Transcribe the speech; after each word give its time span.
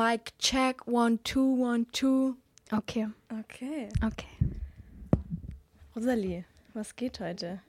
Bike 0.00 0.32
check, 0.38 0.86
one, 0.86 1.18
two, 1.24 1.44
one, 1.44 1.84
two. 1.92 2.38
Okay, 2.72 3.06
Okay. 3.30 3.90
okay. 4.02 4.28
Rosalie, 5.94 6.46
was 6.72 6.96
geht 6.96 7.20
heute? 7.20 7.60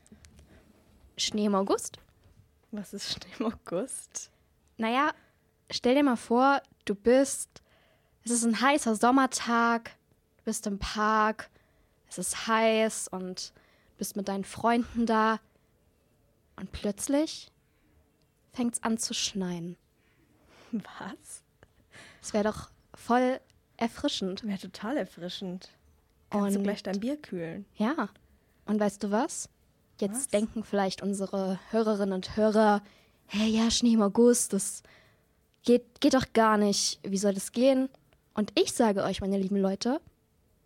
Schnee 1.18 1.48
im 1.48 1.56
August? 1.56 2.00
Was 2.72 2.94
ist 2.94 3.12
Schnee 3.12 3.34
im 3.38 3.48
August? 3.48 4.32
Naja, 4.78 5.12
stell 5.70 5.96
dir 5.96 6.04
mal 6.04 6.16
vor, 6.16 6.62
du 6.86 6.96
bist, 6.96 7.50
es 8.24 8.32
ist 8.32 8.46
ein 8.46 8.62
heißer 8.62 8.96
Sommertag, 8.96 9.98
du 10.38 10.44
bist 10.46 10.66
im 10.68 10.80
Park, 10.80 11.50
es 12.08 12.18
ist 12.18 12.48
heiß 12.48 13.10
und 13.10 13.52
bist 13.98 14.16
mit 14.16 14.30
deinen 14.30 14.46
Freunden 14.46 15.06
da 15.06 15.42
und 16.56 16.72
plötzlich 16.72 17.52
fängt 18.54 18.76
es 18.76 18.84
an 18.84 18.98
zu 18.98 19.14
schneien. 19.14 19.76
Was? 20.72 21.41
Es 22.22 22.34
wäre 22.34 22.44
doch 22.46 22.70
voll 22.94 23.40
erfrischend. 23.78 24.44
Wäre 24.46 24.60
total 24.60 24.98
erfrischend. 24.98 25.70
Kannst 26.30 26.56
du 26.56 26.60
Und- 26.60 26.64
gleich 26.64 26.84
dein 26.84 27.00
Bier 27.00 27.18
kühlen? 27.18 27.66
Ja. 27.76 28.10
Und 28.66 28.80
weißt 28.80 29.04
du 29.04 29.12
was? 29.12 29.50
Jetzt 30.00 30.16
Was? 30.16 30.28
denken 30.30 30.64
vielleicht 30.64 31.02
unsere 31.02 31.60
Hörerinnen 31.72 32.14
und 32.14 32.36
Hörer, 32.38 32.82
hey, 33.28 33.50
ja, 33.50 33.70
Schnee 33.70 33.94
im 33.94 34.02
August, 34.02 34.54
das 34.54 34.82
geht, 35.64 36.00
geht 36.02 36.14
doch 36.14 36.32
gar 36.34 36.58
nicht. 36.58 37.00
Wie 37.04 37.18
soll 37.18 37.34
das 37.34 37.52
gehen? 37.52 37.90
Und 38.34 38.52
ich 38.58 38.72
sage 38.74 39.04
euch, 39.04 39.22
meine 39.22 39.38
lieben 39.38 39.58
Leute, 39.58 40.00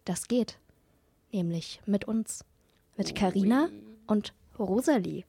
das 0.06 0.28
geht. 0.28 0.58
Nämlich 1.32 1.82
mit 1.86 2.06
uns. 2.06 2.46
Mit 2.96 3.14
Karina 3.16 3.70
und 4.08 4.34
Rosalie. 4.58 5.26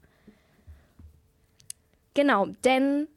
Genau, 2.14 2.46
denn 2.64 3.08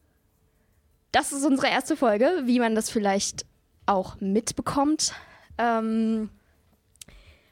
das 1.11 1.31
ist 1.31 1.45
unsere 1.45 1.67
erste 1.67 1.95
Folge, 1.95 2.43
wie 2.45 2.59
man 2.59 2.75
das 2.75 2.89
vielleicht 2.89 3.45
auch 3.85 4.19
mitbekommt. 4.19 5.13
Ähm, 5.57 6.29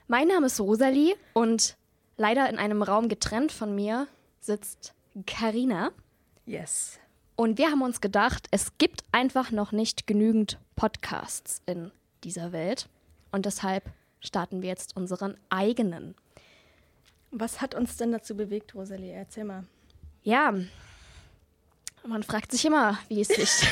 mein 0.08 0.28
Name 0.28 0.48
ist 0.48 0.60
Rosalie 0.60 1.16
und 1.34 1.76
leider 2.18 2.50
in 2.50 2.58
einem 2.58 2.82
Raum 2.82 3.10
getrennt 3.10 3.52
von 3.52 3.74
mir 3.74 4.08
sitzt 4.40 4.94
Karina. 5.26 5.92
Yes. 6.46 7.00
Und 7.36 7.58
wir 7.58 7.70
haben 7.70 7.82
uns 7.82 8.02
gedacht, 8.02 8.48
es 8.52 8.78
gibt 8.78 9.04
einfach 9.12 9.52
noch 9.52 9.72
nicht 9.72 10.08
genügend 10.08 10.60
Podcasts 10.76 11.62
in 11.66 11.92
dieser 12.24 12.52
Welt. 12.52 12.88
Und 13.32 13.46
deshalb 13.46 13.84
starten 14.22 14.62
wir 14.62 14.70
jetzt 14.70 14.96
unseren 14.96 15.38
eigenen. 15.50 16.16
Was 17.32 17.62
hat 17.62 17.76
uns 17.76 17.98
denn 17.98 18.12
dazu 18.12 18.36
bewegt, 18.36 18.74
Rosalie? 18.74 19.12
Erzähl 19.12 19.44
mal. 19.44 19.66
Ja, 20.24 20.54
man 22.08 22.24
fragt 22.24 22.52
sich 22.52 22.66
immer, 22.66 22.98
wie 23.10 23.22
es 23.22 23.28
sich. 23.28 23.50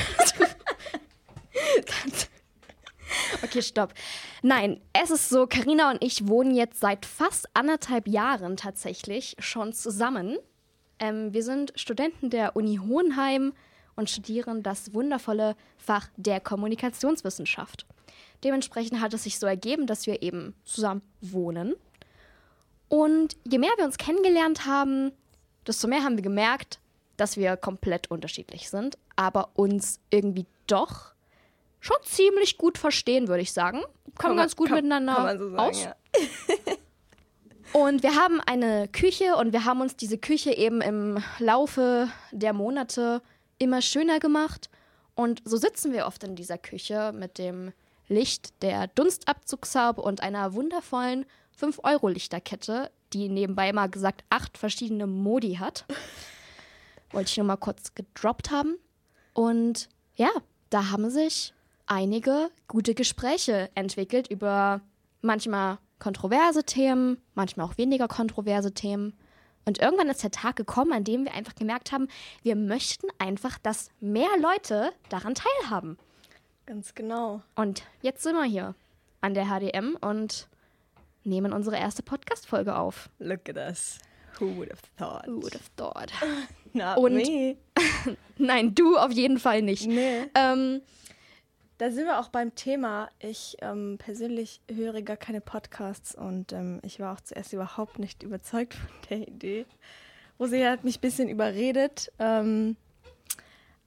okay, 3.43 3.61
stopp. 3.61 3.93
Nein, 4.41 4.81
es 4.93 5.09
ist 5.09 5.29
so, 5.29 5.47
Karina 5.47 5.91
und 5.91 6.03
ich 6.03 6.27
wohnen 6.27 6.55
jetzt 6.55 6.79
seit 6.79 7.05
fast 7.05 7.47
anderthalb 7.55 8.07
Jahren 8.07 8.57
tatsächlich 8.57 9.35
schon 9.39 9.73
zusammen. 9.73 10.37
Ähm, 10.99 11.33
wir 11.33 11.43
sind 11.43 11.73
Studenten 11.75 12.29
der 12.29 12.55
Uni 12.55 12.77
Hohenheim 12.77 13.53
und 13.95 14.09
studieren 14.09 14.63
das 14.63 14.93
wundervolle 14.93 15.55
Fach 15.77 16.07
der 16.17 16.39
Kommunikationswissenschaft. 16.39 17.85
Dementsprechend 18.43 19.01
hat 19.01 19.13
es 19.13 19.23
sich 19.23 19.39
so 19.39 19.47
ergeben, 19.47 19.87
dass 19.87 20.05
wir 20.05 20.21
eben 20.21 20.53
zusammen 20.63 21.01
wohnen. 21.21 21.75
Und 22.89 23.35
je 23.49 23.57
mehr 23.57 23.71
wir 23.77 23.85
uns 23.85 23.97
kennengelernt 23.97 24.65
haben, 24.65 25.11
desto 25.65 25.87
mehr 25.87 26.03
haben 26.03 26.17
wir 26.17 26.23
gemerkt, 26.23 26.79
dass 27.17 27.37
wir 27.37 27.57
komplett 27.57 28.09
unterschiedlich 28.11 28.69
sind, 28.69 28.97
aber 29.15 29.49
uns 29.55 29.99
irgendwie 30.09 30.45
doch 30.67 31.13
schon 31.79 31.97
ziemlich 32.03 32.57
gut 32.57 32.77
verstehen, 32.77 33.27
würde 33.27 33.41
ich 33.43 33.53
sagen. 33.53 33.81
Kommen 34.17 34.37
ganz 34.37 34.55
gut 34.55 34.67
kann- 34.69 34.77
miteinander 34.77 35.15
kann 35.15 35.39
so 35.39 35.49
sagen, 35.51 35.59
aus. 35.59 35.83
ja. 35.83 35.95
Und 37.73 38.03
wir 38.03 38.15
haben 38.15 38.39
eine 38.45 38.87
Küche 38.87 39.35
und 39.35 39.51
wir 39.51 39.65
haben 39.65 39.81
uns 39.81 39.97
diese 39.97 40.17
Küche 40.17 40.55
eben 40.55 40.79
im 40.81 41.21
Laufe 41.39 42.07
der 42.31 42.53
Monate 42.53 43.21
immer 43.57 43.81
schöner 43.81 44.19
gemacht. 44.19 44.69
Und 45.13 45.41
so 45.43 45.57
sitzen 45.57 45.91
wir 45.91 46.05
oft 46.05 46.23
in 46.23 46.35
dieser 46.35 46.57
Küche 46.57 47.11
mit 47.13 47.37
dem 47.37 47.73
Licht 48.07 48.61
der 48.61 48.87
Dunstabzugshaube 48.87 50.01
und 50.01 50.21
einer 50.21 50.53
wundervollen 50.53 51.25
5-Euro-Lichterkette, 51.59 52.91
die 53.13 53.27
nebenbei 53.29 53.73
mal 53.73 53.89
gesagt 53.89 54.23
acht 54.29 54.57
verschiedene 54.57 55.07
Modi 55.07 55.55
hat. 55.55 55.85
Wollte 57.15 57.29
ich 57.29 57.37
nur 57.37 57.45
mal 57.45 57.55
kurz 57.55 57.95
gedroppt 57.95 58.51
haben. 58.51 58.75
Und 59.31 59.87
ja, 60.15 60.29
da 60.69 60.91
haben 60.91 61.09
sich 61.09 61.53
einige 61.85 62.49
gute 62.67 62.93
Gespräche 62.93 63.69
entwickelt 63.73 64.27
über 64.29 64.81
manchmal 65.21 65.77
kontroverse 65.97 66.65
Themen, 66.65 67.17
manchmal 67.33 67.67
auch 67.67 67.77
weniger 67.77 68.09
kontroverse 68.09 68.73
Themen. 68.73 69.13
Und 69.63 69.79
irgendwann 69.79 70.09
ist 70.09 70.23
der 70.23 70.31
Tag 70.31 70.57
gekommen, 70.57 70.91
an 70.91 71.05
dem 71.05 71.23
wir 71.23 71.33
einfach 71.33 71.55
gemerkt 71.55 71.93
haben, 71.93 72.09
wir 72.43 72.57
möchten 72.57 73.07
einfach, 73.17 73.59
dass 73.59 73.91
mehr 74.01 74.27
Leute 74.41 74.91
daran 75.07 75.35
teilhaben. 75.35 75.97
Ganz 76.65 76.95
genau. 76.95 77.41
Und 77.55 77.83
jetzt 78.01 78.23
sind 78.23 78.35
wir 78.35 78.43
hier 78.43 78.75
an 79.21 79.33
der 79.33 79.45
HDM 79.45 79.97
und 80.01 80.49
nehmen 81.23 81.53
unsere 81.53 81.77
erste 81.77 82.03
Podcast-Folge 82.03 82.75
auf. 82.75 83.09
Look 83.19 83.47
at 83.47 83.55
us. 83.55 83.99
Who 84.39 84.53
would 84.57 84.69
have 84.69 84.81
thought? 84.97 85.25
Who 85.27 85.41
would 85.41 85.53
have 85.53 85.69
thought? 85.77 86.11
Not 86.75 86.97
Und- 86.97 87.15
me. 87.15 87.55
Nein, 88.37 88.75
du 88.75 88.97
auf 88.97 89.11
jeden 89.11 89.39
Fall 89.39 89.61
nicht. 89.61 89.87
Nee. 89.87 90.23
Ähm, 90.35 90.81
Da 91.77 91.91
sind 91.91 92.05
wir 92.05 92.19
auch 92.19 92.29
beim 92.29 92.55
Thema. 92.55 93.09
Ich 93.19 93.57
ähm, 93.61 93.97
persönlich 93.97 94.61
höre 94.71 95.01
gar 95.01 95.17
keine 95.17 95.41
Podcasts 95.41 96.15
und 96.15 96.53
ähm, 96.53 96.79
ich 96.83 96.99
war 96.99 97.13
auch 97.13 97.21
zuerst 97.21 97.51
überhaupt 97.53 97.99
nicht 97.99 98.23
überzeugt 98.23 98.73
von 98.75 98.89
der 99.09 99.27
Idee. 99.27 99.65
Rosia 100.39 100.69
hat 100.71 100.83
mich 100.83 100.97
ein 100.97 101.01
bisschen 101.01 101.29
überredet, 101.29 102.11
ähm, 102.19 102.75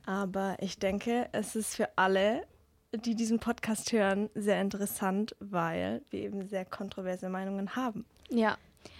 aber 0.06 0.56
ich 0.60 0.78
denke, 0.78 1.28
es 1.32 1.55
ist 1.56 1.76
für 1.76 1.88
alle, 1.97 2.47
die 2.93 3.15
diesen 3.15 3.38
Podcast 3.38 3.93
hören, 3.93 4.31
sehr 4.34 4.60
interessant, 4.60 5.37
weil 5.41 6.00
wir 6.10 6.20
eben 6.20 6.47
sehr 6.49 6.65
kontroverse 6.65 7.28
Meinungen 7.28 7.76
haben. 7.76 8.06
Ja, 8.31 8.56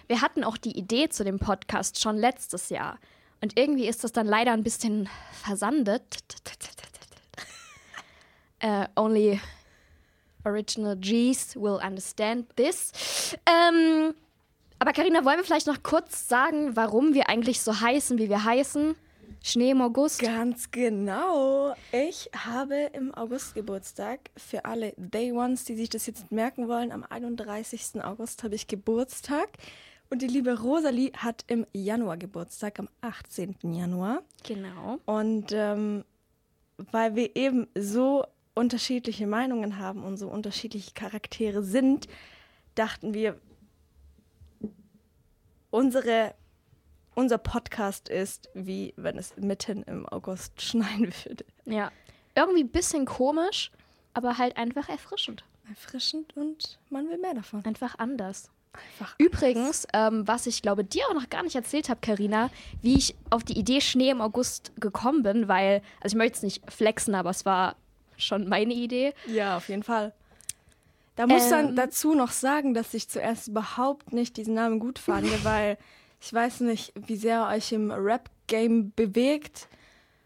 wir 0.07 0.21
hatten 0.21 0.43
auch 0.43 0.57
die 0.57 0.77
Idee 0.77 1.09
zu 1.09 1.23
dem 1.23 1.39
Podcast 1.39 1.99
schon 1.99 2.17
letztes 2.17 2.69
Jahr. 2.69 2.99
Und 3.41 3.57
irgendwie 3.57 3.87
ist 3.87 4.03
das 4.03 4.11
dann 4.11 4.27
leider 4.27 4.51
ein 4.51 4.63
bisschen 4.63 5.09
versandet. 5.31 6.03
Äh, 8.61 8.89
only 8.97 9.39
original 10.43 10.97
G's 10.97 11.55
will 11.55 11.79
understand 11.81 12.53
this. 12.57 12.91
Ähm, 13.45 14.13
aber 14.79 14.91
Karina, 14.91 15.23
wollen 15.23 15.37
wir 15.37 15.45
vielleicht 15.45 15.67
noch 15.67 15.81
kurz 15.81 16.27
sagen, 16.27 16.75
warum 16.75 17.13
wir 17.13 17.29
eigentlich 17.29 17.61
so 17.61 17.79
heißen, 17.79 18.17
wie 18.17 18.27
wir 18.27 18.43
heißen? 18.43 18.95
Schnee 19.43 19.71
im 19.71 19.81
August. 19.81 20.19
Ganz 20.19 20.69
genau. 20.71 21.73
Ich 21.91 22.29
habe 22.35 22.89
im 22.93 23.13
August 23.13 23.55
Geburtstag. 23.55 24.19
Für 24.35 24.65
alle 24.65 24.93
Day 24.97 25.31
Ones, 25.31 25.63
die 25.63 25.75
sich 25.75 25.89
das 25.89 26.05
jetzt 26.07 26.31
merken 26.31 26.67
wollen, 26.67 26.91
am 26.91 27.05
31. 27.09 28.03
August 28.03 28.43
habe 28.43 28.55
ich 28.55 28.67
Geburtstag. 28.67 29.49
Und 30.11 30.23
die 30.23 30.27
liebe 30.27 30.59
Rosalie 30.59 31.11
hat 31.15 31.43
im 31.47 31.67
Januar 31.71 32.17
Geburtstag, 32.17 32.79
am 32.79 32.89
18. 33.01 33.57
Januar. 33.61 34.23
Genau. 34.43 34.97
Und 35.05 35.51
ähm, 35.51 36.03
weil 36.91 37.15
wir 37.15 37.35
eben 37.35 37.67
so 37.75 38.25
unterschiedliche 38.55 39.27
Meinungen 39.27 39.77
haben 39.77 40.03
und 40.03 40.17
so 40.17 40.27
unterschiedliche 40.27 40.93
Charaktere 40.93 41.63
sind, 41.63 42.07
dachten 42.73 43.13
wir, 43.13 43.39
unsere, 45.69 46.33
unser 47.13 47.37
Podcast 47.37 48.09
ist, 48.09 48.49
wie 48.55 48.93
wenn 48.97 49.17
es 49.17 49.37
mitten 49.37 49.83
im 49.83 50.07
August 50.07 50.61
schneien 50.61 51.13
würde. 51.23 51.45
Ja. 51.65 51.91
Irgendwie 52.35 52.63
ein 52.63 52.69
bisschen 52.69 53.05
komisch, 53.05 53.71
aber 54.13 54.37
halt 54.37 54.57
einfach 54.57 54.89
erfrischend. 54.89 55.43
Erfrischend 55.67 56.35
und 56.35 56.79
man 56.89 57.07
will 57.09 57.17
mehr 57.19 57.35
davon. 57.35 57.63
Einfach 57.65 57.99
anders. 57.99 58.49
Einfach 58.73 59.15
Übrigens, 59.17 59.87
ähm, 59.93 60.27
was 60.27 60.45
ich 60.45 60.61
glaube 60.61 60.83
dir 60.83 61.03
auch 61.09 61.13
noch 61.13 61.29
gar 61.29 61.43
nicht 61.43 61.55
erzählt 61.55 61.89
habe, 61.89 61.99
Karina, 62.01 62.49
wie 62.81 62.97
ich 62.97 63.15
auf 63.29 63.43
die 63.43 63.57
Idee 63.57 63.81
Schnee 63.81 64.09
im 64.09 64.21
August 64.21 64.71
gekommen 64.79 65.23
bin, 65.23 65.47
weil, 65.47 65.81
also 66.01 66.15
ich 66.15 66.17
möchte 66.17 66.37
es 66.37 66.43
nicht 66.43 66.71
flexen, 66.71 67.15
aber 67.15 67.31
es 67.31 67.45
war 67.45 67.75
schon 68.17 68.47
meine 68.47 68.73
Idee. 68.73 69.13
Ja, 69.27 69.57
auf 69.57 69.69
jeden 69.69 69.83
Fall. 69.83 70.13
Da 71.15 71.27
muss 71.27 71.45
Ähm. 71.45 71.49
dann 71.49 71.75
dazu 71.75 72.13
noch 72.13 72.31
sagen, 72.31 72.73
dass 72.73 72.93
ich 72.93 73.09
zuerst 73.09 73.47
überhaupt 73.47 74.13
nicht 74.13 74.37
diesen 74.37 74.53
Namen 74.53 74.79
gut 74.79 74.99
fand, 74.99 75.27
weil 75.43 75.77
ich 76.21 76.31
weiß 76.33 76.61
nicht, 76.61 76.93
wie 76.95 77.15
sehr 77.15 77.49
ihr 77.49 77.55
euch 77.57 77.71
im 77.71 77.91
Rap-Game 77.91 78.91
bewegt, 78.95 79.67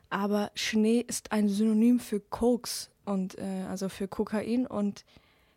aber 0.10 0.52
Schnee 0.54 1.04
ist 1.08 1.32
ein 1.32 1.50
Synonym 1.50 2.00
für 2.00 2.20
Koks 2.20 2.90
und 3.06 3.38
äh, 3.38 3.66
also 3.70 3.90
für 3.90 4.08
Kokain 4.08 4.68
und 4.68 5.06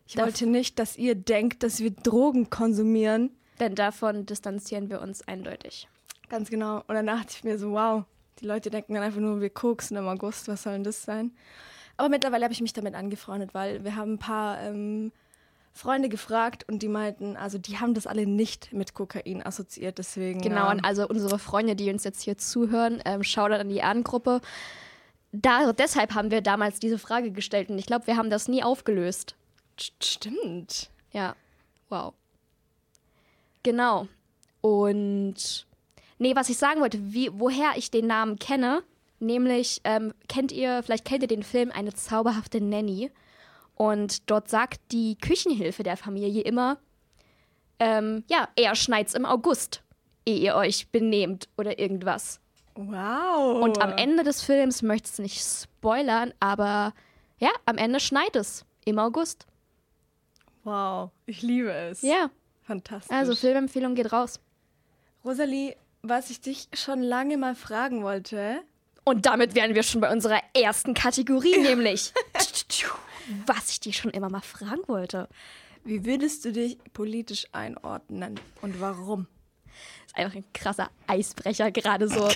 ich 0.07 0.17
wollte 0.17 0.47
nicht, 0.47 0.79
dass 0.79 0.97
ihr 0.97 1.15
denkt, 1.15 1.63
dass 1.63 1.79
wir 1.79 1.91
Drogen 1.91 2.49
konsumieren. 2.49 3.31
Denn 3.59 3.75
davon 3.75 4.25
distanzieren 4.25 4.89
wir 4.89 5.01
uns 5.01 5.27
eindeutig. 5.27 5.87
Ganz 6.29 6.49
genau. 6.49 6.83
Und 6.87 6.95
dann 6.95 7.07
dachte 7.07 7.27
ich 7.31 7.43
mir 7.43 7.57
so, 7.57 7.71
wow, 7.71 8.03
die 8.39 8.45
Leute 8.45 8.69
denken 8.69 8.93
dann 8.93 9.03
einfach 9.03 9.19
nur, 9.19 9.41
wir 9.41 9.49
koksen 9.49 9.97
im 9.97 10.07
August, 10.07 10.47
was 10.47 10.63
soll 10.63 10.73
denn 10.73 10.83
das 10.83 11.03
sein? 11.03 11.31
Aber 11.97 12.09
mittlerweile 12.09 12.43
habe 12.43 12.53
ich 12.53 12.61
mich 12.61 12.73
damit 12.73 12.93
angefreundet, 12.93 13.53
weil 13.53 13.83
wir 13.83 13.95
haben 13.95 14.13
ein 14.13 14.19
paar 14.19 14.61
ähm, 14.61 15.11
Freunde 15.73 16.09
gefragt 16.09 16.65
und 16.67 16.83
die 16.83 16.87
meinten, 16.87 17.35
also 17.35 17.57
die 17.57 17.79
haben 17.79 17.93
das 17.93 18.05
alle 18.05 18.27
nicht 18.27 18.73
mit 18.73 18.93
Kokain 18.93 19.43
assoziiert, 19.43 19.97
deswegen. 19.97 20.41
Genau, 20.41 20.69
und 20.69 20.83
also 20.85 21.07
unsere 21.07 21.39
Freunde, 21.39 21.75
die 21.75 21.89
uns 21.91 22.03
jetzt 22.03 22.21
hier 22.21 22.37
zuhören, 22.37 23.01
ähm, 23.05 23.23
schaut 23.23 23.51
an 23.51 23.69
die 23.69 23.81
Ahnengruppe. 23.81 24.41
Da, 25.31 25.73
deshalb 25.73 26.13
haben 26.13 26.31
wir 26.31 26.41
damals 26.41 26.79
diese 26.79 26.99
Frage 26.99 27.31
gestellt 27.31 27.69
und 27.69 27.77
ich 27.79 27.85
glaube, 27.85 28.07
wir 28.07 28.17
haben 28.17 28.29
das 28.29 28.47
nie 28.47 28.63
aufgelöst. 28.63 29.35
St- 29.79 30.03
stimmt. 30.03 30.89
Ja, 31.11 31.35
wow. 31.89 32.13
Genau. 33.63 34.07
Und 34.61 35.67
nee, 36.17 36.35
was 36.35 36.49
ich 36.49 36.57
sagen 36.57 36.81
wollte, 36.81 36.99
wie, 37.13 37.29
woher 37.33 37.71
ich 37.75 37.91
den 37.91 38.07
Namen 38.07 38.39
kenne, 38.39 38.83
nämlich 39.19 39.81
ähm, 39.83 40.13
kennt 40.27 40.51
ihr, 40.51 40.81
vielleicht 40.83 41.05
kennt 41.05 41.23
ihr 41.23 41.27
den 41.27 41.43
Film 41.43 41.71
Eine 41.71 41.93
zauberhafte 41.93 42.61
Nanny. 42.61 43.11
Und 43.75 44.29
dort 44.29 44.49
sagt 44.49 44.79
die 44.91 45.17
Küchenhilfe 45.17 45.83
der 45.83 45.97
Familie 45.97 46.41
immer, 46.41 46.77
ähm, 47.79 48.23
ja, 48.27 48.47
er 48.55 48.75
schneit's 48.75 49.13
im 49.13 49.25
August, 49.25 49.83
ehe 50.25 50.39
ihr 50.39 50.55
euch 50.55 50.89
benehmt 50.89 51.47
oder 51.57 51.77
irgendwas. 51.77 52.39
Wow. 52.73 53.61
Und 53.63 53.81
am 53.81 53.91
Ende 53.91 54.23
des 54.23 54.41
Films 54.41 54.81
möchte 54.81 55.09
es 55.09 55.19
nicht 55.19 55.43
spoilern, 55.43 56.33
aber 56.39 56.93
ja, 57.39 57.49
am 57.65 57.77
Ende 57.77 57.99
schneit 57.99 58.35
es 58.35 58.65
im 58.85 58.97
August. 58.97 59.45
Wow, 60.67 61.11
ich 61.25 61.41
liebe 61.43 61.71
es. 61.71 62.01
Ja, 62.01 62.29
Fantastisch. 62.63 63.15
also 63.15 63.35
Filmempfehlung 63.35 63.95
geht 63.95 64.11
raus. 64.11 64.41
Rosalie, 65.23 65.77
was 66.01 66.29
ich 66.29 66.41
dich 66.41 66.67
schon 66.73 67.01
lange 67.01 67.37
mal 67.37 67.55
fragen 67.55 68.03
wollte. 68.03 68.59
Und 69.05 69.25
damit 69.25 69.55
wären 69.55 69.75
wir 69.75 69.83
schon 69.83 70.01
bei 70.01 70.11
unserer 70.11 70.41
ersten 70.53 70.93
Kategorie, 70.93 71.57
nämlich 71.57 72.11
was 73.45 73.69
ich 73.71 73.79
dich 73.79 73.95
schon 73.95 74.11
immer 74.11 74.29
mal 74.29 74.41
fragen 74.41 74.81
wollte. 74.87 75.29
Wie 75.85 76.03
würdest 76.03 76.43
du 76.43 76.51
dich 76.51 76.77
politisch 76.91 77.47
einordnen 77.53 78.37
und 78.61 78.81
warum? 78.81 79.25
ist 80.05 80.17
einfach 80.17 80.35
ein 80.35 80.43
krasser 80.51 80.89
Eisbrecher 81.07 81.71
gerade 81.71 82.09
so. 82.09 82.27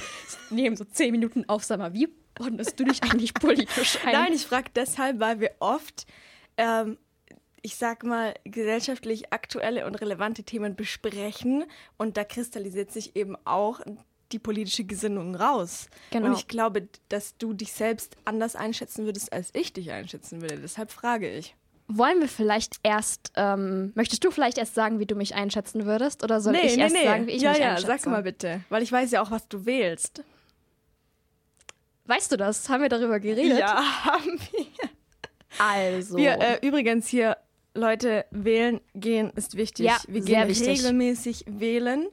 Nehmen 0.52 0.78
so 0.78 0.86
zehn 0.86 1.12
Minuten 1.12 1.50
auf, 1.50 1.66
sag 1.66 1.80
mal, 1.80 1.94
wie 1.94 2.08
ordnest 2.40 2.80
du 2.80 2.86
dich 2.86 3.04
eigentlich 3.04 3.34
politisch 3.34 3.98
ein? 4.06 4.14
Nein, 4.14 4.32
ich 4.32 4.46
frage 4.46 4.72
deshalb, 4.74 5.20
weil 5.20 5.42
wir 5.42 5.52
oft, 5.60 6.06
ähm, 6.56 6.98
ich 7.62 7.76
sag 7.76 8.04
mal, 8.04 8.34
gesellschaftlich 8.44 9.32
aktuelle 9.32 9.86
und 9.86 9.96
relevante 9.96 10.44
Themen 10.44 10.76
besprechen 10.76 11.66
und 11.98 12.18
da 12.18 12.24
kristallisiert 12.24 12.92
sich 12.92 13.16
eben 13.16 13.36
auch 13.46 13.82
die 14.32 14.40
politische 14.40 14.84
Gesinnung 14.84 15.36
raus. 15.36 15.88
Genau. 16.12 16.28
Und 16.28 16.38
ich 16.38 16.48
glaube, 16.48 16.88
dass 17.10 17.38
du 17.38 17.54
dich 17.54 17.74
selbst 17.74 18.16
anders 18.26 18.56
einschätzen 18.56 19.06
würdest, 19.06 19.32
als 19.34 19.50
ich 19.54 19.74
dich 19.74 19.92
einschätzen 19.92 20.42
würde. 20.42 20.58
Deshalb 20.58 20.92
frage 20.92 21.30
ich. 21.30 21.56
Wollen 21.88 22.22
wir 22.22 22.30
vielleicht 22.30 22.80
erst, 22.84 23.34
ähm, 23.36 23.92
möchtest 23.96 24.24
du 24.24 24.32
vielleicht 24.32 24.58
erst 24.58 24.76
sagen, 24.76 25.00
wie 25.00 25.06
du 25.06 25.16
mich 25.16 25.36
einschätzen 25.36 25.86
würdest? 25.86 26.24
Oder 26.24 26.40
soll 26.40 26.56
ich 26.56 26.78
erst 26.78 26.96
sagen, 26.96 27.28
wie 27.28 27.32
ich 27.32 27.42
ja, 27.42 27.52
mich 27.52 27.60
ja, 27.60 27.72
einschätze? 27.72 27.88
sag 27.88 28.06
mal 28.06 28.24
bitte. 28.24 28.62
Weil 28.70 28.82
ich 28.82 28.92
weiß 28.92 29.12
ja 29.12 29.22
auch, 29.22 29.30
was 29.30 29.48
du 29.50 29.66
wählst. 29.66 30.24
Weißt 32.06 32.32
du 32.32 32.38
das? 32.38 32.70
Haben 32.70 32.84
wir 32.84 32.90
darüber 32.90 33.20
geredet? 33.20 33.60
Ja, 33.60 33.76
haben 34.06 34.40
wir. 34.52 34.90
Also. 35.60 36.18
Wir 36.18 36.40
äh, 36.40 36.66
übrigens 36.66 37.08
hier, 37.08 37.36
Leute, 37.74 38.26
wählen 38.32 38.82
gehen 38.94 39.32
ist 39.32 39.56
wichtig. 39.56 39.86
Ja, 39.86 39.98
wir 40.08 40.22
gehen 40.22 40.48
wichtig. 40.48 40.80
regelmäßig 40.80 41.46
wählen. 41.48 42.08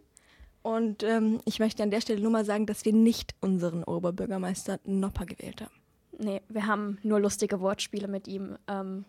Und 0.63 1.03
ähm, 1.03 1.41
ich 1.45 1.59
möchte 1.59 1.83
an 1.83 1.91
der 1.91 2.01
Stelle 2.01 2.21
nur 2.21 2.31
mal 2.31 2.45
sagen, 2.45 2.67
dass 2.67 2.85
wir 2.85 2.93
nicht 2.93 3.35
unseren 3.41 3.85
Oberbürgermeister 3.85 4.81
Nopper 4.85 5.25
gewählt 5.25 5.63
haben. 5.63 5.75
Nee, 6.19 6.43
wir 6.49 6.67
haben 6.67 6.99
nur 7.03 7.21
lustige 7.21 7.61
Wortspiele 7.61 8.09
mit 8.09 8.29
ihm 8.29 8.59
ähm, 8.69 9.05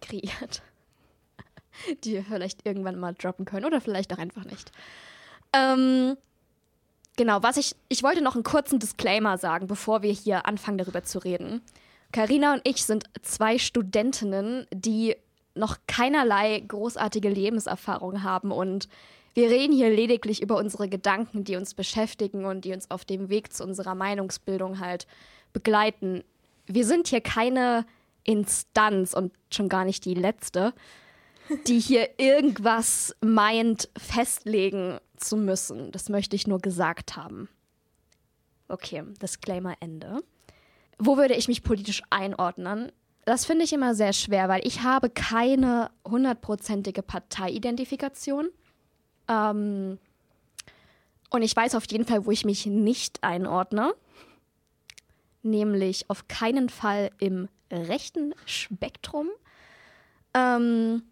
kreiert. 0.00 0.62
Die 2.04 2.14
wir 2.14 2.24
vielleicht 2.24 2.66
irgendwann 2.66 2.98
mal 2.98 3.14
droppen 3.14 3.44
können 3.44 3.66
oder 3.66 3.80
vielleicht 3.80 4.12
auch 4.12 4.18
einfach 4.18 4.44
nicht. 4.44 4.72
Ähm, 5.52 6.16
genau, 7.16 7.42
was 7.42 7.56
ich. 7.56 7.76
Ich 7.88 8.02
wollte 8.02 8.22
noch 8.22 8.34
einen 8.34 8.44
kurzen 8.44 8.78
Disclaimer 8.78 9.38
sagen, 9.38 9.66
bevor 9.66 10.02
wir 10.02 10.12
hier 10.12 10.46
anfangen, 10.46 10.78
darüber 10.78 11.02
zu 11.04 11.18
reden. 11.18 11.62
Karina 12.12 12.54
und 12.54 12.62
ich 12.64 12.84
sind 12.84 13.04
zwei 13.22 13.58
Studentinnen, 13.58 14.66
die 14.72 15.16
noch 15.54 15.78
keinerlei 15.86 16.60
großartige 16.60 17.28
Lebenserfahrung 17.28 18.22
haben 18.22 18.50
und 18.50 18.88
wir 19.34 19.50
reden 19.50 19.74
hier 19.74 19.90
lediglich 19.90 20.40
über 20.42 20.56
unsere 20.56 20.88
Gedanken, 20.88 21.42
die 21.42 21.56
uns 21.56 21.74
beschäftigen 21.74 22.44
und 22.44 22.64
die 22.64 22.72
uns 22.72 22.90
auf 22.90 23.04
dem 23.04 23.28
Weg 23.28 23.52
zu 23.52 23.64
unserer 23.64 23.96
Meinungsbildung 23.96 24.78
halt 24.78 25.08
begleiten. 25.52 26.22
Wir 26.66 26.84
sind 26.84 27.08
hier 27.08 27.20
keine 27.20 27.84
Instanz 28.22 29.12
und 29.12 29.32
schon 29.52 29.68
gar 29.68 29.84
nicht 29.84 30.04
die 30.04 30.14
letzte, 30.14 30.72
die 31.66 31.80
hier 31.80 32.08
irgendwas 32.18 33.14
meint, 33.20 33.88
festlegen 33.98 34.98
zu 35.16 35.36
müssen. 35.36 35.90
Das 35.90 36.08
möchte 36.08 36.36
ich 36.36 36.46
nur 36.46 36.60
gesagt 36.60 37.16
haben. 37.16 37.48
Okay, 38.68 39.02
Disclaimer 39.20 39.74
Ende. 39.80 40.22
Wo 40.98 41.16
würde 41.16 41.34
ich 41.34 41.48
mich 41.48 41.62
politisch 41.62 42.02
einordnen? 42.10 42.92
Das 43.24 43.46
finde 43.46 43.64
ich 43.64 43.72
immer 43.72 43.94
sehr 43.94 44.12
schwer, 44.12 44.48
weil 44.48 44.66
ich 44.66 44.82
habe 44.82 45.08
keine 45.08 45.90
hundertprozentige 46.06 47.02
Parteiidentifikation. 47.02 48.50
Ähm, 49.28 49.98
und 51.30 51.42
ich 51.42 51.56
weiß 51.56 51.74
auf 51.74 51.90
jeden 51.90 52.04
Fall, 52.04 52.26
wo 52.26 52.30
ich 52.30 52.44
mich 52.44 52.66
nicht 52.66 53.22
einordne. 53.24 53.94
Nämlich 55.42 56.10
auf 56.10 56.28
keinen 56.28 56.68
Fall 56.68 57.10
im 57.18 57.48
rechten 57.70 58.34
Spektrum. 58.46 59.28
Ähm, 60.34 61.02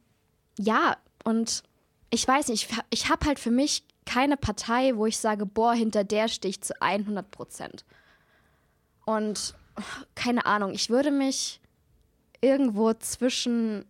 ja, 0.58 0.96
und 1.24 1.62
ich 2.10 2.28
weiß 2.28 2.48
nicht, 2.48 2.70
ich, 2.70 2.78
ich 2.90 3.08
habe 3.08 3.26
halt 3.26 3.38
für 3.38 3.50
mich 3.50 3.84
keine 4.04 4.36
Partei, 4.36 4.96
wo 4.96 5.06
ich 5.06 5.18
sage, 5.18 5.46
boah, 5.46 5.72
hinter 5.72 6.04
der 6.04 6.28
stehe 6.28 6.50
ich 6.50 6.60
zu 6.60 6.80
100 6.82 7.30
Prozent. 7.30 7.84
Und 9.06 9.54
keine 10.14 10.44
Ahnung, 10.44 10.72
ich 10.72 10.90
würde 10.90 11.10
mich 11.10 11.61
irgendwo 12.42 12.92
zwischen. 12.92 13.86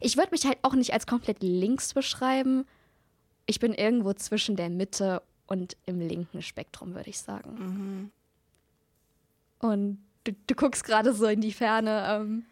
Ich 0.00 0.16
würde 0.16 0.30
mich 0.30 0.44
halt 0.46 0.58
auch 0.62 0.74
nicht 0.74 0.92
als 0.92 1.06
komplett 1.06 1.42
links 1.42 1.92
beschreiben. 1.94 2.64
Ich 3.46 3.58
bin 3.58 3.74
irgendwo 3.74 4.12
zwischen 4.14 4.54
der 4.56 4.70
Mitte 4.70 5.22
und 5.46 5.76
im 5.86 6.00
linken 6.00 6.42
Spektrum, 6.42 6.94
würde 6.94 7.10
ich 7.10 7.18
sagen. 7.18 8.10
Und 9.60 9.98
du, 10.24 10.32
du 10.46 10.54
guckst 10.54 10.84
gerade 10.84 11.12
so 11.12 11.26
in 11.26 11.40
die 11.40 11.52
Ferne. 11.52 12.04
Ähm, 12.08 12.44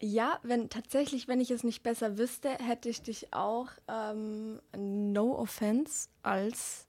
Ja, 0.00 0.40
wenn 0.42 0.68
tatsächlich, 0.68 1.28
wenn 1.28 1.40
ich 1.40 1.52
es 1.52 1.62
nicht 1.62 1.84
besser 1.84 2.18
wüsste, 2.18 2.50
hätte 2.50 2.88
ich 2.88 3.02
dich 3.02 3.32
auch, 3.32 3.68
ähm, 3.86 4.60
no 4.76 5.38
offense, 5.38 6.08
als 6.24 6.88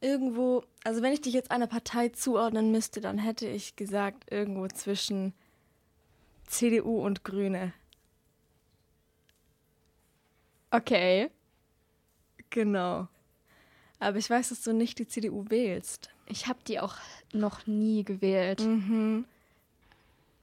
irgendwo, 0.00 0.64
also 0.84 1.02
wenn 1.02 1.12
ich 1.12 1.20
dich 1.20 1.34
jetzt 1.34 1.50
einer 1.50 1.66
Partei 1.66 2.08
zuordnen 2.10 2.72
müsste, 2.72 3.00
dann 3.00 3.18
hätte 3.18 3.46
ich 3.46 3.76
gesagt, 3.76 4.30
irgendwo 4.30 4.68
zwischen 4.68 5.32
CDU 6.46 7.04
und 7.04 7.24
Grüne. 7.24 7.72
okay. 10.70 11.30
Genau. 12.50 13.08
Aber 13.98 14.18
ich 14.18 14.30
weiß, 14.30 14.50
dass 14.50 14.62
du 14.62 14.72
nicht 14.72 14.98
die 14.98 15.06
CDU 15.06 15.44
wählst. 15.48 16.10
Ich 16.26 16.46
habe 16.46 16.60
die 16.66 16.80
auch 16.80 16.96
noch 17.32 17.66
nie 17.66 18.04
gewählt. 18.04 18.60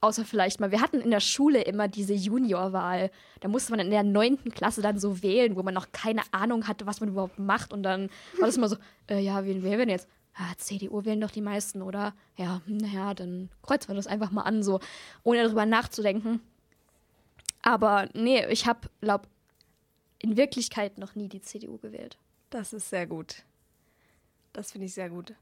Außer 0.05 0.23
vielleicht 0.23 0.59
mal, 0.59 0.69
wir 0.69 0.81
hatten 0.81 1.01
in 1.01 1.09
der 1.09 1.19
Schule 1.19 1.63
immer 1.63 1.87
diese 1.87 2.13
Juniorwahl. 2.13 3.09
Da 3.39 3.47
musste 3.47 3.71
man 3.71 3.79
in 3.79 3.89
der 3.89 4.03
neunten 4.03 4.51
Klasse 4.51 4.83
dann 4.83 4.99
so 4.99 5.23
wählen, 5.23 5.55
wo 5.55 5.63
man 5.63 5.73
noch 5.73 5.91
keine 5.93 6.21
Ahnung 6.31 6.67
hatte, 6.67 6.85
was 6.85 6.99
man 6.99 7.09
überhaupt 7.09 7.39
macht. 7.39 7.73
Und 7.73 7.81
dann 7.81 8.11
war 8.37 8.45
das 8.45 8.55
immer 8.55 8.69
so, 8.69 8.77
äh, 9.09 9.19
ja, 9.19 9.43
wen 9.45 9.63
wählen 9.63 9.79
wir 9.79 9.85
denn 9.87 9.89
jetzt? 9.89 10.07
Ah, 10.35 10.53
CDU 10.57 11.05
wählen 11.05 11.19
doch 11.21 11.31
die 11.31 11.41
meisten, 11.41 11.81
oder? 11.81 12.13
Ja, 12.37 12.61
naja, 12.67 13.15
dann 13.15 13.49
kreuzen 13.63 13.87
wir 13.87 13.95
das 13.95 14.05
einfach 14.05 14.29
mal 14.29 14.43
an, 14.43 14.61
so, 14.61 14.79
ohne 15.23 15.41
darüber 15.41 15.65
nachzudenken. 15.65 16.39
Aber 17.63 18.07
nee, 18.13 18.45
ich 18.51 18.67
habe, 18.67 18.87
glaub, 19.01 19.27
in 20.19 20.37
Wirklichkeit 20.37 20.99
noch 20.99 21.15
nie 21.15 21.29
die 21.29 21.41
CDU 21.41 21.79
gewählt. 21.79 22.19
Das 22.51 22.73
ist 22.73 22.91
sehr 22.91 23.07
gut. 23.07 23.37
Das 24.53 24.71
finde 24.71 24.85
ich 24.85 24.93
sehr 24.93 25.09
gut. 25.09 25.33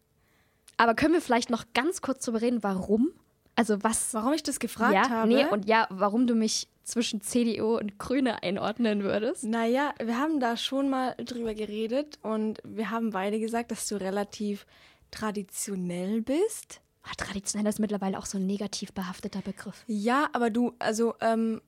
Aber 0.78 0.96
können 0.96 1.14
wir 1.16 1.22
vielleicht 1.22 1.50
noch 1.50 1.66
ganz 1.74 2.02
kurz 2.02 2.24
darüber 2.24 2.42
reden, 2.42 2.64
warum? 2.64 3.12
Also 3.56 3.84
was 3.84 4.14
Warum 4.14 4.34
ich 4.34 4.44
das 4.44 4.60
gefragt 4.60 4.94
ja, 4.94 5.10
habe? 5.10 5.28
Nee, 5.28 5.46
und 5.46 5.68
ja, 5.68 5.88
warum 5.90 6.26
du 6.26 6.36
mich 6.36 6.68
zwischen 6.84 7.22
CDU 7.22 7.78
und 7.78 8.00
Grüne 8.00 8.42
einordnen 8.44 9.04
würdest? 9.04 9.44
Naja, 9.44 9.94
wir 10.04 10.18
haben 10.18 10.40
da 10.40 10.58
schon 10.58 10.90
mal 10.90 11.16
drüber 11.18 11.54
geredet 11.54 12.20
und 12.24 12.60
wir 12.64 12.90
haben 12.90 13.12
beide 13.12 13.40
gesagt, 13.40 13.72
dass 13.72 13.88
du 13.88 13.96
relativ 13.96 14.66
traditionell 15.12 16.22
bist. 16.22 16.82
Ah, 17.04 17.14
traditionell 17.18 17.70
ist 17.70 17.80
mittlerweile 17.80 18.18
auch 18.18 18.26
so 18.26 18.38
ein 18.38 18.48
negativ 18.48 18.92
behafteter 18.94 19.42
Begriff. 19.42 19.84
Ja, 19.88 20.30
aber 20.34 20.50
du, 20.50 20.74
also, 20.80 21.16
ähm, 21.22 21.62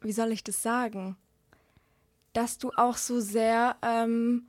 wie 0.00 0.12
soll 0.12 0.32
ich 0.32 0.42
das 0.42 0.62
sagen? 0.62 1.16
Dass 2.32 2.58
du 2.58 2.70
auch 2.76 2.96
so 2.96 3.20
sehr, 3.20 3.76
ähm, 3.82 4.46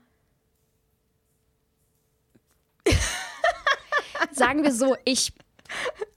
Sagen 4.31 4.63
wir 4.63 4.71
so, 4.71 4.95
ich 5.03 5.33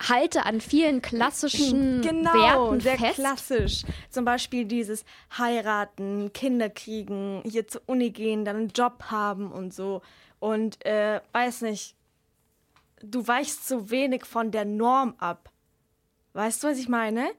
halte 0.03 0.47
an 0.47 0.61
vielen 0.61 1.03
klassischen 1.03 2.01
genau, 2.03 2.33
Werten 2.33 2.81
sehr 2.81 2.99
fest. 2.99 3.15
klassisch. 3.15 3.83
Zum 4.11 4.25
Beispiel 4.25 4.65
dieses 4.65 5.05
heiraten, 5.37 6.33
Kinder 6.33 6.71
kriegen, 6.71 7.43
hier 7.45 7.67
zur 7.67 7.83
Uni 7.87 8.11
gehen, 8.11 8.45
dann 8.45 8.57
einen 8.57 8.69
Job 8.69 9.05
haben 9.11 9.51
und 9.53 9.73
so. 9.73 10.03
Und 10.41 10.85
äh, 10.85 11.21
weiß 11.33 11.63
nicht, 11.63 11.97
du 13.03 13.27
weichst 13.27 13.67
so 13.69 13.91
wenig 13.91 14.25
von 14.25 14.51
der 14.51 14.65
Norm 14.65 15.15
ab. 15.19 15.51
Weißt 16.33 16.63
du, 16.63 16.69
was 16.69 16.79
ich 16.79 16.89
meine? 16.89 17.31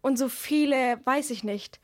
Und 0.00 0.18
so 0.18 0.28
viele, 0.28 1.00
weiß 1.04 1.30
ich 1.30 1.44
nicht, 1.44 1.80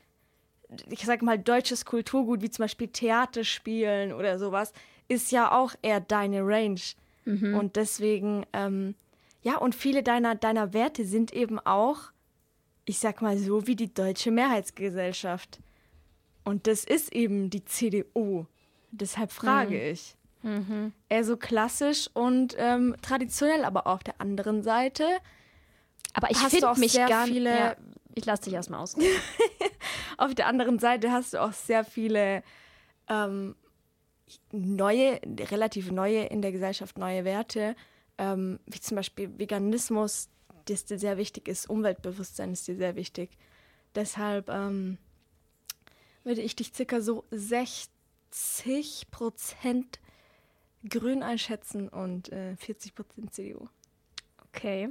ich 0.89 1.03
sag 1.05 1.21
mal, 1.21 1.39
deutsches 1.39 1.85
Kulturgut, 1.85 2.41
wie 2.41 2.49
zum 2.49 2.63
Beispiel 2.63 2.89
Theater 2.89 3.43
spielen 3.43 4.13
oder 4.13 4.37
sowas, 4.37 4.71
ist 5.07 5.31
ja 5.31 5.51
auch 5.51 5.73
eher 5.81 5.99
deine 5.99 6.41
Range. 6.45 6.79
Und 7.25 7.75
deswegen, 7.75 8.45
ähm, 8.53 8.95
ja, 9.41 9.57
und 9.57 9.75
viele 9.75 10.03
deiner, 10.03 10.35
deiner 10.35 10.73
Werte 10.73 11.05
sind 11.05 11.33
eben 11.33 11.59
auch, 11.59 12.11
ich 12.85 12.99
sag 12.99 13.21
mal 13.21 13.37
so, 13.37 13.67
wie 13.67 13.75
die 13.75 13.93
deutsche 13.93 14.31
Mehrheitsgesellschaft. 14.31 15.59
Und 16.43 16.67
das 16.67 16.83
ist 16.83 17.13
eben 17.13 17.49
die 17.49 17.63
CDU. 17.65 18.45
Deshalb 18.91 19.31
frage 19.31 19.91
ich. 19.91 20.15
Eher 21.09 21.23
so 21.25 21.35
klassisch 21.37 22.09
und 22.13 22.55
ähm, 22.57 22.95
traditionell, 23.01 23.65
aber 23.65 23.87
auf 23.87 24.03
der 24.03 24.19
anderen 24.21 24.63
Seite 24.63 25.05
Aber 26.13 26.31
ich 26.31 26.37
finde 26.37 26.69
auch 26.71 26.77
mich 26.77 26.93
sehr 26.93 27.07
gar 27.09 27.25
viele- 27.25 27.55
Ja, 27.55 27.75
ich 28.15 28.25
lasse 28.25 28.43
dich 28.43 28.53
erstmal 28.53 28.79
aus. 28.81 28.95
Auf 30.17 30.33
der 30.35 30.47
anderen 30.47 30.79
Seite 30.79 31.11
hast 31.11 31.33
du 31.33 31.41
auch 31.41 31.53
sehr 31.53 31.83
viele 31.85 32.41
ähm, 33.07 33.55
neue, 34.51 35.19
relativ 35.51 35.91
neue 35.91 36.23
in 36.25 36.41
der 36.41 36.51
Gesellschaft 36.51 36.97
neue 36.97 37.23
Werte, 37.25 37.75
ähm, 38.19 38.59
wie 38.67 38.79
zum 38.79 38.95
Beispiel 38.95 39.39
Veganismus, 39.39 40.29
das 40.65 40.85
dir 40.85 40.99
sehr 40.99 41.17
wichtig 41.17 41.47
ist, 41.47 41.69
Umweltbewusstsein 41.69 42.51
ist 42.51 42.67
dir 42.67 42.75
sehr 42.75 42.95
wichtig. 42.95 43.31
Deshalb 43.95 44.49
ähm, 44.49 44.97
würde 46.23 46.41
ich 46.41 46.55
dich 46.55 46.73
circa 46.75 47.01
so 47.01 47.23
60 47.31 49.09
Prozent 49.09 49.99
grün 50.87 51.23
einschätzen 51.23 51.89
und 51.89 52.31
äh, 52.31 52.55
40 52.57 52.93
Prozent 52.93 53.33
CDU. 53.33 53.67
Okay. 54.49 54.89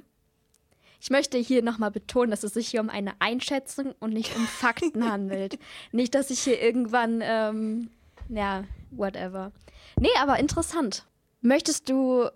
Ich 1.01 1.11
möchte 1.11 1.39
hier 1.39 1.63
nochmal 1.63 1.93
betonen, 1.93 2.31
dass 2.31 2.43
es 2.43 2.55
sich 2.55 2.69
hier 2.69 2.81
um 2.81 2.91
eine 2.91 3.13
Einschätzung 3.21 3.95
und 4.01 4.13
nicht 4.13 4.35
um 4.35 4.47
Fakten 4.47 5.05
handelt. 5.11 5.59
Nicht, 5.93 6.15
dass 6.15 6.31
ich 6.31 6.41
hier 6.41 6.61
irgendwann, 6.61 7.21
ähm, 7.23 7.91
ja, 8.29 8.65
whatever. 8.91 9.53
Nee, 10.01 10.09
aber 10.19 10.41
interessant. 10.41 11.07
Möchtest 11.41 11.89
du 11.89 12.29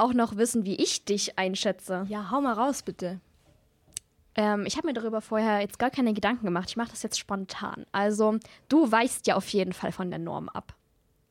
auch 0.00 0.12
noch 0.12 0.36
wissen, 0.36 0.64
wie 0.64 0.76
ich 0.76 1.04
dich 1.04 1.38
einschätze? 1.38 2.06
Ja, 2.08 2.30
hau 2.30 2.40
mal 2.40 2.54
raus, 2.54 2.82
bitte. 2.82 3.20
Ähm, 4.34 4.64
ich 4.66 4.76
habe 4.76 4.86
mir 4.86 4.94
darüber 4.94 5.20
vorher 5.20 5.60
jetzt 5.60 5.78
gar 5.78 5.90
keine 5.90 6.12
Gedanken 6.12 6.46
gemacht. 6.46 6.70
Ich 6.70 6.76
mache 6.76 6.90
das 6.90 7.02
jetzt 7.02 7.18
spontan. 7.18 7.86
Also, 7.92 8.38
du 8.68 8.90
weichst 8.90 9.26
ja 9.26 9.36
auf 9.36 9.48
jeden 9.48 9.72
Fall 9.72 9.92
von 9.92 10.10
der 10.10 10.18
Norm 10.18 10.48
ab. 10.48 10.74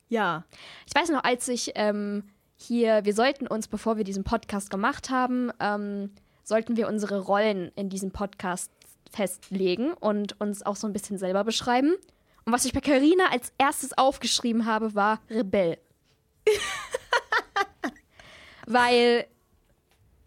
Ja. 0.09 0.43
Ich 0.85 0.95
weiß 0.95 1.09
noch, 1.09 1.23
als 1.23 1.47
ich 1.47 1.71
ähm, 1.75 2.23
hier, 2.55 3.05
wir 3.05 3.13
sollten 3.13 3.47
uns, 3.47 3.67
bevor 3.67 3.97
wir 3.97 4.03
diesen 4.03 4.23
Podcast 4.23 4.69
gemacht 4.69 5.09
haben, 5.09 5.51
ähm, 5.59 6.11
sollten 6.43 6.77
wir 6.77 6.87
unsere 6.87 7.21
Rollen 7.21 7.71
in 7.75 7.89
diesem 7.89 8.11
Podcast 8.11 8.71
festlegen 9.11 9.93
und 9.93 10.39
uns 10.41 10.65
auch 10.65 10.75
so 10.75 10.87
ein 10.87 10.93
bisschen 10.93 11.17
selber 11.17 11.43
beschreiben. 11.43 11.95
Und 12.45 12.53
was 12.53 12.65
ich 12.65 12.73
bei 12.73 12.81
Carina 12.81 13.25
als 13.31 13.53
erstes 13.57 13.97
aufgeschrieben 13.97 14.65
habe, 14.65 14.93
war 14.95 15.21
Rebell. 15.29 15.77
Weil 18.69 19.25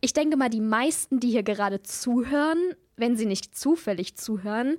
ich 0.00 0.12
denke 0.12 0.36
mal, 0.36 0.50
die 0.50 0.60
meisten, 0.60 1.20
die 1.20 1.30
hier 1.30 1.44
gerade 1.44 1.84
zuhören, 1.84 2.58
wenn 2.96 3.16
sie 3.16 3.24
nicht 3.24 3.56
zufällig 3.56 4.16
zuhören, 4.16 4.78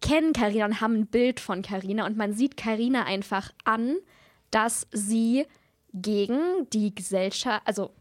kennen 0.00 0.32
Karina 0.32 0.64
und 0.64 0.80
haben 0.80 0.94
ein 0.94 1.06
Bild 1.06 1.38
von 1.38 1.62
Karina 1.62 2.06
und 2.06 2.16
man 2.16 2.32
sieht 2.32 2.56
Karina 2.56 3.04
einfach 3.04 3.52
an, 3.64 3.96
dass 4.50 4.88
sie 4.90 5.46
gegen 5.92 6.68
die 6.72 6.92
Gesellschaft, 6.92 7.62
also 7.66 7.92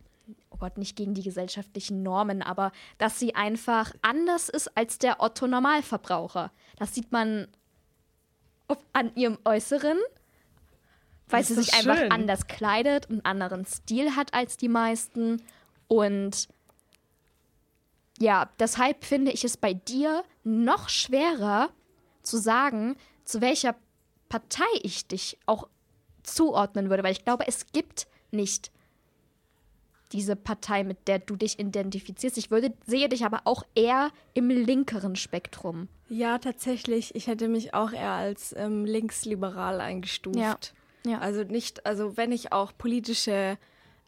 oh 0.50 0.58
Gott, 0.58 0.80
nicht 0.80 0.96
gegen 0.96 1.14
die 1.14 1.22
gesellschaftlichen 1.22 2.02
Normen, 2.02 2.42
aber 2.42 2.72
dass 2.98 3.20
sie 3.20 3.36
einfach 3.36 3.94
anders 4.02 4.50
ist 4.50 4.76
als 4.76 4.98
der 4.98 5.22
Otto 5.22 5.46
Normalverbraucher. 5.46 6.52
Das 6.78 6.96
sieht 6.96 7.12
man 7.12 7.48
an 8.94 9.16
ihrem 9.16 9.38
Äußeren, 9.46 10.00
weil 11.30 11.44
sie 11.44 11.56
sich 11.56 11.72
doch 11.72 11.80
einfach 11.80 11.98
schön. 11.98 12.12
anders 12.12 12.48
kleidet, 12.48 13.10
einen 13.10 13.24
anderen 13.26 13.66
Stil 13.66 14.16
hat 14.16 14.34
als 14.34 14.58
die 14.58 14.70
meisten 14.70 15.42
und 15.88 16.48
ja, 18.20 18.50
deshalb 18.60 19.04
finde 19.04 19.32
ich 19.32 19.44
es 19.44 19.58
bei 19.58 19.74
dir 19.74 20.24
noch 20.44 20.90
schwerer 20.90 21.70
zu 22.22 22.38
sagen, 22.38 22.96
zu 23.26 23.42
welcher 23.42 23.76
Partei 24.30 24.64
ich 24.84 25.08
dich 25.08 25.38
auch 25.46 25.68
zuordnen 26.24 26.90
würde, 26.90 27.04
weil 27.04 27.12
ich 27.12 27.26
glaube, 27.26 27.48
es 27.48 27.68
gibt 27.72 28.08
nicht 28.32 28.72
diese 30.12 30.36
Partei, 30.36 30.84
mit 30.84 31.08
der 31.08 31.20
du 31.20 31.36
dich 31.36 31.60
identifizierst. 31.60 32.38
Ich 32.38 32.52
würde, 32.52 32.74
sehe 32.86 33.10
dich 33.10 33.26
aber 33.26 33.42
auch 33.46 33.64
eher 33.76 34.12
im 34.34 34.50
linkeren 34.50 35.16
Spektrum. 35.16 35.90
Ja, 36.10 36.38
tatsächlich. 36.38 37.14
Ich 37.16 37.28
hätte 37.28 37.48
mich 37.48 37.74
auch 37.74 37.92
eher 37.92 38.12
als 38.12 38.54
ähm, 38.56 38.86
linksliberal 38.86 39.82
eingestuft. 39.82 40.38
Ja, 40.38 40.58
ja. 41.06 41.20
Also 41.20 41.44
nicht, 41.44 41.86
also 41.86 42.18
wenn 42.18 42.32
ich 42.32 42.52
auch 42.52 42.72
politische 42.78 43.58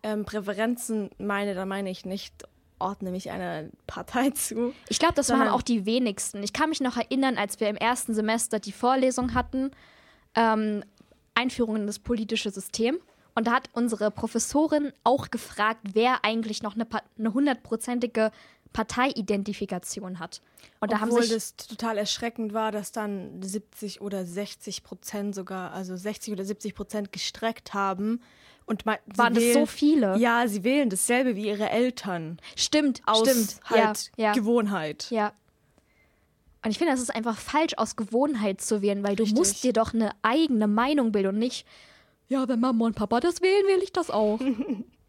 ähm, 0.03 0.25
Präferenzen 0.25 1.09
meine, 1.17 1.55
dann 1.55 1.67
meine 1.67 1.89
ich 1.89 2.05
nicht, 2.05 2.33
ordne 2.79 3.11
mich 3.11 3.31
einer 3.31 3.65
Partei 3.87 4.29
zu. 4.35 4.73
Ich 4.89 4.99
glaube, 4.99 5.15
das 5.15 5.29
waren 5.29 5.47
auch 5.47 5.61
die 5.61 5.85
wenigsten. 5.85 6.43
Ich 6.43 6.53
kann 6.53 6.69
mich 6.69 6.81
noch 6.81 6.97
erinnern, 6.97 7.37
als 7.37 7.59
wir 7.59 7.69
im 7.69 7.75
ersten 7.75 8.13
Semester 8.13 8.59
die 8.59 8.71
Vorlesung 8.71 9.33
hatten, 9.33 9.71
ähm, 10.35 10.83
Einführung 11.33 11.75
in 11.77 11.87
das 11.87 11.99
politische 11.99 12.49
System. 12.51 12.99
Und 13.35 13.45
da 13.45 13.51
hat 13.51 13.69
unsere 13.73 14.09
Professorin 14.09 14.91
auch 15.03 15.29
gefragt, 15.29 15.81
wer 15.93 16.25
eigentlich 16.25 16.63
noch 16.63 16.73
eine 16.73 16.87
eine 17.19 17.33
hundertprozentige 17.33 18.31
Parteiidentifikation 18.77 20.19
hat. 20.19 20.39
Und 20.79 20.91
da 20.91 20.99
haben 20.99 21.09
Obwohl 21.09 21.23
sich 21.23 21.33
das 21.33 21.55
total 21.55 21.97
erschreckend 21.97 22.53
war, 22.53 22.71
dass 22.71 22.91
dann 22.91 23.41
70 23.41 24.01
oder 24.01 24.23
60 24.23 24.83
Prozent 24.83 25.33
sogar, 25.33 25.73
also 25.73 25.95
60 25.95 26.31
oder 26.31 26.45
70 26.45 26.75
Prozent 26.75 27.11
gestreckt 27.11 27.73
haben. 27.73 28.21
Und 28.67 28.85
waren 28.85 29.33
das 29.33 29.53
so 29.53 29.65
viele. 29.65 30.15
Ja, 30.19 30.47
sie 30.47 30.63
wählen 30.63 30.91
dasselbe 30.91 31.35
wie 31.35 31.47
ihre 31.47 31.71
Eltern. 31.71 32.37
Stimmt, 32.55 33.01
Aus 33.07 33.27
stimmt. 33.27 33.59
halt 33.63 34.11
ja, 34.15 34.25
ja. 34.25 34.33
Gewohnheit. 34.33 35.09
Ja. 35.09 35.33
Und 36.63 36.69
ich 36.69 36.77
finde, 36.77 36.93
es 36.93 37.01
ist 37.01 37.15
einfach 37.15 37.39
falsch, 37.39 37.73
aus 37.77 37.95
Gewohnheit 37.95 38.61
zu 38.61 38.83
wählen, 38.83 39.03
weil 39.03 39.15
du 39.15 39.23
Richtig. 39.23 39.39
musst 39.39 39.63
dir 39.63 39.73
doch 39.73 39.95
eine 39.95 40.11
eigene 40.21 40.67
Meinung 40.67 41.11
bilden 41.11 41.29
und 41.29 41.39
nicht, 41.39 41.65
ja, 42.27 42.47
wenn 42.47 42.59
Mama 42.59 42.85
und 42.85 42.95
Papa 42.95 43.21
das 43.21 43.41
wählen, 43.41 43.65
will 43.65 43.81
ich 43.81 43.91
das 43.91 44.11
auch. 44.11 44.39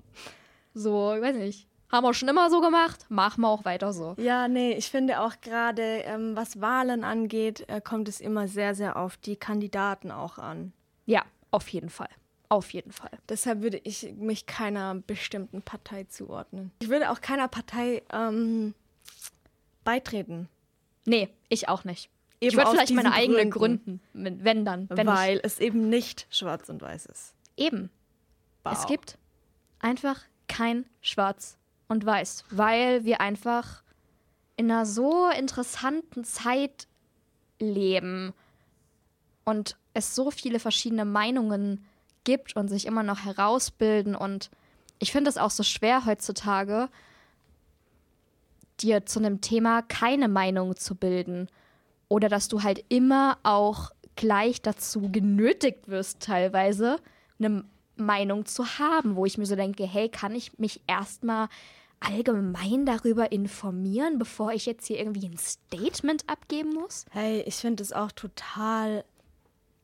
so, 0.73 1.15
ich 1.15 1.21
weiß 1.21 1.37
nicht. 1.37 1.68
Haben 1.91 2.05
wir 2.05 2.13
schon 2.15 2.29
immer 2.29 2.51
so 2.51 2.61
gemacht, 2.61 3.07
machen 3.09 3.41
wir 3.41 3.49
auch 3.49 3.65
weiter 3.65 3.93
so. 3.95 4.15
Ja, 4.19 4.47
nee, 4.47 4.73
ich 4.73 4.91
finde 4.91 5.21
auch 5.21 5.41
gerade, 5.41 5.83
ähm, 5.83 6.37
was 6.37 6.61
Wahlen 6.61 7.03
angeht, 7.03 7.65
äh, 7.69 7.81
kommt 7.81 8.09
es 8.09 8.21
immer 8.21 8.47
sehr, 8.47 8.75
sehr 8.75 8.97
auf 8.97 9.17
die 9.17 9.37
Kandidaten 9.37 10.11
auch 10.11 10.37
an. 10.39 10.73
Ja, 11.07 11.25
auf 11.51 11.69
jeden 11.69 11.89
Fall. 11.89 12.11
Auf 12.51 12.73
jeden 12.73 12.93
Fall. 12.93 13.11
Deshalb 13.29 13.63
würde 13.63 13.79
ich 13.85 14.15
mich 14.17 14.47
keiner 14.47 14.95
bestimmten 14.97 15.63
Partei 15.63 16.05
zuordnen. 16.05 16.73
Ich 16.81 16.89
würde 16.89 17.11
auch 17.11 17.21
keiner 17.21 17.49
Partei 17.49 18.03
ähm, 18.13 18.75
beitreten. 19.85 20.49
Nee, 21.07 21.29
ich 21.49 21.69
auch 21.69 21.85
nicht. 21.85 22.11
Eben 22.41 22.51
ich 22.51 22.57
würde 22.57 22.71
vielleicht 22.71 22.93
meine 22.95 23.09
diesen 23.11 23.21
eigene 23.21 23.49
Gründen. 23.51 24.01
gründen, 24.13 24.45
wenn- 24.45 24.65
dann. 24.65 24.89
Wenn 24.91 25.07
weil 25.07 25.41
es 25.43 25.59
eben 25.59 25.89
nicht 25.89 26.27
schwarz 26.31 26.69
und 26.69 26.81
weiß 26.83 27.07
ist. 27.07 27.35
ich, 27.57 27.65
eben. 27.67 27.91
Wow. 28.65 28.73
Es 28.75 28.87
gibt 28.87 29.19
einfach 29.81 30.21
kein 30.49 30.85
Schwarz 31.01 31.57
und 31.89 32.05
Weiß, 32.05 32.45
weil 32.51 33.05
wir 33.05 33.21
einfach 33.21 33.83
in 34.57 34.71
einer 34.71 34.87
so 34.87 35.29
interessanten 35.31 36.25
Zeit 36.25 36.87
leben 37.59 38.35
und 39.45 39.77
es 39.95 40.15
so 40.15 40.31
viele 40.31 40.61
verschiedene 40.61 41.05
Meinungen 41.05 41.85
gibt 42.25 42.57
und 42.57 42.69
sich 42.69 42.87
immer 42.87 43.03
noch 43.03 43.25
herausbilden. 43.25 44.15
Und 44.15 44.51
ich 44.99 45.13
finde 45.13 45.31
es 45.31 45.39
auch 45.39 45.51
so 45.51 45.63
schwer 45.63 46.05
heutzutage, 46.05 46.89
dir 48.81 49.07
zu 49.07 49.19
einem 49.19 49.41
Thema 49.41 49.83
keine 49.83 50.29
Meinung 50.29 50.77
zu 50.77 50.95
bilden. 50.95 51.49
Oder 52.09 52.29
dass 52.29 52.49
du 52.49 52.63
halt 52.63 52.85
immer 52.89 53.39
auch 53.43 53.91
gleich 54.17 54.61
dazu 54.61 55.11
genötigt 55.11 55.89
wirst, 55.89 56.21
teilweise 56.21 56.99
eine 57.39 57.65
Meinung 57.99 58.47
zu 58.47 58.79
haben, 58.79 59.17
wo 59.17 59.27
ich 59.27 59.39
mir 59.39 59.47
so 59.47 59.57
denke, 59.57 59.87
hey, 59.87 60.09
kann 60.09 60.35
ich 60.35 60.59
mich 60.59 60.81
erstmal 60.87 61.49
allgemein 62.01 62.87
darüber 62.87 63.33
informieren, 63.33 64.19
bevor 64.19 64.53
ich 64.53 64.67
jetzt 64.67 64.87
hier 64.87 64.99
irgendwie 64.99 65.27
ein 65.27 65.39
Statement 65.39 66.29
abgeben 66.29 66.75
muss? 66.75 67.05
Hey, 67.11 67.43
ich 67.43 67.57
finde 67.57 67.83
es 67.83 67.93
auch 67.93 68.13
total, 68.13 69.05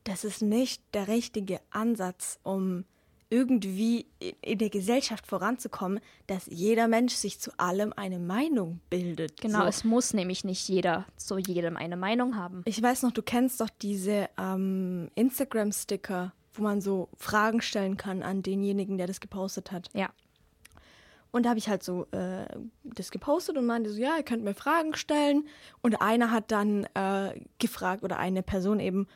das 0.04 0.24
ist 0.24 0.42
nicht 0.42 0.82
der 0.94 1.08
richtige 1.08 1.60
Ansatz, 1.70 2.38
um 2.42 2.84
irgendwie 3.30 4.06
in 4.42 4.58
der 4.58 4.70
Gesellschaft 4.70 5.26
voranzukommen, 5.26 6.00
dass 6.28 6.46
jeder 6.46 6.86
Mensch 6.86 7.14
sich 7.14 7.40
zu 7.40 7.50
allem 7.58 7.92
eine 7.96 8.20
Meinung 8.20 8.80
bildet. 8.90 9.40
Genau, 9.40 9.62
so. 9.62 9.66
es 9.66 9.82
muss 9.82 10.14
nämlich 10.14 10.44
nicht 10.44 10.68
jeder 10.68 11.06
zu 11.16 11.38
jedem 11.38 11.76
eine 11.76 11.96
Meinung 11.96 12.36
haben. 12.36 12.62
Ich 12.64 12.80
weiß 12.80 13.02
noch, 13.02 13.10
du 13.10 13.22
kennst 13.22 13.60
doch 13.60 13.70
diese 13.82 14.28
ähm, 14.38 15.10
Instagram-Sticker, 15.16 16.32
wo 16.54 16.62
man 16.62 16.80
so 16.80 17.08
Fragen 17.16 17.60
stellen 17.60 17.96
kann 17.96 18.22
an 18.22 18.42
denjenigen, 18.42 18.96
der 18.98 19.06
das 19.06 19.20
gepostet 19.20 19.72
hat. 19.72 19.90
Ja. 19.92 20.10
Und 21.30 21.44
da 21.44 21.50
habe 21.50 21.58
ich 21.58 21.68
halt 21.68 21.82
so 21.82 22.06
äh, 22.12 22.46
das 22.84 23.10
gepostet 23.10 23.56
und 23.56 23.66
meinte 23.66 23.90
so, 23.90 24.00
ja, 24.00 24.16
ihr 24.16 24.22
könnt 24.22 24.44
mir 24.44 24.54
Fragen 24.54 24.94
stellen. 24.94 25.48
Und 25.82 26.00
einer 26.00 26.30
hat 26.30 26.52
dann 26.52 26.84
äh, 26.94 27.40
gefragt, 27.58 28.04
oder 28.04 28.18
eine 28.18 28.44
Person 28.44 28.78
eben, 28.78 29.08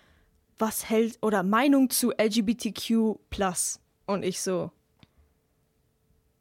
was 0.59 0.91
hält, 0.91 1.19
oder 1.23 1.45
Meinung 1.45 1.91
zu 1.91 2.11
LGBTQ+. 2.11 3.19
Und 4.07 4.25
ich 4.25 4.41
so, 4.41 4.73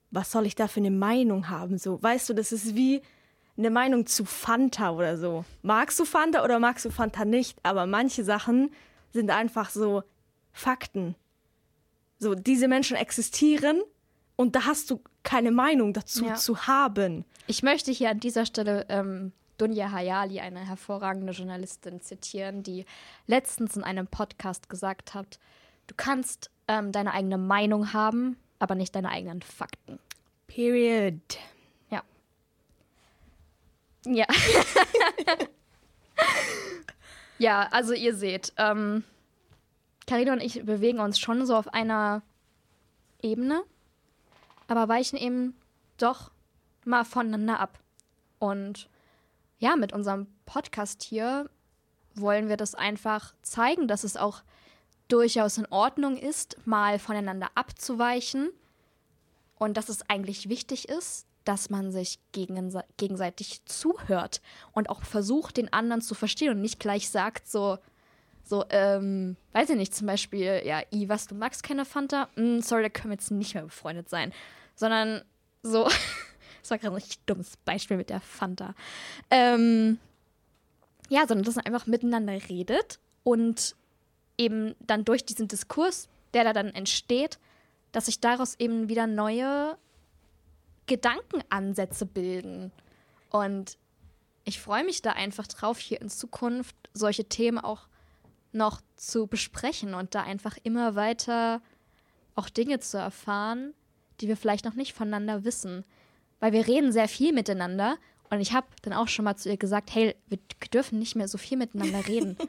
was 0.09 0.31
soll 0.31 0.47
ich 0.47 0.55
da 0.55 0.67
für 0.67 0.79
eine 0.79 0.89
Meinung 0.89 1.49
haben? 1.49 1.77
So, 1.77 2.01
weißt 2.01 2.29
du, 2.29 2.33
das 2.33 2.51
ist 2.51 2.75
wie 2.75 3.03
eine 3.55 3.69
Meinung 3.69 4.07
zu 4.07 4.25
Fanta 4.25 4.91
oder 4.91 5.15
so. 5.15 5.45
Magst 5.61 5.99
du 5.99 6.05
Fanta 6.05 6.43
oder 6.43 6.57
magst 6.57 6.85
du 6.85 6.89
Fanta 6.89 7.23
nicht? 7.23 7.59
Aber 7.63 7.85
manche 7.85 8.23
Sachen 8.23 8.71
sind 9.11 9.29
einfach 9.29 9.69
so 9.69 10.01
Fakten. 10.57 11.15
So, 12.19 12.33
diese 12.35 12.67
Menschen 12.67 12.97
existieren 12.97 13.81
und 14.35 14.55
da 14.55 14.65
hast 14.65 14.89
du 14.89 15.01
keine 15.23 15.51
Meinung 15.51 15.93
dazu 15.93 16.25
Ja. 16.25 16.35
zu 16.35 16.65
haben. 16.67 17.25
Ich 17.47 17.63
möchte 17.63 17.91
hier 17.91 18.09
an 18.09 18.19
dieser 18.19 18.45
Stelle 18.45 18.85
ähm, 18.89 19.31
Dunja 19.57 19.91
Hayali, 19.91 20.39
eine 20.39 20.65
hervorragende 20.67 21.33
Journalistin, 21.33 22.01
zitieren, 22.01 22.63
die 22.63 22.85
letztens 23.27 23.75
in 23.75 23.83
einem 23.83 24.07
Podcast 24.07 24.69
gesagt 24.69 25.13
hat, 25.13 25.39
du 25.87 25.93
kannst 25.95 26.49
ähm, 26.67 26.91
deine 26.91 27.13
eigene 27.13 27.37
Meinung 27.37 27.93
haben, 27.93 28.37
aber 28.59 28.75
nicht 28.75 28.95
deine 28.95 29.09
eigenen 29.09 29.41
Fakten. 29.41 29.99
Period. 30.47 31.37
Ja. 31.89 32.03
Ja. 34.05 34.25
ja, 37.39 37.67
also 37.71 37.93
ihr 37.93 38.15
seht, 38.15 38.53
ähm, 38.57 39.03
Carina 40.07 40.33
und 40.33 40.41
ich 40.41 40.65
bewegen 40.65 40.99
uns 40.99 41.19
schon 41.19 41.45
so 41.45 41.55
auf 41.55 41.73
einer 41.73 42.23
Ebene, 43.21 43.61
aber 44.67 44.87
weichen 44.87 45.17
eben 45.17 45.55
doch 45.97 46.31
mal 46.85 47.03
voneinander 47.03 47.59
ab. 47.59 47.79
Und 48.39 48.89
ja, 49.59 49.75
mit 49.75 49.91
unserem 49.93 50.27
Podcast 50.45 51.03
hier 51.03 51.49
wollen 52.15 52.47
wir 52.47 52.57
das 52.57 52.73
einfach 52.73 53.35
zeigen, 53.41 53.87
dass 53.87 54.03
es 54.03 54.17
auch 54.17 54.41
durchaus 55.09 55.57
in 55.57 55.67
Ordnung 55.69 56.17
ist, 56.17 56.57
mal 56.65 56.99
voneinander 56.99 57.49
abzuweichen 57.55 58.49
und 59.57 59.77
dass 59.77 59.89
es 59.89 60.09
eigentlich 60.09 60.49
wichtig 60.49 60.89
ist, 60.89 61.25
dass 61.43 61.69
man 61.69 61.91
sich 61.91 62.19
gegense 62.31 62.83
gegenseitig 62.97 63.63
zuhört 63.65 64.41
und 64.73 64.89
auch 64.89 65.03
versucht, 65.03 65.57
den 65.57 65.71
anderen 65.71 66.01
zu 66.01 66.13
verstehen 66.13 66.51
und 66.51 66.61
nicht 66.61 66.79
gleich 66.79 67.09
sagt, 67.09 67.47
so, 67.47 67.77
so, 68.47 68.63
ähm, 68.69 69.35
weiß 69.51 69.71
ich 69.71 69.75
nicht, 69.75 69.93
zum 69.93 70.07
Beispiel, 70.07 70.61
ja, 70.63 70.81
I, 70.93 71.09
was, 71.09 71.27
du 71.27 71.35
magst 71.35 71.63
keine 71.63 71.83
Fanta? 71.83 72.29
Mm, 72.35 72.61
sorry, 72.61 72.83
da 72.83 72.89
können 72.89 73.11
wir 73.11 73.15
jetzt 73.15 73.29
nicht 73.29 73.53
mehr 73.53 73.63
befreundet 73.63 74.09
sein. 74.09 74.31
Sondern 74.75 75.21
so, 75.63 75.83
das 76.61 76.71
war 76.71 76.77
gerade 76.77 76.93
ein 76.93 76.95
richtig 76.95 77.19
dummes 77.25 77.57
Beispiel 77.65 77.97
mit 77.97 78.09
der 78.09 78.21
Fanta. 78.21 78.73
Ähm, 79.29 79.99
ja, 81.09 81.27
sondern 81.27 81.43
dass 81.43 81.55
man 81.55 81.65
einfach 81.65 81.87
miteinander 81.87 82.37
redet 82.47 82.99
und 83.23 83.75
eben 84.37 84.75
dann 84.79 85.03
durch 85.03 85.25
diesen 85.25 85.47
Diskurs, 85.49 86.07
der 86.33 86.45
da 86.45 86.53
dann 86.53 86.67
entsteht, 86.67 87.39
dass 87.91 88.05
sich 88.05 88.21
daraus 88.21 88.55
eben 88.59 88.87
wieder 88.87 89.07
neue 89.07 89.77
Gedankenansätze 90.85 92.05
bilden. 92.05 92.71
Und 93.29 93.77
ich 94.45 94.61
freue 94.61 94.85
mich 94.85 95.01
da 95.01 95.11
einfach 95.11 95.47
drauf, 95.47 95.79
hier 95.79 95.99
in 95.99 96.09
Zukunft 96.09 96.75
solche 96.93 97.25
Themen 97.25 97.57
auch 97.57 97.87
noch 98.57 98.81
zu 98.95 99.27
besprechen 99.27 99.93
und 99.93 100.15
da 100.15 100.23
einfach 100.23 100.57
immer 100.63 100.95
weiter 100.95 101.61
auch 102.35 102.49
Dinge 102.49 102.79
zu 102.79 102.97
erfahren, 102.97 103.73
die 104.19 104.27
wir 104.27 104.37
vielleicht 104.37 104.65
noch 104.65 104.75
nicht 104.75 104.93
voneinander 104.93 105.43
wissen. 105.43 105.85
Weil 106.39 106.51
wir 106.51 106.67
reden 106.67 106.91
sehr 106.91 107.07
viel 107.07 107.33
miteinander 107.33 107.97
und 108.29 108.41
ich 108.41 108.53
habe 108.53 108.67
dann 108.81 108.93
auch 108.93 109.07
schon 109.07 109.25
mal 109.25 109.35
zu 109.35 109.49
ihr 109.49 109.57
gesagt, 109.57 109.93
hey, 109.93 110.15
wir 110.27 110.39
dürfen 110.73 110.99
nicht 110.99 111.15
mehr 111.15 111.27
so 111.27 111.37
viel 111.37 111.57
miteinander 111.57 112.07
reden. 112.07 112.37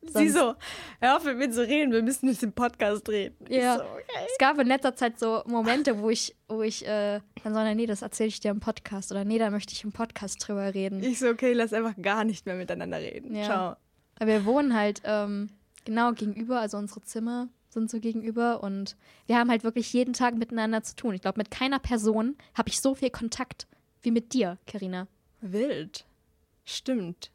Sie 0.00 0.30
so, 0.30 0.54
hör 1.00 1.16
auf 1.16 1.24
mit 1.24 1.36
mir 1.36 1.50
zu 1.50 1.60
reden, 1.60 1.92
wir 1.92 2.02
müssen 2.02 2.28
jetzt 2.28 2.40
den 2.40 2.52
Podcast 2.52 3.06
reden. 3.10 3.36
Ja. 3.50 3.76
So, 3.76 3.82
okay. 3.82 4.26
Es 4.26 4.38
gab 4.38 4.58
in 4.58 4.66
letzter 4.66 4.94
Zeit 4.94 5.18
so 5.18 5.42
Momente, 5.46 6.00
wo 6.00 6.08
ich, 6.08 6.34
wo 6.48 6.62
ich 6.62 6.86
äh, 6.86 7.20
dann 7.44 7.54
so, 7.54 7.74
nee, 7.74 7.84
das 7.84 8.00
erzähle 8.00 8.28
ich 8.28 8.40
dir 8.40 8.50
im 8.50 8.60
Podcast 8.60 9.12
oder 9.12 9.24
nee, 9.24 9.38
da 9.38 9.50
möchte 9.50 9.74
ich 9.74 9.84
im 9.84 9.92
Podcast 9.92 10.48
drüber 10.48 10.72
reden. 10.72 11.02
Ich 11.02 11.18
so, 11.18 11.28
okay, 11.28 11.52
lass 11.52 11.74
einfach 11.74 11.94
gar 12.00 12.24
nicht 12.24 12.46
mehr 12.46 12.54
miteinander 12.54 12.98
reden. 12.98 13.34
Ja. 13.34 13.44
Ciao. 13.44 13.76
Aber 14.18 14.26
wir 14.26 14.44
wohnen 14.44 14.74
halt 14.74 15.02
ähm, 15.04 15.50
genau 15.84 16.12
gegenüber, 16.12 16.60
also 16.60 16.76
unsere 16.76 17.02
Zimmer 17.02 17.48
sind 17.70 17.90
so 17.90 18.00
gegenüber 18.00 18.62
und 18.62 18.96
wir 19.26 19.38
haben 19.38 19.50
halt 19.50 19.64
wirklich 19.64 19.92
jeden 19.92 20.14
Tag 20.14 20.36
miteinander 20.36 20.82
zu 20.82 20.96
tun. 20.96 21.14
Ich 21.14 21.20
glaube, 21.20 21.38
mit 21.38 21.50
keiner 21.50 21.78
Person 21.78 22.36
habe 22.54 22.68
ich 22.68 22.80
so 22.80 22.94
viel 22.94 23.10
Kontakt 23.10 23.66
wie 24.02 24.10
mit 24.10 24.32
dir, 24.32 24.58
Karina. 24.66 25.06
Wild. 25.40 26.06
Stimmt. 26.64 27.30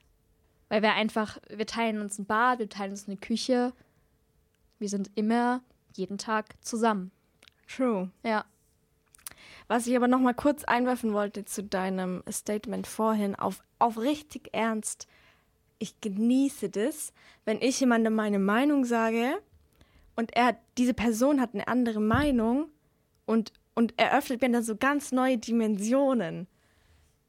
Weil 0.69 0.81
wir 0.81 0.93
einfach, 0.93 1.37
wir 1.49 1.65
teilen 1.65 2.01
uns 2.01 2.17
ein 2.17 2.25
Bad, 2.25 2.59
wir 2.59 2.69
teilen 2.69 2.91
uns 2.91 3.07
eine 3.07 3.17
Küche. 3.17 3.73
Wir 4.79 4.89
sind 4.89 5.11
immer 5.15 5.61
jeden 5.95 6.17
Tag 6.17 6.55
zusammen. 6.61 7.11
True. 7.67 8.09
Ja. 8.23 8.45
Was 9.67 9.87
ich 9.87 9.95
aber 9.95 10.07
noch 10.07 10.19
mal 10.19 10.33
kurz 10.33 10.63
einwerfen 10.63 11.13
wollte 11.13 11.45
zu 11.45 11.63
deinem 11.63 12.23
Statement 12.29 12.87
vorhin, 12.87 13.35
auf, 13.35 13.63
auf 13.79 13.97
richtig 13.97 14.49
ernst. 14.51 15.07
Ich 15.79 15.99
genieße 16.01 16.69
das, 16.69 17.13
wenn 17.45 17.61
ich 17.61 17.79
jemandem 17.79 18.15
meine 18.15 18.39
Meinung 18.39 18.85
sage 18.85 19.41
und 20.15 20.35
er, 20.35 20.57
diese 20.77 20.93
Person 20.93 21.41
hat 21.41 21.53
eine 21.53 21.67
andere 21.67 21.99
Meinung 21.99 22.69
und, 23.25 23.51
und 23.73 23.97
eröffnet 23.99 24.41
mir 24.41 24.51
dann 24.51 24.63
so 24.63 24.75
ganz 24.75 25.11
neue 25.11 25.37
Dimensionen. 25.37 26.47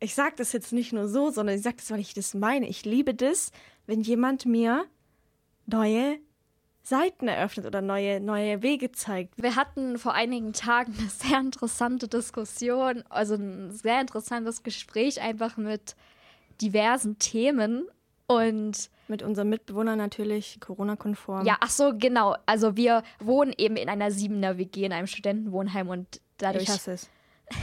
Ich 0.01 0.15
sage 0.15 0.35
das 0.37 0.53
jetzt 0.53 0.73
nicht 0.73 0.93
nur 0.93 1.09
so, 1.09 1.31
sondern 1.31 1.57
ich 1.57 1.63
sage 1.63 1.77
das, 1.77 1.91
weil 1.91 2.01
ich 2.01 2.15
das 2.15 2.35
meine. 2.35 2.69
Ich 2.69 2.85
liebe 2.85 3.15
das, 3.15 3.53
wenn 3.87 4.03
jemand 4.03 4.45
mir 4.45 4.85
neue 5.67 6.19
Seiten 6.83 7.29
eröffnet 7.29 7.65
oder 7.65 7.81
neue, 7.81 8.21
neue 8.21 8.61
Wege 8.61 8.93
zeigt. 8.93 9.43
Wir 9.43 9.57
hatten 9.57 9.99
vor 9.99 10.13
einigen 10.13 10.53
Tagen 10.53 10.95
eine 10.99 11.09
sehr 11.09 11.41
interessante 11.41 12.09
Diskussion, 12.09 13.03
also 13.09 13.35
ein 13.35 13.71
sehr 13.73 14.03
interessantes 14.03 14.63
Gespräch 14.63 15.23
einfach 15.23 15.57
mit 15.57 15.97
diversen 16.61 17.19
Themen. 17.19 17.89
Und 18.27 18.91
Mit 19.09 19.23
unserem 19.23 19.51
Mitbewohner 19.51 19.97
natürlich 19.97 20.59
Corona-konform. 20.61 21.47
ja, 21.47 21.57
ach 21.61 21.71
so, 21.71 21.93
genau. 21.97 22.37
Also 22.47 22.77
wir 22.77 23.03
wohnen 23.21 23.53
eben 23.59 23.77
in 23.77 23.89
einer 23.89 24.11
siebener 24.11 24.57
WG 24.57 24.85
in 24.85 24.93
einem 24.93 25.07
Studentenwohnheim 25.07 25.89
und 25.89 26.21
dadurch. 26.39 26.65
ich 26.65 26.69
hasse 26.71 26.93
es. 26.93 27.11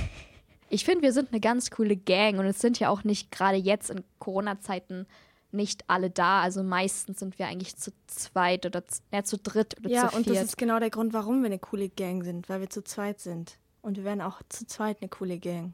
Ich 0.74 0.86
finde, 0.86 1.02
wir 1.02 1.12
sind 1.12 1.32
eine 1.32 1.42
ganz 1.42 1.70
coole 1.70 1.98
Gang 1.98 2.40
und 2.40 2.46
es 2.46 2.60
sind 2.60 2.80
ja 2.80 2.88
auch 2.88 3.04
nicht 3.04 3.30
gerade 3.30 3.58
jetzt 3.58 3.90
in 3.90 4.06
Corona-Zeiten 4.20 5.06
nicht 5.52 5.84
alle 5.90 6.10
da. 6.10 6.42
Also 6.42 6.64
meistens 6.64 7.20
sind 7.20 7.38
wir 7.38 7.48
eigentlich 7.48 7.76
zu 7.76 7.92
zweit 8.08 8.66
oder 8.66 8.88
zu, 8.88 9.02
ja, 9.12 9.22
zu 9.26 9.38
dritt 9.38 9.78
oder 9.82 9.90
Ja, 9.90 10.08
zu 10.10 10.16
und 10.16 10.24
viert. 10.24 10.38
das 10.38 10.44
ist 10.46 10.58
genau 10.58 10.80
der 10.80 10.90
Grund, 10.90 11.12
warum 11.12 11.42
wir 11.42 11.48
eine 11.48 11.60
coole 11.60 11.90
Gang 11.90 12.24
sind, 12.24 12.48
weil 12.48 12.62
wir 12.62 12.70
zu 12.70 12.86
zweit 12.86 13.20
sind. 13.20 13.58
Und 13.82 13.98
wir 13.98 14.06
werden 14.06 14.22
auch 14.22 14.42
zu 14.48 14.66
zweit 14.66 15.02
eine 15.02 15.10
coole 15.10 15.40
Gang. 15.40 15.74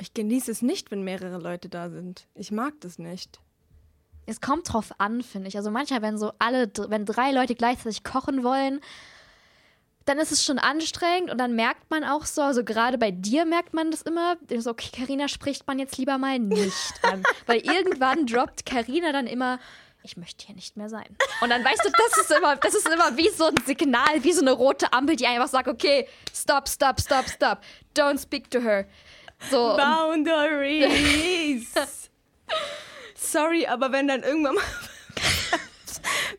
Ich 0.00 0.14
genieße 0.14 0.52
es 0.52 0.62
nicht, 0.62 0.92
wenn 0.92 1.02
mehrere 1.02 1.38
Leute 1.38 1.68
da 1.68 1.90
sind. 1.90 2.28
Ich 2.36 2.52
mag 2.52 2.74
das 2.82 3.00
nicht. 3.00 3.40
Es 4.26 4.40
kommt 4.40 4.72
drauf 4.72 4.92
an, 4.98 5.22
finde 5.22 5.48
ich. 5.48 5.56
Also 5.56 5.70
manchmal, 5.70 6.02
wenn 6.02 6.18
so 6.18 6.32
alle, 6.38 6.70
wenn 6.88 7.04
drei 7.06 7.30
Leute 7.32 7.54
gleichzeitig 7.54 8.02
kochen 8.04 8.42
wollen, 8.42 8.80
dann 10.04 10.18
ist 10.18 10.30
es 10.30 10.44
schon 10.44 10.58
anstrengend 10.58 11.30
und 11.30 11.38
dann 11.38 11.54
merkt 11.56 11.90
man 11.90 12.04
auch 12.04 12.26
so, 12.26 12.42
also 12.42 12.62
gerade 12.64 12.96
bei 12.96 13.10
dir 13.10 13.44
merkt 13.44 13.74
man 13.74 13.90
das 13.90 14.02
immer, 14.02 14.36
so, 14.58 14.70
okay, 14.70 14.88
Carina 14.92 15.26
spricht 15.26 15.66
man 15.66 15.78
jetzt 15.80 15.98
lieber 15.98 16.16
mal 16.16 16.38
nicht 16.38 16.92
an. 17.02 17.24
Weil 17.46 17.58
irgendwann 17.58 18.26
droppt 18.26 18.64
Carina 18.66 19.10
dann 19.10 19.26
immer, 19.26 19.58
ich 20.04 20.16
möchte 20.16 20.46
hier 20.46 20.54
nicht 20.54 20.76
mehr 20.76 20.88
sein. 20.88 21.16
Und 21.40 21.50
dann 21.50 21.64
weißt 21.64 21.84
du, 21.84 21.90
das 21.90 22.18
ist 22.20 22.30
immer, 22.30 22.54
das 22.56 22.74
ist 22.74 22.88
immer 22.88 23.16
wie 23.16 23.28
so 23.30 23.46
ein 23.46 23.56
Signal, 23.64 24.22
wie 24.22 24.32
so 24.32 24.42
eine 24.42 24.52
rote 24.52 24.92
Ampel, 24.92 25.16
die 25.16 25.26
einfach 25.26 25.48
sagt, 25.48 25.66
okay, 25.66 26.08
stop, 26.32 26.68
stop, 26.68 27.00
stop, 27.00 27.28
stop. 27.28 27.58
Don't 27.96 28.20
speak 28.20 28.48
to 28.50 28.60
her. 28.60 28.86
So, 29.50 29.72
und 29.72 29.76
Boundaries! 29.76 31.68
Sorry, 33.32 33.66
aber 33.66 33.92
wenn 33.92 34.08
dann 34.08 34.22
irgendwann 34.22 34.54
mal 34.54 34.62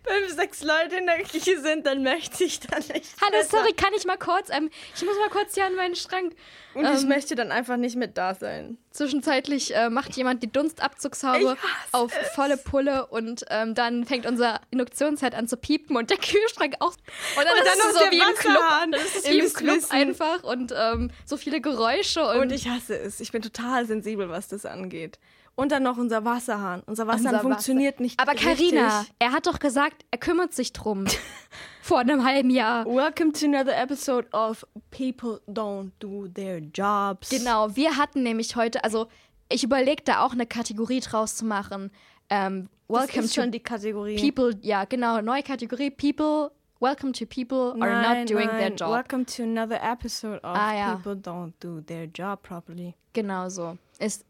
fünf, 0.07 0.35
sechs 0.35 0.61
Leute 0.63 0.95
in 0.97 1.05
der 1.05 1.21
Küche 1.23 1.59
sind, 1.59 1.85
dann 1.85 2.01
möchte 2.03 2.43
ich 2.45 2.59
da 2.61 2.77
nicht. 2.77 3.15
Hallo, 3.21 3.31
mehr 3.31 3.43
sorry, 3.45 3.73
kann 3.73 3.91
ich 3.97 4.05
mal 4.05 4.17
kurz, 4.17 4.49
ähm, 4.49 4.69
ich 4.95 5.03
muss 5.03 5.15
mal 5.17 5.29
kurz 5.29 5.55
hier 5.55 5.65
an 5.65 5.75
meinen 5.75 5.95
Schrank. 5.95 6.33
Und 6.73 6.85
ich 6.85 7.01
Ähm, 7.03 7.09
möchte 7.09 7.35
dann 7.35 7.51
einfach 7.51 7.75
nicht 7.75 7.95
mit 7.95 8.17
da 8.17 8.35
sein. 8.35 8.77
Zwischenzeitlich 8.91 9.75
äh, 9.75 9.89
macht 9.89 10.15
jemand 10.15 10.43
die 10.43 10.51
Dunstabzugshaube 10.51 11.57
auf 11.91 12.13
volle 12.35 12.55
Pulle 12.57 13.07
und 13.07 13.43
ähm, 13.49 13.73
dann 13.75 14.05
fängt 14.05 14.25
unser 14.25 14.61
Induktionsherd 14.69 15.33
an 15.35 15.47
zu 15.47 15.57
piepen 15.57 15.97
und 15.97 16.09
der 16.09 16.17
Kühlschrank 16.19 16.75
auch. 16.79 16.93
Und 16.93 17.45
dann, 17.45 17.47
Und 17.47 17.57
ist 17.59 17.65
dann 17.67 17.79
es 17.79 17.85
noch 17.85 17.91
so 17.93 17.99
der 17.99 18.11
wie 18.11 18.19
im 18.19 18.35
Club. 18.35 18.59
Dann 18.69 18.93
ist 18.93 19.15
es 19.17 19.25
wie 19.29 19.39
im 19.39 19.53
Club 19.53 19.77
wissen. 19.77 19.91
einfach 19.91 20.43
und 20.43 20.73
ähm, 20.77 21.11
so 21.25 21.35
viele 21.35 21.59
Geräusche 21.61 22.25
und, 22.27 22.37
Und 22.39 22.51
ich 22.51 22.69
hasse 22.69 22.97
es. 22.97 23.19
Ich 23.19 23.31
bin 23.31 23.41
total 23.41 23.85
sensibel, 23.85 24.29
was 24.29 24.47
das 24.47 24.65
angeht. 24.65 25.19
Und 25.59 25.71
dann 25.71 25.81
noch 25.81 25.97
unser 25.97 26.23
Wasserhahn. 26.23 26.83
Unser 26.85 27.07
Wasserhahn 27.07 27.33
Unser 27.33 27.39
funktioniert 27.39 27.99
nicht 27.99 28.19
Aber 28.19 28.35
Karina, 28.35 29.07
er 29.17 29.31
hat 29.31 29.47
doch 29.47 29.57
gesagt, 29.57 30.05
er 30.11 30.19
kümmert 30.19 30.53
sich 30.53 30.71
drum. 30.71 31.05
Vor 31.81 31.97
einem 31.97 32.23
halben 32.23 32.51
Jahr. 32.51 32.85
Welcome 32.85 33.31
to 33.31 33.47
another 33.47 33.75
episode 33.75 34.27
of 34.33 34.63
People 34.91 35.41
Don't 35.47 35.89
Do 35.97 36.27
Their 36.27 36.59
Jobs. 36.59 37.29
Genau, 37.29 37.75
wir 37.75 37.97
hatten 37.97 38.21
nämlich 38.21 38.55
heute, 38.55 38.83
also 38.83 39.07
ich 39.49 39.63
überlege 39.63 40.03
da 40.03 40.23
auch 40.23 40.33
eine 40.33 40.45
Kategorie 40.45 40.99
draus 40.99 41.35
zu 41.35 41.43
machen. 41.45 41.89
Ähm, 42.29 42.69
Das 42.87 42.99
welcome 43.07 43.23
ist 43.23 43.33
to 43.33 43.41
schon 43.41 43.51
die 43.51 43.59
Kategorie. 43.59 44.17
People, 44.21 44.55
ja 44.61 44.85
genau, 44.85 45.21
neue 45.21 45.41
Kategorie. 45.41 45.89
People, 45.89 46.51
welcome 46.79 47.13
to 47.13 47.25
people 47.25 47.73
are 47.81 48.01
nein, 48.03 48.19
not 48.19 48.29
doing 48.29 48.47
their 48.47 48.69
nein. 48.69 48.75
job. 48.75 48.91
Welcome 48.91 49.25
to 49.25 49.41
another 49.41 49.79
episode 49.81 50.37
of 50.43 50.55
Ah, 50.55 50.77
ja. 50.77 50.95
People 50.97 51.15
Don't 51.15 51.53
Do 51.59 51.81
Their 51.81 52.05
Job 52.05 52.43
Properly. 52.43 52.93
Genau 53.13 53.49
so. 53.49 53.79
Ist 53.97 54.23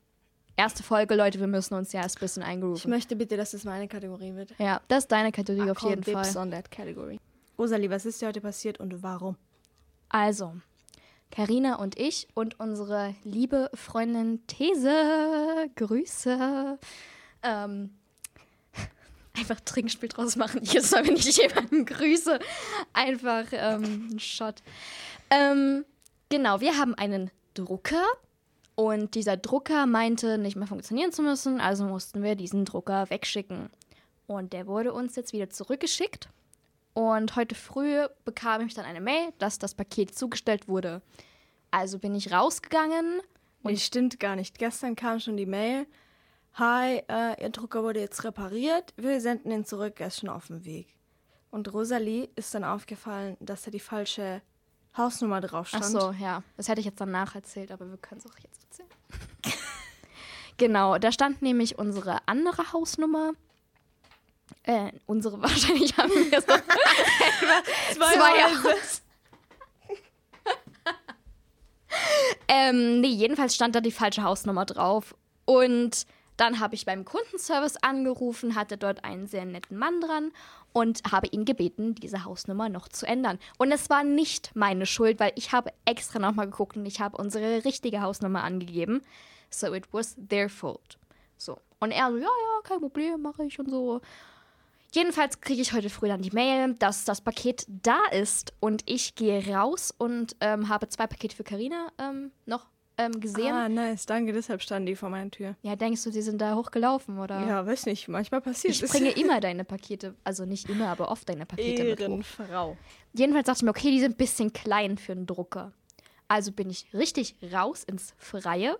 erste 0.57 0.83
Folge, 0.83 1.15
Leute, 1.15 1.39
wir 1.39 1.47
müssen 1.47 1.75
uns 1.75 1.93
ja 1.93 2.01
erst 2.01 2.17
ein 2.17 2.19
bisschen 2.21 2.43
Ich 2.43 2.49
eingerufen. 2.49 2.89
möchte 2.89 3.15
bitte, 3.15 3.37
dass 3.37 3.53
es 3.53 3.63
meine 3.63 3.87
Kategorie 3.87 4.35
wird. 4.35 4.53
Ja, 4.57 4.81
das 4.89 5.05
ist 5.05 5.11
deine 5.11 5.31
Kategorie 5.31 5.67
I 5.67 5.71
auf 5.71 5.81
jeden 5.81 6.03
Fall. 6.03 6.37
on 6.37 6.51
that 6.51 6.69
category. 6.69 7.19
Rosalie, 7.57 7.89
was 7.89 8.05
ist 8.05 8.21
dir 8.21 8.27
heute 8.27 8.41
passiert 8.41 8.79
und 8.79 9.01
warum? 9.01 9.37
Also, 10.09 10.53
Karina 11.31 11.75
und 11.75 11.97
ich 11.97 12.27
und 12.33 12.59
unsere 12.59 13.15
liebe 13.23 13.69
Freundin 13.73 14.45
These, 14.47 15.69
Grüße. 15.75 16.79
Ähm, 17.43 17.89
einfach 19.37 19.59
Trinkspiel 19.61 20.09
draus 20.09 20.35
machen. 20.35 20.61
Jedes 20.63 20.91
Mal, 20.91 21.05
wenn 21.07 21.15
ich 21.15 21.37
jemanden 21.37 21.85
grüße, 21.85 22.39
einfach 22.93 23.45
ähm, 23.51 24.09
ein 24.13 24.19
Shot. 24.19 24.61
Ähm, 25.29 25.85
genau, 26.29 26.61
wir 26.61 26.77
haben 26.77 26.95
einen 26.95 27.31
Drucker 27.53 28.03
und 28.79 29.15
dieser 29.15 29.37
Drucker 29.37 29.87
meinte 29.87 30.37
nicht 30.37 30.55
mehr 30.55 30.67
funktionieren 30.67 31.11
zu 31.11 31.23
müssen, 31.23 31.59
also 31.59 31.83
mussten 31.83 32.21
wir 32.21 32.35
diesen 32.35 32.63
Drucker 32.63 33.09
wegschicken. 33.09 33.71
Und 34.27 34.53
der 34.53 34.67
wurde 34.67 34.93
uns 34.93 35.15
jetzt 35.15 35.33
wieder 35.33 35.49
zurückgeschickt. 35.49 36.29
Und 36.93 37.35
heute 37.35 37.55
früh 37.55 38.05
bekam 38.23 38.67
ich 38.67 38.75
dann 38.75 38.85
eine 38.85 39.01
Mail, 39.01 39.33
dass 39.39 39.57
das 39.57 39.73
Paket 39.73 40.13
zugestellt 40.13 40.67
wurde. 40.67 41.01
Also 41.71 41.97
bin 41.97 42.13
ich 42.13 42.31
rausgegangen. 42.31 43.19
Und 43.63 43.79
stimmt 43.79 44.19
gar 44.19 44.35
nicht. 44.35 44.59
Gestern 44.59 44.95
kam 44.95 45.19
schon 45.19 45.37
die 45.37 45.47
Mail. 45.47 45.87
Hi, 46.53 47.01
äh, 47.09 47.41
Ihr 47.41 47.49
Drucker 47.49 47.81
wurde 47.81 47.99
jetzt 47.99 48.23
repariert. 48.25 48.93
Wir 48.95 49.19
senden 49.21 49.49
ihn 49.49 49.65
zurück. 49.65 49.99
Er 49.99 50.07
ist 50.07 50.19
schon 50.19 50.29
auf 50.29 50.47
dem 50.47 50.65
Weg. 50.65 50.95
Und 51.49 51.73
Rosalie 51.73 52.29
ist 52.35 52.53
dann 52.53 52.63
aufgefallen, 52.63 53.37
dass 53.39 53.63
da 53.63 53.71
die 53.71 53.79
falsche 53.79 54.43
Hausnummer 54.97 55.41
drauf 55.41 55.69
Ach 55.71 55.77
stand. 55.77 55.85
so, 55.85 56.11
ja. 56.11 56.43
Das 56.57 56.67
hätte 56.67 56.79
ich 56.79 56.85
jetzt 56.85 56.99
danach 56.99 57.35
erzählt, 57.35 57.71
aber 57.71 57.89
wir 57.89 57.97
können 57.97 58.21
es 58.23 58.31
auch 58.31 58.37
jetzt 58.39 58.63
erzählen. 58.63 58.89
genau, 60.57 60.97
da 60.97 61.11
stand 61.11 61.41
nämlich 61.41 61.77
unsere 61.77 62.19
andere 62.25 62.73
Hausnummer. 62.73 63.33
Äh, 64.63 64.91
unsere 65.05 65.41
wahrscheinlich 65.41 65.97
haben 65.97 66.11
wir 66.11 66.41
so 66.41 66.47
zwei 67.93 68.43
Haus. 68.43 69.01
ähm, 72.47 73.01
nee, 73.01 73.07
jedenfalls 73.07 73.55
stand 73.55 73.75
da 73.75 73.81
die 73.81 73.91
falsche 73.91 74.23
Hausnummer 74.23 74.65
drauf. 74.65 75.15
Und 75.45 76.05
dann 76.37 76.59
habe 76.59 76.75
ich 76.75 76.85
beim 76.85 77.03
Kundenservice 77.03 77.77
angerufen, 77.77 78.55
hatte 78.55 78.77
dort 78.77 79.03
einen 79.03 79.27
sehr 79.27 79.45
netten 79.45 79.77
Mann 79.77 79.99
dran 79.99 80.31
und 80.71 81.01
habe 81.11 81.27
ihn 81.27 81.45
gebeten, 81.45 81.95
diese 81.95 82.23
Hausnummer 82.23 82.69
noch 82.69 82.87
zu 82.87 83.07
ändern. 83.07 83.39
Und 83.57 83.71
es 83.71 83.89
war 83.89 84.03
nicht 84.03 84.55
meine 84.55 84.85
Schuld, 84.85 85.19
weil 85.19 85.33
ich 85.35 85.51
habe 85.51 85.71
extra 85.85 86.19
nochmal 86.19 86.49
geguckt 86.49 86.77
und 86.77 86.85
ich 86.85 87.01
habe 87.01 87.17
unsere 87.17 87.65
richtige 87.65 88.01
Hausnummer 88.01 88.43
angegeben. 88.43 89.01
So 89.49 89.73
it 89.73 89.91
was 89.91 90.15
their 90.29 90.49
fault. 90.49 90.97
So. 91.37 91.57
Und 91.79 91.91
er 91.91 92.11
so, 92.11 92.17
ja, 92.17 92.23
ja, 92.23 92.61
kein 92.63 92.79
Problem, 92.79 93.21
mache 93.21 93.45
ich 93.45 93.59
und 93.59 93.69
so. 93.69 94.01
Jedenfalls 94.93 95.41
kriege 95.41 95.61
ich 95.61 95.73
heute 95.73 95.89
früh 95.89 96.07
dann 96.07 96.21
die 96.21 96.31
Mail, 96.31 96.73
dass 96.75 97.05
das 97.05 97.21
Paket 97.21 97.65
da 97.67 97.99
ist 98.11 98.53
und 98.59 98.83
ich 98.85 99.15
gehe 99.15 99.45
raus 99.53 99.93
und 99.97 100.35
ähm, 100.39 100.69
habe 100.69 100.87
zwei 100.87 101.07
Pakete 101.07 101.35
für 101.35 101.43
Karina 101.43 101.91
ähm, 101.97 102.31
noch 102.45 102.67
ähm, 102.97 103.19
gesehen. 103.19 103.53
Ah, 103.53 103.69
nice. 103.69 104.05
Danke. 104.05 104.33
Deshalb 104.33 104.61
standen 104.61 104.87
die 104.87 104.95
vor 104.95 105.09
meiner 105.09 105.29
Tür. 105.31 105.55
Ja, 105.61 105.75
denkst 105.75 106.03
du, 106.03 106.09
die 106.11 106.21
sind 106.21 106.39
da 106.41 106.55
hochgelaufen 106.55 107.19
oder? 107.19 107.39
Ja, 107.47 107.65
weiß 107.65 107.85
nicht. 107.85 108.07
Manchmal 108.07 108.41
passiert 108.41 108.73
Ich 108.75 108.83
es. 108.83 108.91
bringe 108.91 109.09
immer 109.19 109.39
deine 109.39 109.63
Pakete, 109.63 110.15
also 110.23 110.45
nicht 110.45 110.69
immer, 110.69 110.87
aber 110.87 111.09
oft 111.11 111.27
deine 111.29 111.45
Pakete 111.45 111.83
mit 111.83 111.99
hoch. 111.99 112.03
Ehrenfrau. 112.03 112.77
Jedenfalls 113.13 113.45
dachte 113.45 113.59
ich 113.59 113.63
mir, 113.63 113.69
okay, 113.71 113.91
die 113.91 113.99
sind 113.99 114.13
ein 114.13 114.17
bisschen 114.17 114.53
klein 114.53 114.97
für 114.97 115.11
einen 115.13 115.25
Drucker. 115.25 115.71
Also 116.27 116.51
bin 116.51 116.69
ich 116.69 116.87
richtig 116.93 117.35
raus 117.53 117.83
ins 117.83 118.13
Freie 118.17 118.77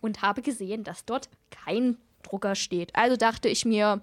und 0.00 0.22
habe 0.22 0.42
gesehen, 0.42 0.84
dass 0.84 1.04
dort 1.04 1.28
kein 1.50 1.98
Drucker 2.22 2.54
steht. 2.54 2.94
Also 2.96 3.16
dachte 3.16 3.48
ich 3.48 3.64
mir, 3.64 4.00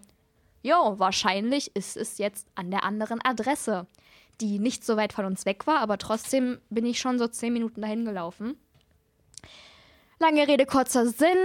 jo, 0.61 0.95
wahrscheinlich 0.97 1.75
ist 1.75 1.97
es 1.97 2.17
jetzt 2.17 2.47
an 2.55 2.71
der 2.71 2.83
anderen 2.83 3.19
Adresse, 3.23 3.87
die 4.41 4.59
nicht 4.59 4.85
so 4.85 4.97
weit 4.97 5.13
von 5.13 5.25
uns 5.25 5.45
weg 5.45 5.65
war, 5.67 5.79
aber 5.79 5.97
trotzdem 5.97 6.59
bin 6.69 6.85
ich 6.85 6.99
schon 6.99 7.17
so 7.19 7.27
zehn 7.27 7.53
Minuten 7.53 7.81
dahin 7.81 8.05
gelaufen. 8.05 8.55
Lange 10.19 10.47
Rede, 10.47 10.65
kurzer 10.65 11.07
Sinn. 11.07 11.37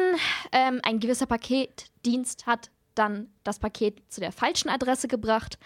Ähm, 0.53 0.81
ein 0.83 1.01
gewisser 1.01 1.27
Paketdienst 1.27 2.47
hat 2.47 2.71
dann 2.95 3.29
das 3.45 3.59
Paket 3.59 4.03
zu 4.09 4.21
der 4.21 4.33
falschen 4.33 4.69
Adresse 4.69 5.09
gebracht 5.09 5.59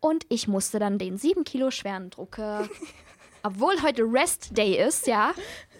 und 0.00 0.24
ich 0.28 0.48
musste 0.48 0.78
dann 0.78 0.98
den 0.98 1.18
7 1.18 1.44
Kilo 1.44 1.70
schweren 1.70 2.10
Drucker, 2.10 2.68
obwohl 3.42 3.82
heute 3.82 4.02
Rest 4.04 4.56
Day 4.56 4.76
ist, 4.86 5.06
ja. 5.06 5.32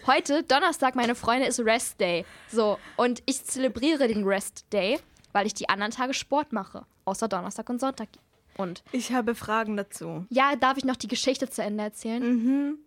Heute, 0.05 0.43
Donnerstag, 0.43 0.95
meine 0.95 1.15
Freunde, 1.15 1.47
ist 1.47 1.59
Rest 1.59 1.99
Day. 1.99 2.25
So, 2.49 2.77
und 2.97 3.21
ich 3.25 3.43
zelebriere 3.45 4.07
den 4.07 4.23
Rest 4.25 4.65
Day, 4.73 4.99
weil 5.31 5.45
ich 5.45 5.53
die 5.53 5.69
anderen 5.69 5.91
Tage 5.91 6.13
Sport 6.13 6.53
mache. 6.53 6.85
Außer 7.05 7.27
Donnerstag 7.27 7.69
und 7.69 7.79
Sonntag. 7.79 8.09
Und 8.57 8.83
Ich 8.91 9.13
habe 9.13 9.33
Fragen 9.35 9.77
dazu. 9.77 10.25
ja, 10.29 10.55
darf 10.55 10.77
ich 10.77 10.85
noch 10.85 10.95
die 10.97 11.07
Geschichte 11.07 11.49
zu 11.49 11.63
Ende 11.63 11.83
erzählen? 11.83 12.21
Mhm. 12.21 12.77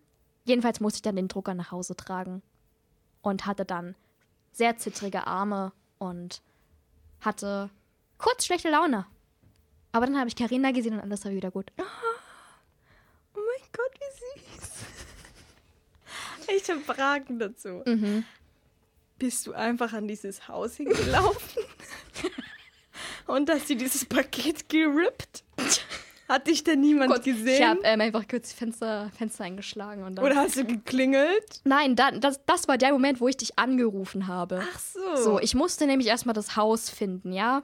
Jedenfalls 0.44 0.80
musste 0.80 0.98
ich 0.98 1.02
dann 1.02 1.16
den 1.16 1.28
Drucker 1.28 1.54
nach 1.54 1.70
Hause 1.72 1.96
tragen 1.96 2.42
und 3.24 3.46
hatte 3.46 3.64
dann 3.64 3.96
sehr 4.52 4.76
zittrige 4.76 5.26
Arme 5.26 5.72
und 5.98 6.42
hatte 7.20 7.70
kurz 8.18 8.46
schlechte 8.46 8.70
Laune. 8.70 9.06
Aber 9.92 10.06
dann 10.06 10.18
habe 10.18 10.28
ich 10.28 10.36
Karina 10.36 10.70
gesehen 10.70 10.94
und 10.94 11.00
alles 11.00 11.24
war 11.24 11.32
wieder 11.32 11.50
gut. 11.50 11.72
Oh 11.78 11.82
mein 13.34 13.68
Gott, 13.72 13.92
wie 13.98 14.50
süß. 14.50 14.70
Ich 16.56 16.68
habe 16.68 16.80
Fragen 16.80 17.38
dazu. 17.38 17.82
Mhm. 17.86 18.24
Bist 19.18 19.46
du 19.46 19.54
einfach 19.54 19.94
an 19.94 20.06
dieses 20.06 20.46
Haus 20.46 20.76
hingelaufen? 20.76 21.62
Und 23.26 23.48
hast 23.48 23.70
du 23.70 23.76
dieses 23.76 24.04
Paket 24.04 24.68
gerippt? 24.68 25.42
Hat 26.28 26.46
dich 26.46 26.64
denn 26.64 26.80
niemand 26.80 27.10
Kurz, 27.10 27.24
gesehen? 27.24 27.60
Ich 27.60 27.62
habe 27.62 27.80
ähm, 27.84 28.00
einfach 28.00 28.26
kurz 28.26 28.50
die 28.50 28.56
Fenster, 28.56 29.10
Fenster 29.16 29.44
eingeschlagen 29.44 30.04
und 30.04 30.16
dann. 30.16 30.24
Oder 30.24 30.36
hast 30.36 30.56
du 30.56 30.64
geklingelt? 30.64 31.60
Nein, 31.64 31.96
dann, 31.96 32.20
das, 32.20 32.40
das 32.46 32.66
war 32.66 32.78
der 32.78 32.92
Moment, 32.92 33.20
wo 33.20 33.28
ich 33.28 33.36
dich 33.36 33.58
angerufen 33.58 34.26
habe. 34.26 34.62
Ach 34.62 34.78
so. 34.78 35.16
So, 35.16 35.40
ich 35.40 35.54
musste 35.54 35.86
nämlich 35.86 36.08
erstmal 36.08 36.32
das 36.34 36.56
Haus 36.56 36.88
finden, 36.88 37.32
ja. 37.32 37.62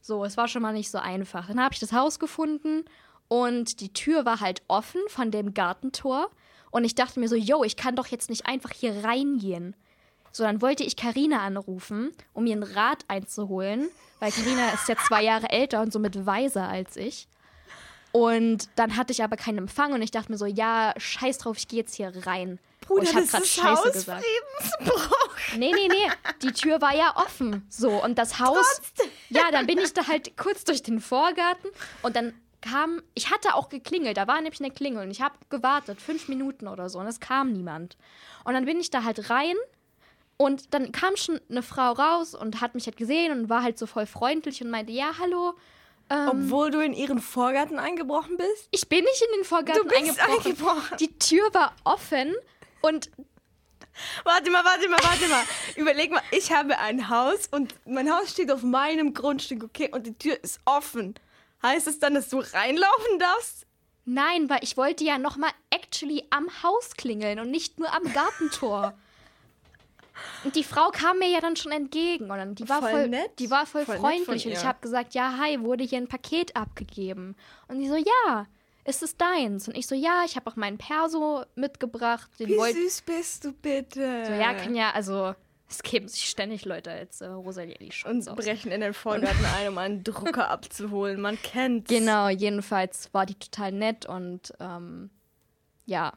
So, 0.00 0.24
es 0.24 0.36
war 0.36 0.46
schon 0.46 0.62
mal 0.62 0.72
nicht 0.72 0.90
so 0.90 0.98
einfach. 0.98 1.48
Dann 1.48 1.60
habe 1.60 1.74
ich 1.74 1.80
das 1.80 1.92
Haus 1.92 2.18
gefunden 2.18 2.84
und 3.28 3.80
die 3.80 3.92
Tür 3.92 4.24
war 4.24 4.40
halt 4.40 4.62
offen 4.68 5.00
von 5.08 5.30
dem 5.30 5.52
Gartentor. 5.52 6.30
Und 6.70 6.84
ich 6.84 6.94
dachte 6.94 7.18
mir 7.18 7.28
so, 7.28 7.34
yo, 7.34 7.64
ich 7.64 7.76
kann 7.76 7.96
doch 7.96 8.06
jetzt 8.06 8.30
nicht 8.30 8.46
einfach 8.46 8.70
hier 8.72 9.04
reingehen. 9.04 9.74
So, 10.32 10.44
dann 10.44 10.62
wollte 10.62 10.84
ich 10.84 10.94
Karina 10.94 11.40
anrufen, 11.40 12.12
um 12.32 12.44
mir 12.44 12.54
ein 12.54 12.62
Rad 12.62 13.04
einzuholen, 13.08 13.88
weil 14.20 14.30
Karina 14.30 14.70
ist 14.70 14.88
ja 14.88 14.94
zwei 14.96 15.24
Jahre 15.24 15.50
älter 15.50 15.82
und 15.82 15.92
somit 15.92 16.24
weiser 16.24 16.68
als 16.68 16.96
ich. 16.96 17.26
Und 18.12 18.68
dann 18.76 18.96
hatte 18.96 19.12
ich 19.12 19.22
aber 19.22 19.36
keinen 19.36 19.58
Empfang 19.58 19.92
und 19.92 20.02
ich 20.02 20.10
dachte 20.10 20.32
mir 20.32 20.38
so, 20.38 20.46
ja, 20.46 20.94
scheiß 20.96 21.38
drauf, 21.38 21.56
ich 21.56 21.68
gehe 21.68 21.80
jetzt 21.80 21.94
hier 21.94 22.12
rein. 22.26 22.58
Bruder, 22.80 23.00
und 23.00 23.08
ich 23.08 23.14
hab 23.14 23.22
das 23.22 23.32
grad 23.32 23.42
ist 23.42 23.54
Scheiße 23.54 23.92
gesagt. 23.92 24.24
Hausfriedensbruch. 24.24 25.16
Nee, 25.56 25.72
nee, 25.72 25.88
nee. 25.88 26.10
Die 26.42 26.52
Tür 26.52 26.80
war 26.80 26.94
ja 26.94 27.16
offen. 27.16 27.64
So, 27.68 28.02
und 28.02 28.18
das 28.18 28.40
Haus. 28.40 28.82
Ja, 29.28 29.50
dann 29.52 29.66
bin 29.66 29.78
ich 29.78 29.92
da 29.92 30.08
halt 30.08 30.36
kurz 30.36 30.64
durch 30.64 30.82
den 30.82 31.00
Vorgarten 31.00 31.70
und 32.02 32.16
dann 32.16 32.34
kam. 32.60 33.00
Ich 33.14 33.30
hatte 33.30 33.54
auch 33.54 33.68
geklingelt, 33.68 34.16
da 34.16 34.26
war 34.26 34.40
nämlich 34.40 34.60
eine 34.60 34.70
Klingel 34.70 35.04
und 35.04 35.10
ich 35.10 35.22
habe 35.22 35.34
gewartet, 35.48 36.00
fünf 36.00 36.28
Minuten 36.28 36.66
oder 36.68 36.88
so, 36.88 36.98
und 36.98 37.06
es 37.06 37.20
kam 37.20 37.52
niemand. 37.52 37.96
Und 38.44 38.54
dann 38.54 38.64
bin 38.64 38.80
ich 38.80 38.90
da 38.90 39.04
halt 39.04 39.30
rein 39.30 39.54
und 40.36 40.74
dann 40.74 40.90
kam 40.92 41.16
schon 41.16 41.40
eine 41.48 41.62
Frau 41.62 41.92
raus 41.92 42.34
und 42.34 42.60
hat 42.60 42.74
mich 42.74 42.86
halt 42.86 42.96
gesehen 42.96 43.32
und 43.32 43.48
war 43.48 43.62
halt 43.62 43.78
so 43.78 43.86
voll 43.86 44.06
freundlich 44.06 44.62
und 44.62 44.70
meinte: 44.70 44.92
Ja, 44.92 45.12
hallo. 45.20 45.54
Ähm, 46.10 46.28
Obwohl 46.28 46.70
du 46.72 46.80
in 46.80 46.92
ihren 46.92 47.20
Vorgarten 47.20 47.78
eingebrochen 47.78 48.36
bist? 48.36 48.68
ich 48.72 48.88
bin 48.88 49.04
nicht 49.04 49.22
in 49.22 49.38
den 49.40 49.44
Vorgarten 49.44 49.82
Du 49.82 49.88
bist 49.88 50.00
eingebrochen. 50.20 50.44
eingebrochen. 50.44 50.96
Die 50.98 51.18
Tür 51.18 51.54
war 51.54 51.72
offen 51.84 52.34
und 52.82 53.10
Warte 54.24 54.50
mal, 54.50 54.64
warte 54.64 54.88
mal, 54.88 54.98
warte 55.02 55.28
mal. 55.28 55.42
Überleg 55.76 56.10
mal, 56.10 56.22
ich 56.30 56.52
habe 56.52 56.78
ein 56.78 57.08
Haus 57.10 57.48
und 57.50 57.74
mein 57.86 58.10
Haus 58.10 58.30
steht 58.30 58.50
auf 58.50 58.62
meinem 58.62 59.12
Grundstück, 59.14 59.62
okay? 59.64 59.90
Und 59.92 60.06
die 60.06 60.14
Tür 60.16 60.42
ist 60.42 60.58
offen. 60.64 61.14
Heißt 61.62 61.86
es 61.86 61.98
dann, 61.98 62.14
dass 62.14 62.28
du 62.30 62.38
reinlaufen 62.38 63.18
darfst? 63.18 63.66
Nein, 64.06 64.48
weil 64.48 64.60
ich 64.62 64.76
wollte 64.78 65.04
ja 65.04 65.18
nochmal 65.18 65.50
actually 65.70 66.24
am 66.30 66.48
Haus 66.62 66.96
klingeln 66.96 67.38
und 67.40 67.50
nicht 67.50 67.78
nur 67.78 67.92
am 67.92 68.10
Gartentor. 68.12 68.94
Und 70.44 70.56
die 70.56 70.64
Frau 70.64 70.88
kam 70.90 71.18
mir 71.18 71.28
ja 71.28 71.40
dann 71.40 71.56
schon 71.56 71.72
entgegen 71.72 72.24
und 72.30 72.38
dann, 72.38 72.54
die 72.54 72.68
war 72.68 72.80
Voll 72.80 72.90
voll, 72.90 73.08
nett. 73.08 73.30
die 73.38 73.50
war 73.50 73.66
voll, 73.66 73.84
Voll 73.84 73.96
freundlich 73.98 74.46
und 74.46 74.52
ich 74.52 74.64
habe 74.64 74.78
gesagt, 74.80 75.14
ja, 75.14 75.36
hi, 75.38 75.60
wurde 75.60 75.84
hier 75.84 75.98
ein 75.98 76.08
Paket 76.08 76.56
abgegeben. 76.56 77.36
Und 77.68 77.78
die 77.80 77.88
so, 77.88 77.96
ja, 77.96 78.46
ist 78.84 79.02
es 79.02 79.16
deins? 79.16 79.68
Und 79.68 79.76
ich 79.76 79.86
so, 79.86 79.94
ja, 79.94 80.22
ich 80.24 80.36
habe 80.36 80.50
auch 80.50 80.56
meinen 80.56 80.78
Perso 80.78 81.44
mitgebracht. 81.54 82.30
Den 82.38 82.48
Wie 82.48 82.56
wollt- 82.56 82.74
süß 82.74 83.02
bist 83.02 83.44
du 83.44 83.52
bitte? 83.52 84.24
so, 84.26 84.32
ja, 84.32 84.54
kann 84.54 84.74
ja, 84.74 84.90
also 84.92 85.34
es 85.68 85.82
geben 85.84 86.08
sich 86.08 86.24
ständig 86.28 86.64
Leute 86.64 86.90
als 86.90 87.20
äh, 87.20 87.26
Rosalie 87.26 87.76
die 87.78 87.92
Und 88.04 88.28
aus. 88.28 88.34
brechen 88.36 88.72
in 88.72 88.80
den 88.80 88.94
Vorgarten 88.94 89.44
ein, 89.58 89.68
um 89.68 89.78
einen 89.78 90.02
Drucker 90.02 90.48
abzuholen. 90.50 91.20
Man 91.20 91.40
kennt's. 91.40 91.88
Genau, 91.90 92.28
jedenfalls 92.28 93.12
war 93.12 93.26
die 93.26 93.36
total 93.36 93.70
nett 93.72 94.06
und 94.06 94.52
ähm, 94.58 95.10
ja, 95.86 96.12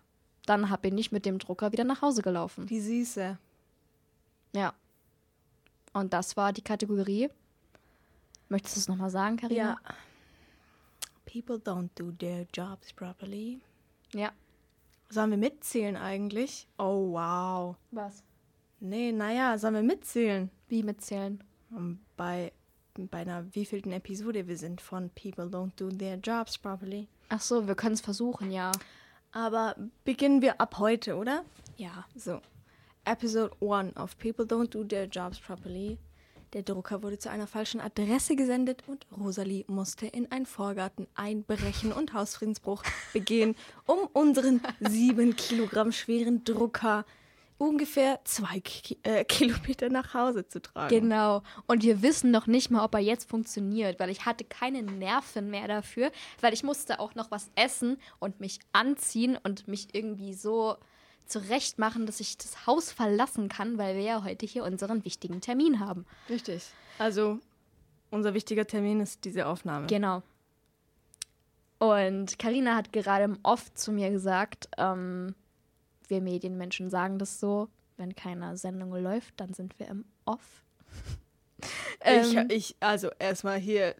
dann 0.47 0.69
hab 0.69 0.83
ich 0.85 0.91
nicht 0.93 1.11
mit 1.11 1.25
dem 1.25 1.37
Drucker 1.39 1.71
wieder 1.71 1.83
nach 1.83 2.01
Hause 2.01 2.21
gelaufen. 2.23 2.65
Die 2.65 2.81
Süße. 2.81 3.37
Ja. 4.53 4.73
Und 5.93 6.13
das 6.13 6.37
war 6.37 6.53
die 6.53 6.61
Kategorie. 6.61 7.29
Möchtest 8.49 8.75
du 8.75 8.79
es 8.81 8.87
nochmal 8.87 9.09
sagen, 9.09 9.37
Karina? 9.37 9.77
Ja. 9.85 9.95
People 11.25 11.55
don't 11.55 11.89
do 11.95 12.11
their 12.11 12.45
jobs 12.53 12.93
properly. 12.93 13.59
Ja. 14.13 14.31
Sollen 15.09 15.31
wir 15.31 15.37
mitzählen 15.37 15.95
eigentlich? 15.95 16.67
Oh, 16.77 17.13
wow. 17.13 17.75
Was? 17.91 18.23
Nee, 18.79 19.11
naja, 19.11 19.57
sollen 19.57 19.75
wir 19.75 19.83
mitzählen? 19.83 20.49
Wie 20.67 20.83
mitzählen? 20.83 21.43
Bei, 22.17 22.51
bei 22.95 23.19
einer 23.19 23.45
wievielten 23.55 23.91
Episode 23.91 24.47
wir 24.47 24.57
sind 24.57 24.81
von 24.81 25.09
People 25.11 25.45
don't 25.45 25.71
do 25.77 25.89
their 25.89 26.17
jobs 26.17 26.57
properly. 26.57 27.07
Ach 27.29 27.41
so, 27.41 27.67
wir 27.67 27.75
können 27.75 27.93
es 27.93 28.01
versuchen, 28.01 28.51
ja. 28.51 28.71
Aber 29.31 29.75
beginnen 30.03 30.41
wir 30.41 30.61
ab 30.61 30.77
heute, 30.77 31.15
oder? 31.15 31.43
Ja. 31.77 32.05
So. 32.15 32.41
Episode 33.05 33.51
1 33.59 33.97
of 33.97 34.17
People 34.17 34.45
Don't 34.45 34.69
Do 34.69 34.83
Their 34.83 35.05
Jobs 35.05 35.39
Properly. 35.39 35.97
Der 36.53 36.61
Drucker 36.61 37.01
wurde 37.01 37.17
zu 37.17 37.29
einer 37.29 37.47
falschen 37.47 37.81
Adresse 37.81 38.35
gesendet 38.35 38.83
und 38.87 39.05
Rosalie 39.17 39.65
musste 39.67 40.05
in 40.05 40.31
einen 40.31 40.45
Vorgarten 40.45 41.07
einbrechen 41.15 41.91
und 41.91 42.13
Hausfriedensbruch 42.13 42.83
begehen, 43.11 43.55
um 43.85 43.99
unseren 44.13 44.61
sieben 44.79 45.35
Kilogramm 45.35 45.91
schweren 45.91 46.43
Drucker 46.43 47.05
ungefähr 47.57 48.19
zwei 48.23 48.59
Ki 48.59 48.97
äh, 49.03 49.23
Kilometer 49.25 49.89
nach 49.89 50.13
Hause 50.13 50.47
zu 50.47 50.61
tragen. 50.61 51.01
Genau. 51.01 51.43
Und 51.67 51.83
wir 51.83 52.01
wissen 52.01 52.31
noch 52.31 52.47
nicht 52.47 52.71
mal, 52.71 52.83
ob 52.83 52.93
er 52.93 52.99
jetzt 52.99 53.29
funktioniert, 53.29 53.99
weil 53.99 54.09
ich 54.09 54.25
hatte 54.25 54.43
keine 54.43 54.83
Nerven 54.83 55.49
mehr 55.49 55.67
dafür, 55.67 56.11
weil 56.41 56.53
ich 56.53 56.63
musste 56.63 56.99
auch 56.99 57.15
noch 57.15 57.31
was 57.31 57.51
essen 57.55 57.97
und 58.19 58.39
mich 58.39 58.59
anziehen 58.71 59.37
und 59.43 59.67
mich 59.67 59.89
irgendwie 59.93 60.33
so 60.33 60.77
zurechtmachen, 61.25 62.05
dass 62.05 62.19
ich 62.19 62.37
das 62.37 62.67
Haus 62.67 62.91
verlassen 62.91 63.49
kann, 63.49 63.77
weil 63.77 63.95
wir 63.95 64.03
ja 64.03 64.23
heute 64.23 64.45
hier 64.45 64.63
unseren 64.63 65.05
wichtigen 65.05 65.41
Termin 65.41 65.79
haben. 65.79 66.05
Richtig. 66.29 66.65
Also, 66.99 67.39
unser 68.11 68.33
wichtiger 68.33 68.65
Termin 68.65 68.99
ist 68.99 69.25
diese 69.25 69.47
Aufnahme. 69.47 69.87
Genau. 69.87 70.21
Und 71.79 72.39
Karina 72.39 72.75
hat 72.75 72.93
gerade 72.93 73.25
im 73.25 73.39
Off 73.43 73.73
zu 73.73 73.91
mir 73.91 74.09
gesagt, 74.09 74.69
ähm, 74.77 75.35
wir 76.07 76.21
Medienmenschen 76.21 76.89
sagen 76.89 77.19
das 77.19 77.39
so, 77.39 77.67
wenn 77.97 78.15
keine 78.15 78.55
Sendung 78.57 78.93
läuft, 78.93 79.33
dann 79.37 79.53
sind 79.53 79.77
wir 79.79 79.87
im 79.87 80.05
Off. 80.25 80.63
Ich, 82.05 82.35
Ähm, 82.35 82.47
ich, 82.49 82.75
also 82.81 83.09
erstmal 83.19 83.57
hier, 83.57 83.95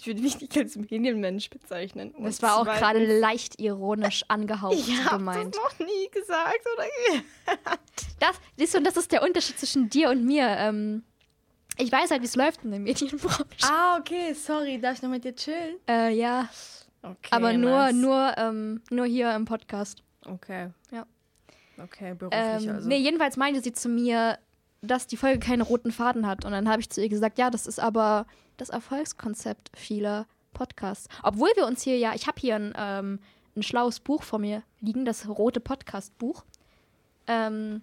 ich 0.00 0.06
würde 0.06 0.22
mich 0.22 0.40
nicht 0.40 0.56
als 0.56 0.76
Medienmensch 0.76 1.50
bezeichnen. 1.50 2.10
Und 2.12 2.24
Das 2.24 2.40
war 2.42 2.56
auch 2.58 2.64
gerade 2.64 3.20
leicht 3.20 3.60
ironisch 3.60 4.24
angehaucht 4.28 4.74
Ich 4.74 5.04
habe 5.04 5.18
gemeint. 5.18 5.54
das 5.54 5.62
noch 5.62 5.78
nie 5.86 6.08
gesagt, 6.10 6.66
oder? 6.74 6.84
Das, 8.18 8.36
siehst 8.56 8.74
du, 8.74 8.80
das 8.82 8.96
ist 8.96 9.12
der 9.12 9.22
Unterschied 9.22 9.58
zwischen 9.58 9.88
dir 9.88 10.10
und 10.10 10.24
mir. 10.24 10.46
Ähm, 10.46 11.02
ich 11.78 11.90
weiß 11.90 12.10
halt, 12.10 12.20
wie 12.22 12.26
es 12.26 12.36
läuft 12.36 12.64
in 12.64 12.70
der 12.70 12.80
Medienbranche. 12.80 13.44
Ah, 13.62 13.96
okay, 13.98 14.34
sorry, 14.34 14.78
darf 14.80 14.96
ich 14.96 15.02
noch 15.02 15.08
mit 15.10 15.24
dir 15.24 15.34
chillen? 15.34 15.76
Äh, 15.88 16.14
ja, 16.14 16.48
Okay, 17.02 17.28
aber 17.30 17.54
nur, 17.54 17.70
nice. 17.70 17.94
nur, 17.94 18.34
ähm, 18.36 18.82
nur 18.90 19.06
hier 19.06 19.34
im 19.34 19.46
Podcast. 19.46 20.02
Okay. 20.26 20.68
Ja. 20.92 21.06
Okay, 21.82 22.12
beruflich 22.14 22.40
Ähm, 22.68 22.74
also. 22.74 22.88
Nee, 22.88 22.98
jedenfalls 22.98 23.38
meinte 23.38 23.62
sie 23.62 23.72
zu 23.72 23.88
mir, 23.88 24.38
dass 24.82 25.06
die 25.06 25.16
Folge 25.16 25.38
keinen 25.38 25.62
roten 25.62 25.92
Faden 25.92 26.26
hat. 26.26 26.44
Und 26.44 26.52
dann 26.52 26.68
habe 26.68 26.80
ich 26.82 26.90
zu 26.90 27.00
ihr 27.00 27.08
gesagt, 27.08 27.38
ja, 27.38 27.48
das 27.48 27.66
ist 27.66 27.80
aber 27.80 28.26
das 28.60 28.70
Erfolgskonzept 28.70 29.70
vieler 29.74 30.26
Podcasts. 30.52 31.08
Obwohl 31.22 31.50
wir 31.56 31.66
uns 31.66 31.82
hier 31.82 31.98
ja, 31.98 32.14
ich 32.14 32.26
habe 32.26 32.40
hier 32.40 32.56
ein, 32.56 32.74
ähm, 32.76 33.18
ein 33.56 33.62
schlaues 33.62 34.00
Buch 34.00 34.22
vor 34.22 34.38
mir 34.38 34.62
liegen, 34.80 35.04
das 35.04 35.28
rote 35.28 35.60
Podcast-Buch. 35.60 36.44
Ähm, 37.26 37.82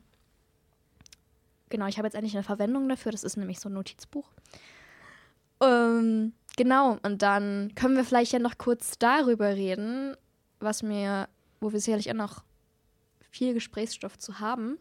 genau, 1.69 1.87
ich 1.87 1.97
habe 1.97 2.07
jetzt 2.07 2.15
endlich 2.15 2.35
eine 2.35 2.43
Verwendung 2.43 2.87
dafür. 2.89 3.11
Das 3.11 3.23
ist 3.23 3.37
nämlich 3.37 3.59
so 3.59 3.69
ein 3.69 3.73
Notizbuch. 3.73 4.29
Ähm, 5.61 6.33
genau, 6.55 6.97
und 7.03 7.21
dann 7.21 7.73
können 7.75 7.95
wir 7.95 8.05
vielleicht 8.05 8.33
ja 8.33 8.39
noch 8.39 8.57
kurz 8.57 8.99
darüber 8.99 9.55
reden, 9.55 10.15
was 10.59 10.83
mir, 10.83 11.29
wo 11.59 11.71
wir 11.71 11.79
sicherlich 11.79 12.09
auch 12.11 12.15
noch 12.15 12.43
viel 13.31 13.53
Gesprächsstoff 13.53 14.17
zu 14.17 14.39
haben, 14.39 14.77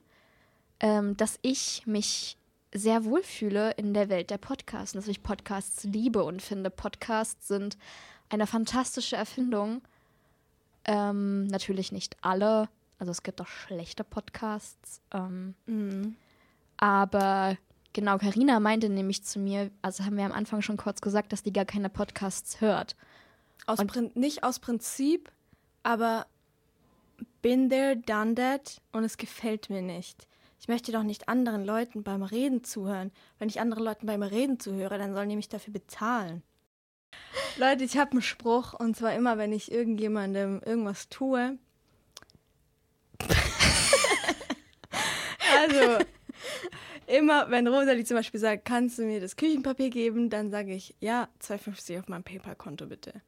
ähm, 0.80 1.16
dass 1.16 1.38
ich 1.42 1.86
mich 1.86 2.36
sehr 2.78 3.04
wohlfühle 3.04 3.72
in 3.72 3.94
der 3.94 4.08
Welt 4.08 4.30
der 4.30 4.38
Podcasts 4.38 4.92
dass 4.92 5.08
ich 5.08 5.22
Podcasts 5.22 5.84
liebe 5.84 6.24
und 6.24 6.42
finde, 6.42 6.70
Podcasts 6.70 7.48
sind 7.48 7.76
eine 8.28 8.46
fantastische 8.46 9.16
Erfindung. 9.16 9.82
Ähm, 10.84 11.46
natürlich 11.46 11.92
nicht 11.92 12.16
alle, 12.22 12.68
also 12.98 13.10
es 13.10 13.22
gibt 13.22 13.40
auch 13.40 13.46
schlechte 13.46 14.04
Podcasts, 14.04 15.00
ähm, 15.12 15.54
Mhm. 15.66 16.16
aber 16.76 17.56
genau, 17.92 18.18
Karina 18.18 18.60
meinte 18.60 18.88
nämlich 18.88 19.24
zu 19.24 19.38
mir, 19.38 19.70
also 19.82 20.04
haben 20.04 20.16
wir 20.16 20.24
am 20.24 20.32
Anfang 20.32 20.62
schon 20.62 20.76
kurz 20.76 21.00
gesagt, 21.00 21.32
dass 21.32 21.42
die 21.42 21.52
gar 21.52 21.64
keine 21.64 21.88
Podcasts 21.88 22.60
hört. 22.60 22.94
Aus 23.66 23.80
nicht 24.14 24.44
aus 24.44 24.60
Prinzip, 24.60 25.32
aber 25.82 26.26
been 27.42 27.68
there, 27.68 27.96
done 27.96 28.34
that 28.34 28.80
und 28.92 29.02
es 29.02 29.16
gefällt 29.16 29.70
mir 29.70 29.82
nicht. 29.82 30.28
Ich 30.58 30.68
möchte 30.68 30.92
doch 30.92 31.02
nicht 31.02 31.28
anderen 31.28 31.64
Leuten 31.64 32.02
beim 32.02 32.22
Reden 32.22 32.64
zuhören. 32.64 33.12
Wenn 33.38 33.48
ich 33.48 33.60
anderen 33.60 33.84
Leuten 33.84 34.06
beim 34.06 34.22
Reden 34.22 34.58
zuhöre, 34.58 34.98
dann 34.98 35.14
sollen 35.14 35.28
die 35.28 35.36
mich 35.36 35.48
dafür 35.48 35.72
bezahlen. 35.72 36.42
Leute, 37.56 37.84
ich 37.84 37.96
habe 37.96 38.12
einen 38.12 38.22
Spruch 38.22 38.74
und 38.74 38.96
zwar 38.96 39.14
immer, 39.14 39.38
wenn 39.38 39.52
ich 39.52 39.70
irgendjemandem 39.72 40.60
irgendwas 40.64 41.08
tue. 41.08 41.58
also, 45.58 46.04
immer, 47.06 47.50
wenn 47.50 47.66
Rosalie 47.66 48.04
zum 48.04 48.18
Beispiel 48.18 48.40
sagt, 48.40 48.64
kannst 48.64 48.98
du 48.98 49.04
mir 49.04 49.20
das 49.20 49.36
Küchenpapier 49.36 49.90
geben, 49.90 50.28
dann 50.30 50.50
sage 50.50 50.74
ich, 50.74 50.94
ja, 51.00 51.28
2,50 51.42 52.00
auf 52.00 52.08
meinem 52.08 52.24
PayPal-Konto 52.24 52.86
bitte. 52.86 53.22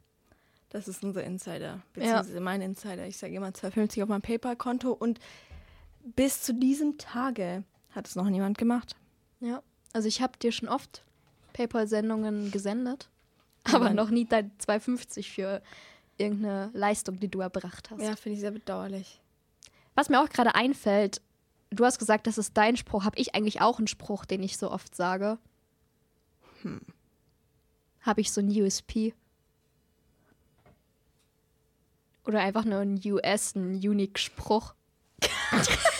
Das 0.71 0.87
ist 0.87 1.03
unser 1.03 1.25
Insider, 1.25 1.81
beziehungsweise 1.95 2.41
mein 2.41 2.61
Insider. 2.61 3.07
Ich 3.07 3.17
sage 3.17 3.35
immer 3.35 3.49
2,50 3.49 4.03
auf 4.03 4.09
meinem 4.11 4.21
PayPal-Konto 4.21 4.93
und 4.93 5.19
bis 6.17 6.43
zu 6.43 6.55
diesem 6.55 6.99
Tage 6.99 7.65
hat 7.91 8.07
es 8.07 8.17
noch 8.17 8.29
niemand 8.29 8.59
gemacht. 8.59 8.97
Ja, 9.41 9.63
also 9.93 10.09
ich 10.09 10.21
habe 10.23 10.39
dir 10.39 10.53
schon 10.53 10.69
oft 10.69 11.03
PayPal-Sendungen 11.53 12.51
gesendet, 12.51 13.09
aber 13.65 13.91
Mhm. 13.91 13.97
noch 13.97 14.11
nie 14.11 14.25
dein 14.25 14.51
2,50 14.59 15.31
für 15.33 15.63
irgendeine 16.17 16.71
Leistung, 16.73 17.19
die 17.21 17.29
du 17.29 17.41
erbracht 17.41 17.91
hast. 17.91 18.03
Ja, 18.03 18.17
finde 18.17 18.35
ich 18.35 18.41
sehr 18.41 18.51
bedauerlich. 18.51 19.21
Was 19.95 20.09
mir 20.09 20.21
auch 20.23 20.29
gerade 20.29 20.55
einfällt, 20.55 21.21
du 21.71 21.85
hast 21.85 21.99
gesagt, 21.99 22.27
das 22.27 22.39
ist 22.39 22.57
dein 22.57 22.77
Spruch. 22.77 23.05
Habe 23.05 23.19
ich 23.19 23.35
eigentlich 23.35 23.61
auch 23.61 23.79
einen 23.79 23.87
Spruch, 23.89 24.25
den 24.25 24.43
ich 24.43 24.57
so 24.59 24.71
oft 24.71 24.95
sage? 24.95 25.39
Hm. 26.63 26.81
Habe 28.03 28.21
ich 28.21 28.33
so 28.33 28.41
ein 28.41 28.49
USP? 28.49 29.15
Oder 32.27 32.41
einfach 32.41 32.65
nur 32.65 32.81
ein 32.81 33.01
US, 33.07 33.55
ein 33.55 33.75
Unique-Spruch? 33.77 34.75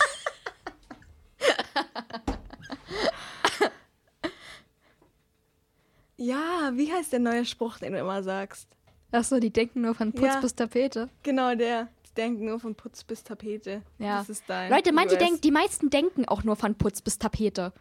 Wie 6.75 6.91
heißt 6.91 7.11
der 7.13 7.19
neue 7.19 7.45
Spruch, 7.45 7.77
den 7.79 7.93
du 7.93 7.99
immer 7.99 8.23
sagst? 8.23 8.67
Achso, 9.11 9.39
die 9.39 9.49
denken 9.51 9.81
nur 9.81 9.95
von 9.95 10.11
Putz 10.11 10.25
Ja. 10.25 10.39
bis 10.39 10.55
Tapete. 10.55 11.09
Genau, 11.23 11.55
der. 11.55 11.87
Die 12.07 12.13
denken 12.13 12.45
nur 12.45 12.59
von 12.59 12.75
Putz 12.75 13.03
bis 13.03 13.23
Tapete. 13.23 13.81
Ja. 13.97 14.19
Das 14.19 14.29
ist 14.29 14.43
dein. 14.47 14.71
Leute, 14.71 14.91
manche 14.91 15.17
denken, 15.17 15.41
die 15.41 15.51
meisten 15.51 15.89
denken 15.89 16.27
auch 16.27 16.43
nur 16.43 16.55
von 16.55 16.75
Putz 16.75 17.01
bis 17.01 17.17
Tapete. 17.17 17.73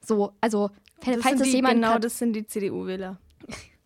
So, 0.00 0.32
also, 0.40 0.70
das 1.04 1.16
falls 1.22 1.42
die, 1.42 1.50
jemand 1.50 1.76
Genau, 1.76 1.98
das 1.98 2.18
sind 2.18 2.34
die 2.34 2.46
CDU-Wähler. 2.46 3.18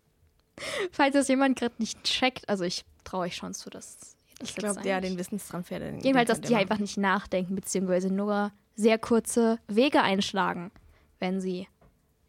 falls 0.91 1.13
das 1.13 1.27
jemand 1.27 1.57
gerade 1.57 1.75
nicht 1.79 2.03
checkt, 2.03 2.47
also 2.49 2.63
ich 2.63 2.83
traue 3.03 3.21
euch 3.25 3.35
schon 3.35 3.53
zu, 3.53 3.69
dass 3.69 4.15
Das 4.39 4.49
Ich 4.49 4.55
glaube, 4.55 4.87
ja, 4.87 4.99
den 4.99 5.17
Wissenstransfer. 5.17 5.79
Den, 5.79 5.99
Jedenfalls, 5.99 6.29
den 6.29 6.41
dass 6.41 6.49
die 6.49 6.55
einfach 6.55 6.77
nicht 6.79 6.97
nachdenken, 6.97 7.55
beziehungsweise 7.55 8.11
nur 8.11 8.51
sehr 8.75 8.97
kurze 8.97 9.59
Wege 9.67 10.01
einschlagen, 10.01 10.71
wenn 11.19 11.39
sie 11.41 11.67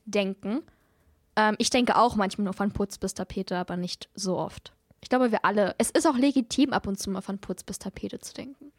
denken. 0.04 0.62
Ähm, 1.36 1.56
ich 1.58 1.70
denke 1.70 1.96
auch 1.96 2.16
manchmal 2.16 2.44
nur 2.44 2.54
von 2.54 2.72
Putz 2.72 2.98
bis 2.98 3.14
Tapete, 3.14 3.56
aber 3.56 3.76
nicht 3.76 4.08
so 4.14 4.38
oft. 4.38 4.72
Ich 5.00 5.08
glaube, 5.08 5.32
wir 5.32 5.44
alle. 5.44 5.74
Es 5.78 5.90
ist 5.90 6.06
auch 6.06 6.16
legitim, 6.16 6.72
ab 6.72 6.86
und 6.86 6.98
zu 6.98 7.10
mal 7.10 7.22
von 7.22 7.38
Putz 7.38 7.64
bis 7.64 7.78
Tapete 7.78 8.20
zu 8.20 8.34
denken. 8.34 8.72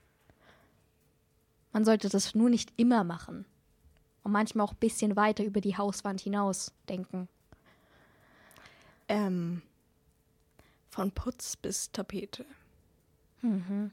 Man 1.74 1.86
sollte 1.86 2.08
das 2.08 2.36
nur 2.36 2.50
nicht 2.50 2.72
immer 2.78 3.04
machen. 3.04 3.46
Und 4.24 4.32
manchmal 4.32 4.66
auch 4.66 4.74
ein 4.74 4.80
bisschen 4.80 5.16
weiter 5.16 5.44
über 5.44 5.60
die 5.60 5.76
Hauswand 5.76 6.22
hinaus 6.22 6.72
denken. 6.88 7.28
Ähm, 9.10 9.62
von 10.90 11.12
Putz 11.12 11.58
bis 11.58 11.92
Tapete. 11.92 12.46
Mhm. 13.42 13.92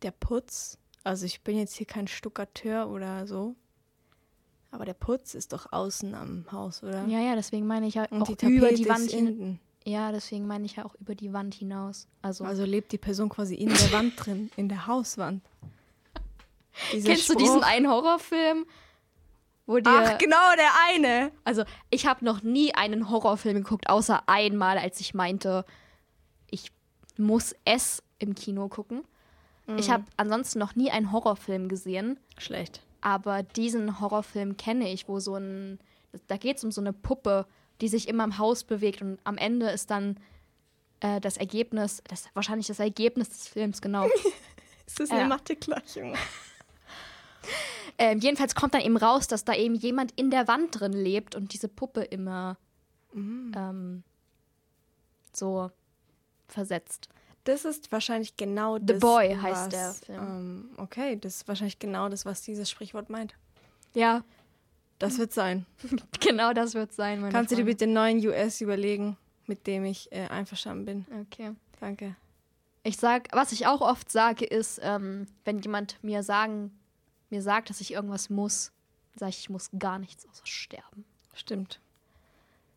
Der 0.00 0.12
Putz, 0.12 0.78
also 1.04 1.26
ich 1.26 1.42
bin 1.42 1.58
jetzt 1.58 1.74
hier 1.74 1.86
kein 1.86 2.06
Stuckateur 2.06 2.88
oder 2.88 3.26
so, 3.26 3.54
aber 4.70 4.84
der 4.84 4.94
Putz 4.94 5.34
ist 5.34 5.52
doch 5.52 5.72
außen 5.72 6.14
am 6.14 6.44
Haus, 6.52 6.82
oder? 6.82 7.04
Ja, 7.06 7.20
ja, 7.20 7.34
deswegen 7.34 7.66
meine 7.66 7.86
ich 7.86 7.94
ja 7.94 8.04
auch 8.10 8.26
die 8.36 8.46
über 8.46 8.72
die 8.72 8.88
Wand 8.88 9.06
ist 9.06 9.12
hin 9.14 9.26
innen. 9.26 9.60
Ja, 9.84 10.12
deswegen 10.12 10.46
meine 10.46 10.66
ich 10.66 10.76
ja 10.76 10.84
auch 10.84 10.94
über 11.00 11.14
die 11.14 11.32
Wand 11.32 11.54
hinaus. 11.54 12.06
Also, 12.22 12.44
Also 12.44 12.64
lebt 12.64 12.92
die 12.92 12.98
Person 12.98 13.28
quasi 13.30 13.54
in 13.54 13.68
der 13.70 13.92
Wand 13.92 14.12
drin, 14.16 14.50
in 14.56 14.68
der 14.68 14.86
Hauswand. 14.86 15.42
Dieser 16.92 17.08
kennst 17.10 17.28
du 17.28 17.32
Spruch- 17.32 17.38
diesen 17.42 17.64
einen 17.64 17.88
Horrorfilm, 17.88 18.66
wo 19.66 19.78
dir 19.78 19.90
Ach, 19.90 20.18
genau, 20.18 20.54
der 20.56 20.70
eine. 20.88 21.32
Also, 21.44 21.64
ich 21.90 22.06
habe 22.06 22.24
noch 22.24 22.42
nie 22.42 22.74
einen 22.74 23.08
Horrorfilm 23.10 23.56
geguckt, 23.62 23.88
außer 23.88 24.22
einmal, 24.26 24.78
als 24.78 25.00
ich 25.00 25.14
meinte, 25.14 25.64
ich 26.50 26.70
muss 27.16 27.54
es 27.64 28.02
im 28.18 28.34
Kino 28.34 28.68
gucken. 28.68 29.02
Ich 29.76 29.88
habe 29.88 30.02
ansonsten 30.16 30.58
noch 30.58 30.74
nie 30.74 30.90
einen 30.90 31.12
Horrorfilm 31.12 31.68
gesehen, 31.68 32.18
Schlecht. 32.38 32.82
Aber 33.00 33.42
diesen 33.42 34.00
Horrorfilm 34.00 34.56
kenne 34.56 34.90
ich, 34.90 35.08
wo 35.08 35.20
so 35.20 35.36
ein, 35.36 35.78
da 36.26 36.36
geht 36.36 36.58
es 36.58 36.64
um 36.64 36.72
so 36.72 36.80
eine 36.80 36.92
Puppe, 36.92 37.46
die 37.80 37.88
sich 37.88 38.08
immer 38.08 38.24
im 38.24 38.38
Haus 38.38 38.64
bewegt 38.64 39.02
und 39.02 39.18
am 39.24 39.36
Ende 39.36 39.70
ist 39.70 39.90
dann 39.90 40.16
äh, 41.00 41.20
das 41.20 41.36
Ergebnis, 41.36 42.02
das 42.08 42.26
wahrscheinlich 42.34 42.66
das 42.66 42.78
Ergebnis 42.78 43.28
des 43.30 43.48
Films, 43.48 43.80
genau. 43.80 44.06
Ist 44.86 44.98
das 44.98 45.10
eine 45.10 45.28
Mathegleichung? 45.28 46.16
ähm, 47.98 48.18
jedenfalls 48.18 48.56
kommt 48.56 48.74
dann 48.74 48.80
eben 48.80 48.96
raus, 48.96 49.28
dass 49.28 49.44
da 49.44 49.54
eben 49.54 49.76
jemand 49.76 50.12
in 50.18 50.30
der 50.30 50.48
Wand 50.48 50.80
drin 50.80 50.92
lebt 50.92 51.36
und 51.36 51.52
diese 51.52 51.68
Puppe 51.68 52.02
immer 52.02 52.56
ähm, 53.14 54.02
so 55.32 55.70
versetzt. 56.48 57.08
Das 57.44 57.64
ist 57.64 57.90
wahrscheinlich 57.90 58.36
genau 58.36 58.78
The 58.78 58.86
das. 58.86 59.00
Boy 59.00 59.34
heißt 59.34 59.66
was, 59.66 59.68
der 59.70 59.92
Film. 59.94 60.20
Ähm, 60.20 60.70
okay, 60.76 61.16
das 61.16 61.36
ist 61.36 61.48
wahrscheinlich 61.48 61.78
genau 61.78 62.08
das, 62.08 62.24
was 62.24 62.42
dieses 62.42 62.68
Sprichwort 62.70 63.08
meint. 63.10 63.34
Ja, 63.94 64.22
Das 64.98 65.18
wird 65.18 65.32
sein. 65.32 65.64
genau 66.20 66.52
das 66.52 66.74
wird 66.74 66.92
sein. 66.92 67.20
Meine 67.20 67.32
Kannst 67.32 67.50
du 67.50 67.56
dir 67.56 67.62
Freunde. 67.62 67.72
bitte 67.72 67.84
den 67.86 67.94
neuen 67.94 68.18
US 68.26 68.60
überlegen, 68.60 69.16
mit 69.46 69.66
dem 69.66 69.84
ich 69.84 70.12
äh, 70.12 70.26
einverstanden 70.28 70.84
bin? 70.84 71.06
Okay. 71.22 71.52
Danke. 71.80 72.14
Ich 72.82 72.98
sag, 72.98 73.28
was 73.32 73.52
ich 73.52 73.66
auch 73.66 73.80
oft 73.80 74.10
sage, 74.12 74.44
ist, 74.44 74.78
ähm, 74.82 75.26
wenn 75.44 75.60
jemand 75.60 75.96
mir 76.02 76.22
sagen, 76.22 76.78
mir 77.30 77.42
sagt, 77.42 77.70
dass 77.70 77.80
ich 77.80 77.92
irgendwas 77.92 78.28
muss, 78.30 78.72
sage 79.16 79.30
ich, 79.30 79.38
ich 79.40 79.50
muss 79.50 79.70
gar 79.78 79.98
nichts 79.98 80.26
außer 80.28 80.46
sterben. 80.46 81.04
Stimmt. 81.34 81.80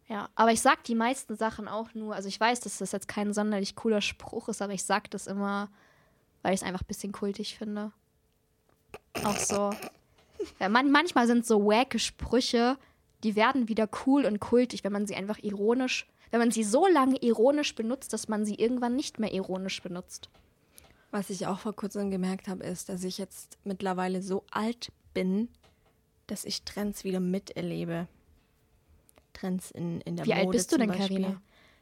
Ja, 0.08 0.30
aber 0.36 0.52
ich 0.52 0.62
sag 0.62 0.84
die 0.84 0.96
meisten 0.96 1.36
Sachen 1.36 1.68
auch 1.68 1.94
nur, 1.94 2.14
also 2.14 2.28
ich 2.28 2.40
weiß, 2.40 2.60
dass 2.62 2.80
das 2.80 2.92
jetzt 2.92 3.08
kein 3.08 3.34
sonderlich 3.34 3.76
cooler 3.76 4.02
Spruch 4.02 4.50
ist, 4.50 4.62
aber 4.62 4.74
ich 4.74 4.84
sag 4.84 5.10
das 5.12 5.28
immer, 5.28 5.70
weil 6.42 6.54
ich 6.54 6.62
es 6.62 6.68
einfach 6.68 6.82
ein 6.82 6.88
bisschen 6.88 7.14
kultig 7.14 7.58
finde. 7.58 7.92
Auch 9.24 9.38
so. 9.38 9.72
Ja, 10.60 10.68
man, 10.70 10.92
manchmal 10.92 11.28
sind 11.28 11.46
so 11.46 11.66
wacke 11.66 12.00
Sprüche, 12.00 12.78
die 13.24 13.36
werden 13.36 13.70
wieder 13.70 13.88
cool 14.06 14.26
und 14.26 14.40
kultig, 14.40 14.84
wenn 14.84 14.92
man 14.92 15.08
sie 15.08 15.16
einfach 15.16 15.40
ironisch, 15.42 16.06
wenn 16.32 16.40
man 16.40 16.52
sie 16.52 16.64
so 16.64 16.88
lange 16.88 17.18
ironisch 17.22 17.76
benutzt, 17.76 18.12
dass 18.12 18.28
man 18.28 18.44
sie 18.46 18.56
irgendwann 18.56 18.96
nicht 18.96 19.20
mehr 19.20 19.34
ironisch 19.34 19.82
benutzt. 19.82 20.30
Was 21.12 21.30
ich 21.30 21.48
auch 21.48 21.60
vor 21.60 21.74
kurzem 21.74 22.12
gemerkt 22.12 22.48
habe, 22.48 22.64
ist, 22.64 22.90
dass 22.90 23.04
ich 23.04 23.20
jetzt 23.20 23.58
mittlerweile 23.64 24.22
so 24.22 24.44
alt 24.52 24.92
bin, 25.14 25.48
dass 26.28 26.44
ich 26.44 26.64
Trends 26.64 27.04
wieder 27.04 27.20
miterlebe. 27.20 28.08
Trends 29.34 29.72
in, 29.72 30.02
in 30.02 30.16
der 30.16 30.26
Wie 30.26 30.34
alt 30.34 30.46
Mode 30.46 30.58
bist 30.58 30.72
du 30.72 30.78
denn. 30.78 30.92
Carina? 30.92 31.42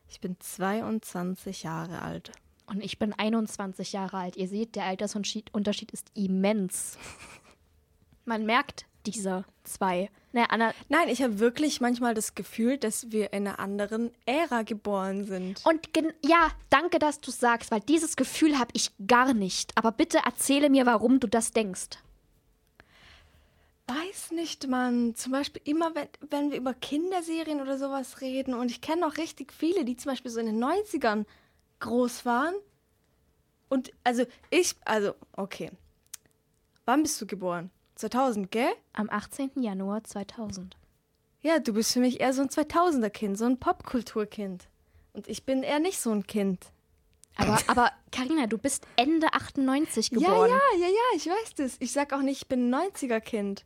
Ich 0.10 0.20
bin 0.20 0.36
22 0.40 1.64
Jahre 1.64 2.02
alt. 2.02 2.32
Und 2.68 2.82
ich 2.84 2.98
bin 3.00 3.14
21 3.14 3.92
Jahre 3.94 4.18
alt. 4.18 4.38
Ihr 4.38 4.48
seht, 4.48 4.76
der 4.76 4.86
Altersunterschied 4.86 5.54
Unterschied 5.54 5.92
ist 5.92 6.10
immens. 6.16 6.98
Man 8.26 8.46
merkt 8.46 8.86
diese 9.06 9.46
zwei. 9.64 10.10
Naja, 10.32 10.48
Anna, 10.52 10.74
Nein, 10.88 11.10
ich 11.10 11.22
habe 11.24 11.40
wirklich 11.40 11.82
manchmal 11.82 12.14
das 12.14 12.36
Gefühl, 12.36 12.78
dass 12.78 13.12
wir 13.12 13.34
in 13.34 13.48
einer 13.48 13.60
anderen 13.60 14.12
Ära 14.26 14.62
geboren 14.62 15.26
sind. 15.26 15.66
Und 15.66 15.92
gen- 15.94 16.14
ja, 16.24 16.50
danke, 16.70 17.00
dass 17.00 17.20
du 17.20 17.32
sagst, 17.32 17.72
weil 17.72 17.82
dieses 17.82 18.16
Gefühl 18.16 18.58
habe 18.60 18.70
ich 18.74 18.92
gar 19.08 19.34
nicht. 19.34 19.76
Aber 19.76 19.92
bitte 19.92 20.20
erzähle 20.20 20.70
mir, 20.70 20.86
warum 20.86 21.20
du 21.20 21.28
das 21.28 21.52
denkst. 21.52 21.90
Weiß 23.96 24.32
nicht, 24.32 24.68
Mann. 24.68 25.16
Zum 25.16 25.32
Beispiel 25.32 25.62
immer, 25.66 25.94
wenn, 25.96 26.08
wenn 26.30 26.52
wir 26.52 26.58
über 26.58 26.74
Kinderserien 26.74 27.62
oder 27.62 27.78
sowas 27.78 28.22
reden. 28.22 28.54
Und 28.54 28.72
ich 28.72 28.82
kenne 28.82 29.06
auch 29.06 29.18
richtig 29.18 29.52
viele, 29.52 29.84
die 29.84 29.98
zum 29.98 30.12
Beispiel 30.12 30.32
so 30.32 30.40
in 30.40 30.46
den 30.46 30.64
90ern 30.64 31.26
groß 31.80 32.26
waren. 32.26 32.54
Und 33.70 33.92
also 34.04 34.24
ich, 34.50 34.76
also, 34.86 35.14
okay. 35.34 35.72
Wann 36.86 37.04
bist 37.04 37.20
du 37.22 37.26
geboren? 37.26 37.70
2000, 37.96 38.50
gell? 38.52 38.72
Am 38.94 39.10
18. 39.10 39.52
Januar 39.62 40.04
2000. 40.04 40.78
Ja, 41.42 41.60
du 41.60 41.74
bist 41.74 41.92
für 41.94 42.00
mich 42.00 42.20
eher 42.20 42.34
so 42.34 42.42
ein 42.44 42.50
2000er-Kind, 42.50 43.38
so 43.38 43.46
ein 43.46 43.60
Popkulturkind. 43.60 44.68
Und 45.14 45.28
ich 45.28 45.44
bin 45.46 45.64
eher 45.64 45.80
nicht 45.80 46.00
so 46.00 46.12
ein 46.12 46.26
Kind. 46.28 46.68
Aber, 47.36 47.58
aber 47.68 47.92
Carina, 48.12 48.48
du 48.48 48.58
bist 48.58 48.86
Ende 48.96 49.34
98 49.34 50.12
Ja, 50.12 50.20
geboren. 50.20 50.50
ja, 50.50 50.80
ja, 50.80 50.88
ja, 50.88 51.16
ich 51.18 51.26
weiß 51.28 51.56
das. 51.56 51.76
Ich 51.80 51.92
sag 51.92 52.14
auch 52.14 52.22
nicht, 52.22 52.44
ich 52.44 52.48
bin 52.48 52.74
ein 52.74 52.92
90er-Kind. 52.92 53.66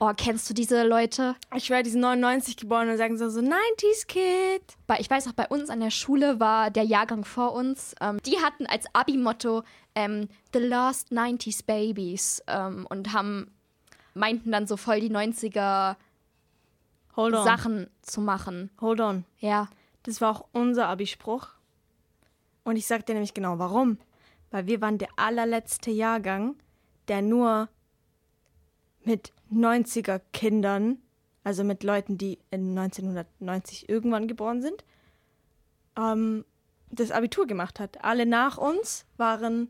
Oh, 0.00 0.12
kennst 0.16 0.48
du 0.48 0.54
diese 0.54 0.86
Leute? 0.86 1.34
Ich 1.56 1.70
wäre 1.70 1.82
diesen 1.82 2.00
99 2.00 2.56
geboren 2.56 2.88
und 2.88 2.98
sagen 2.98 3.18
so, 3.18 3.28
so 3.30 3.40
90s-Kid. 3.40 4.62
Bei, 4.86 5.00
ich 5.00 5.10
weiß 5.10 5.26
auch, 5.26 5.32
bei 5.32 5.48
uns 5.48 5.70
an 5.70 5.80
der 5.80 5.90
Schule 5.90 6.38
war 6.38 6.70
der 6.70 6.84
Jahrgang 6.84 7.24
vor 7.24 7.52
uns. 7.52 7.96
Ähm, 8.00 8.18
die 8.24 8.38
hatten 8.38 8.66
als 8.66 8.86
Abi-Motto 8.92 9.64
ähm, 9.96 10.28
The 10.52 10.60
Last 10.60 11.10
90s 11.10 11.66
Babies 11.66 12.42
ähm, 12.46 12.86
und 12.88 13.12
haben 13.12 13.50
meinten 14.14 14.52
dann 14.52 14.68
so 14.68 14.76
voll 14.76 15.00
die 15.00 15.10
90er 15.10 15.96
Hold 17.16 17.34
on. 17.34 17.44
Sachen 17.44 17.90
zu 18.02 18.20
machen. 18.20 18.70
Hold 18.80 19.00
on. 19.00 19.24
Ja. 19.40 19.68
Das 20.04 20.20
war 20.20 20.30
auch 20.30 20.46
unser 20.52 20.86
Abi-Spruch. 20.88 21.48
Und 22.62 22.76
ich 22.76 22.86
sag 22.86 23.04
dir 23.04 23.14
nämlich 23.14 23.34
genau 23.34 23.58
warum. 23.58 23.98
Weil 24.52 24.66
wir 24.68 24.80
waren 24.80 24.98
der 24.98 25.08
allerletzte 25.16 25.90
Jahrgang, 25.90 26.54
der 27.08 27.20
nur 27.20 27.68
mit 29.02 29.32
90er-Kindern, 29.52 30.98
also 31.44 31.64
mit 31.64 31.82
Leuten, 31.82 32.18
die 32.18 32.38
in 32.50 32.76
1990 32.78 33.88
irgendwann 33.88 34.28
geboren 34.28 34.62
sind, 34.62 34.84
ähm, 35.96 36.44
das 36.90 37.10
Abitur 37.10 37.46
gemacht 37.46 37.80
hat. 37.80 38.04
Alle 38.04 38.26
nach 38.26 38.58
uns 38.58 39.04
waren 39.16 39.68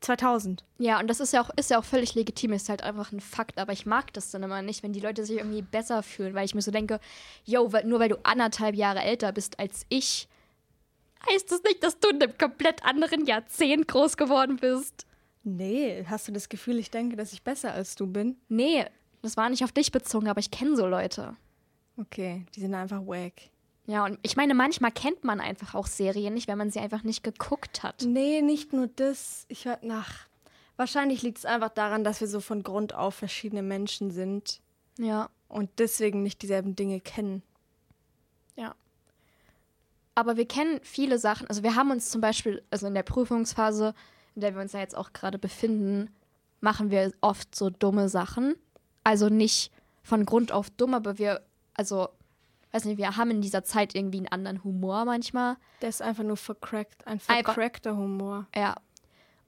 2000. 0.00 0.64
Ja, 0.78 1.00
und 1.00 1.08
das 1.08 1.20
ist 1.20 1.32
ja 1.32 1.40
auch, 1.40 1.50
ist 1.56 1.70
ja 1.70 1.78
auch 1.78 1.84
völlig 1.84 2.14
legitim, 2.14 2.52
ist 2.52 2.68
halt 2.68 2.82
einfach 2.82 3.12
ein 3.12 3.20
Fakt, 3.20 3.58
aber 3.58 3.72
ich 3.72 3.86
mag 3.86 4.12
das 4.12 4.30
dann 4.30 4.42
immer 4.42 4.62
nicht, 4.62 4.82
wenn 4.82 4.92
die 4.92 5.00
Leute 5.00 5.24
sich 5.24 5.38
irgendwie 5.38 5.62
besser 5.62 6.02
fühlen, 6.02 6.34
weil 6.34 6.44
ich 6.44 6.54
mir 6.54 6.62
so 6.62 6.70
denke, 6.70 7.00
yo, 7.44 7.70
nur 7.84 7.98
weil 7.98 8.08
du 8.08 8.18
anderthalb 8.24 8.74
Jahre 8.74 9.00
älter 9.00 9.32
bist 9.32 9.58
als 9.58 9.86
ich, 9.88 10.28
heißt 11.28 11.50
das 11.50 11.62
nicht, 11.62 11.82
dass 11.82 11.98
du 11.98 12.08
in 12.08 12.22
einem 12.22 12.36
komplett 12.38 12.84
anderen 12.84 13.26
Jahrzehnt 13.26 13.88
groß 13.88 14.16
geworden 14.16 14.56
bist. 14.56 15.06
Nee, 15.48 16.04
hast 16.08 16.26
du 16.26 16.32
das 16.32 16.48
Gefühl, 16.48 16.76
ich 16.78 16.90
denke, 16.90 17.14
dass 17.14 17.32
ich 17.32 17.42
besser 17.44 17.72
als 17.72 17.94
du 17.94 18.08
bin? 18.08 18.36
Nee, 18.48 18.84
das 19.22 19.36
war 19.36 19.48
nicht 19.48 19.62
auf 19.62 19.70
dich 19.70 19.92
bezogen, 19.92 20.28
aber 20.28 20.40
ich 20.40 20.50
kenne 20.50 20.76
so 20.76 20.86
Leute. 20.86 21.36
Okay, 21.96 22.44
die 22.54 22.60
sind 22.60 22.74
einfach 22.74 23.06
wack. 23.06 23.34
Ja, 23.86 24.04
und 24.04 24.18
ich 24.22 24.36
meine, 24.36 24.54
manchmal 24.54 24.90
kennt 24.90 25.22
man 25.22 25.40
einfach 25.40 25.76
auch 25.76 25.86
Serien 25.86 26.34
nicht, 26.34 26.48
wenn 26.48 26.58
man 26.58 26.70
sie 26.72 26.80
einfach 26.80 27.04
nicht 27.04 27.22
geguckt 27.22 27.84
hat. 27.84 28.02
Nee, 28.04 28.42
nicht 28.42 28.72
nur 28.72 28.88
das. 28.88 29.44
Ich 29.48 29.64
höre 29.66 29.78
nach. 29.82 30.26
Wahrscheinlich 30.74 31.22
liegt 31.22 31.38
es 31.38 31.44
einfach 31.44 31.68
daran, 31.70 32.02
dass 32.02 32.20
wir 32.20 32.26
so 32.26 32.40
von 32.40 32.64
Grund 32.64 32.94
auf 32.94 33.14
verschiedene 33.14 33.62
Menschen 33.62 34.10
sind 34.10 34.60
Ja, 34.98 35.30
und 35.46 35.70
deswegen 35.78 36.24
nicht 36.24 36.42
dieselben 36.42 36.74
Dinge 36.74 36.98
kennen. 37.00 37.42
ja. 38.56 38.74
Aber 40.16 40.36
wir 40.38 40.48
kennen 40.48 40.80
viele 40.82 41.18
Sachen. 41.18 41.46
Also 41.46 41.62
wir 41.62 41.76
haben 41.76 41.90
uns 41.90 42.10
zum 42.10 42.20
Beispiel, 42.22 42.62
also 42.70 42.86
in 42.86 42.94
der 42.94 43.02
Prüfungsphase, 43.02 43.94
in 44.36 44.42
der 44.42 44.54
wir 44.54 44.62
uns 44.62 44.72
ja 44.72 44.80
jetzt 44.80 44.96
auch 44.96 45.12
gerade 45.12 45.38
befinden, 45.38 46.10
machen 46.60 46.90
wir 46.90 47.12
oft 47.20 47.54
so 47.54 47.70
dumme 47.70 48.08
Sachen. 48.08 48.54
Also 49.02 49.28
nicht 49.28 49.72
von 50.02 50.24
Grund 50.24 50.52
auf 50.52 50.70
dumm, 50.70 50.94
aber 50.94 51.18
wir, 51.18 51.42
also, 51.74 52.08
weiß 52.72 52.84
nicht, 52.84 52.98
wir 52.98 53.16
haben 53.16 53.30
in 53.32 53.40
dieser 53.40 53.64
Zeit 53.64 53.94
irgendwie 53.94 54.18
einen 54.18 54.28
anderen 54.28 54.62
Humor 54.62 55.04
manchmal. 55.04 55.56
Der 55.82 55.88
ist 55.88 56.02
einfach 56.02 56.22
nur 56.24 56.36
vercrackt, 56.36 57.06
ein 57.06 57.18
vercrackter 57.18 57.96
Humor. 57.96 58.46
Ja, 58.54 58.76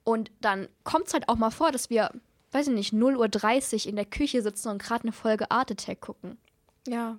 Und 0.04 0.30
dann 0.40 0.68
kommt 0.84 1.06
es 1.08 1.14
halt 1.14 1.28
auch 1.28 1.36
mal 1.36 1.50
vor, 1.50 1.70
dass 1.70 1.90
wir, 1.90 2.10
weiß 2.52 2.68
ich 2.68 2.74
nicht, 2.74 2.92
0.30 2.94 3.84
Uhr 3.84 3.90
in 3.90 3.96
der 3.96 4.04
Küche 4.06 4.42
sitzen 4.42 4.68
und 4.70 4.82
gerade 4.82 5.02
eine 5.04 5.12
Folge 5.12 5.50
Art 5.50 5.70
Attack 5.70 6.00
gucken. 6.00 6.38
Ja, 6.86 7.18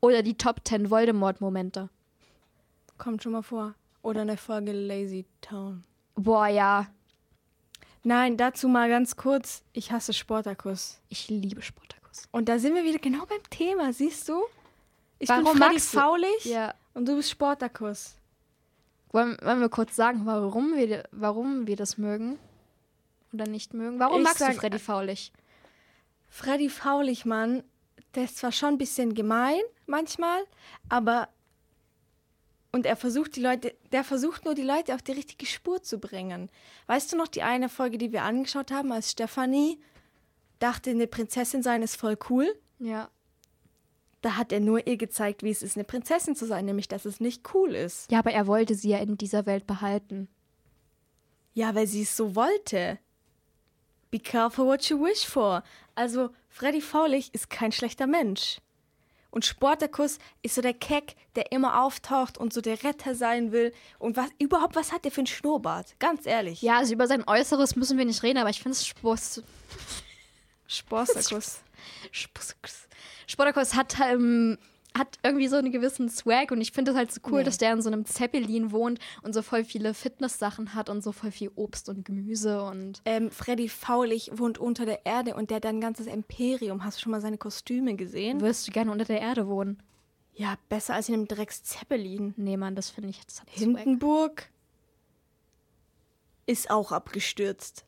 Oder 0.00 0.22
die 0.22 0.36
Top 0.36 0.60
10 0.64 0.90
Voldemort-Momente. 0.90 1.88
kommt 2.98 3.22
schon 3.22 3.32
mal 3.32 3.42
vor. 3.42 3.74
Oder 4.02 4.20
eine 4.20 4.36
Folge 4.36 4.72
Lazy 4.72 5.24
Town. 5.40 5.84
Boah, 6.16 6.48
ja, 6.48 6.86
Nein, 8.02 8.36
dazu 8.36 8.68
mal 8.68 8.88
ganz 8.88 9.16
kurz. 9.16 9.64
Ich 9.72 9.90
hasse 9.90 10.12
Sportakus. 10.12 11.00
ich 11.08 11.28
liebe 11.28 11.60
Sportakus. 11.60 12.28
Und 12.30 12.48
da 12.48 12.60
sind 12.60 12.76
wir 12.76 12.84
wieder 12.84 13.00
genau 13.00 13.26
beim 13.26 13.42
Thema, 13.50 13.92
siehst 13.92 14.28
du? 14.28 14.44
Ich 15.18 15.28
Warum 15.28 15.42
bin 15.44 15.56
Freddy 15.56 15.80
Faulig 15.80 16.44
Ja. 16.44 16.72
und 16.94 17.06
du 17.08 17.16
bist 17.16 17.30
Sportakus. 17.30 18.14
Wollen, 19.10 19.36
wollen 19.42 19.60
wir 19.60 19.68
kurz 19.68 19.96
sagen, 19.96 20.24
warum 20.24 20.76
wir, 20.76 21.02
warum 21.10 21.66
wir 21.66 21.74
das 21.74 21.98
mögen? 21.98 22.38
Oder 23.32 23.48
nicht 23.48 23.74
mögen? 23.74 23.98
Warum 23.98 24.18
Ich 24.18 24.24
magst 24.24 24.38
sag- 24.38 24.52
du 24.54 24.60
Freddy 24.60 24.78
Faulig? 24.78 25.32
Freddy 26.28 26.68
Faulig, 26.68 27.24
Mann, 27.26 27.64
der 28.14 28.24
ist 28.24 28.36
zwar 28.36 28.52
schon 28.52 28.74
ein 28.74 28.78
bisschen 28.78 29.14
gemein 29.14 29.58
manchmal, 29.86 30.44
aber 30.88 31.28
und 32.72 32.86
er 32.86 32.96
versucht 32.96 33.36
die 33.36 33.40
Leute, 33.40 33.74
der 33.92 34.04
versucht 34.04 34.44
nur 34.44 34.54
die 34.54 34.62
Leute 34.62 34.94
auf 34.94 35.02
die 35.02 35.12
richtige 35.12 35.46
Spur 35.46 35.82
zu 35.82 35.98
bringen. 35.98 36.50
Weißt 36.86 37.12
du 37.12 37.16
noch 37.16 37.28
die 37.28 37.42
eine 37.42 37.68
Folge, 37.68 37.98
die 37.98 38.12
wir 38.12 38.22
angeschaut 38.22 38.70
haben, 38.70 38.92
als 38.92 39.12
Stefanie 39.12 39.80
dachte, 40.58 40.90
eine 40.90 41.06
Prinzessin 41.06 41.62
sein 41.62 41.82
ist 41.82 41.96
voll 41.96 42.18
cool? 42.30 42.54
Ja. 42.78 43.10
Da 44.22 44.36
hat 44.36 44.52
er 44.52 44.60
nur 44.60 44.86
ihr 44.86 44.96
gezeigt, 44.96 45.42
wie 45.42 45.50
es 45.50 45.62
ist, 45.62 45.76
eine 45.76 45.84
Prinzessin 45.84 46.34
zu 46.34 46.46
sein, 46.46 46.64
nämlich 46.64 46.88
dass 46.88 47.04
es 47.04 47.20
nicht 47.20 47.54
cool 47.54 47.74
ist. 47.74 48.10
Ja, 48.10 48.18
aber 48.18 48.32
er 48.32 48.46
wollte 48.46 48.74
sie 48.74 48.88
ja 48.88 48.98
in 48.98 49.16
dieser 49.16 49.46
Welt 49.46 49.66
behalten. 49.66 50.28
Ja, 51.54 51.74
weil 51.74 51.86
sie 51.86 52.02
es 52.02 52.16
so 52.16 52.34
wollte. 52.34 52.98
Be 54.10 54.18
careful 54.18 54.66
what 54.66 54.84
you 54.88 55.00
wish 55.00 55.24
for. 55.26 55.62
Also, 55.94 56.30
Freddy 56.48 56.80
Faulig 56.80 57.34
ist 57.34 57.50
kein 57.50 57.72
schlechter 57.72 58.06
Mensch. 58.06 58.60
Und 59.36 59.44
Sportakus 59.44 60.16
ist 60.40 60.54
so 60.54 60.62
der 60.62 60.72
Keck, 60.72 61.14
der 61.34 61.52
immer 61.52 61.82
auftaucht 61.82 62.38
und 62.38 62.54
so 62.54 62.62
der 62.62 62.82
Retter 62.82 63.14
sein 63.14 63.52
will. 63.52 63.74
Und 63.98 64.16
was 64.16 64.30
überhaupt, 64.38 64.76
was 64.76 64.92
hat 64.92 65.04
der 65.04 65.12
für 65.12 65.20
einen 65.20 65.26
Schnurrbart? 65.26 65.94
Ganz 65.98 66.24
ehrlich. 66.24 66.62
Ja, 66.62 66.78
also 66.78 66.94
über 66.94 67.06
sein 67.06 67.22
Äußeres 67.28 67.76
müssen 67.76 67.98
wir 67.98 68.06
nicht 68.06 68.22
reden, 68.22 68.38
aber 68.38 68.48
ich 68.48 68.62
finde 68.62 68.78
es. 68.78 68.86
Sportakus. 68.86 69.60
Sportakus. 72.12 72.88
Sportakus 73.26 73.74
hat, 73.74 74.00
ähm, 74.00 74.56
hat 74.98 75.18
irgendwie 75.22 75.48
so 75.48 75.56
einen 75.56 75.72
gewissen 75.72 76.08
Swag 76.08 76.50
und 76.50 76.60
ich 76.60 76.72
finde 76.72 76.92
es 76.92 76.96
halt 76.96 77.12
so 77.12 77.20
cool, 77.26 77.38
Nee. 77.38 77.44
dass 77.44 77.58
der 77.58 77.72
in 77.72 77.82
so 77.82 77.90
einem 77.90 78.04
Zeppelin 78.04 78.70
wohnt 78.72 78.98
und 79.22 79.32
so 79.34 79.42
voll 79.42 79.64
viele 79.64 79.94
Fitness-Sachen 79.94 80.74
hat 80.74 80.88
und 80.88 81.02
so 81.02 81.12
voll 81.12 81.30
viel 81.30 81.50
Obst 81.54 81.88
und 81.88 82.04
Gemüse 82.04 82.62
und. 82.62 83.02
ähm, 83.04 83.30
Freddy 83.30 83.68
Faulig 83.68 84.30
wohnt 84.34 84.58
unter 84.58 84.86
der 84.86 85.04
Erde 85.06 85.34
und 85.34 85.50
der 85.50 85.56
hat 85.56 85.66
ein 85.66 85.80
ganzes 85.80 86.06
Imperium. 86.06 86.84
Hast 86.84 86.98
du 86.98 87.02
schon 87.02 87.12
mal 87.12 87.20
seine 87.20 87.38
Kostüme 87.38 87.94
gesehen? 87.96 88.40
Würdest 88.40 88.66
du 88.68 88.72
gerne 88.72 88.90
unter 88.92 89.04
der 89.04 89.20
Erde 89.20 89.46
wohnen? 89.48 89.82
Ja, 90.34 90.56
besser 90.68 90.94
als 90.94 91.08
in 91.08 91.14
einem 91.14 91.28
Drecks-Zeppelin. 91.28 92.34
Nee, 92.36 92.56
Mann, 92.56 92.74
das 92.74 92.90
finde 92.90 93.08
ich 93.10 93.18
jetzt. 93.18 93.40
hat 93.40 93.48
Swag. 93.50 93.58
Hindenburg 93.58 94.50
ist 96.46 96.70
auch 96.70 96.92
abgestürzt. 96.92 97.84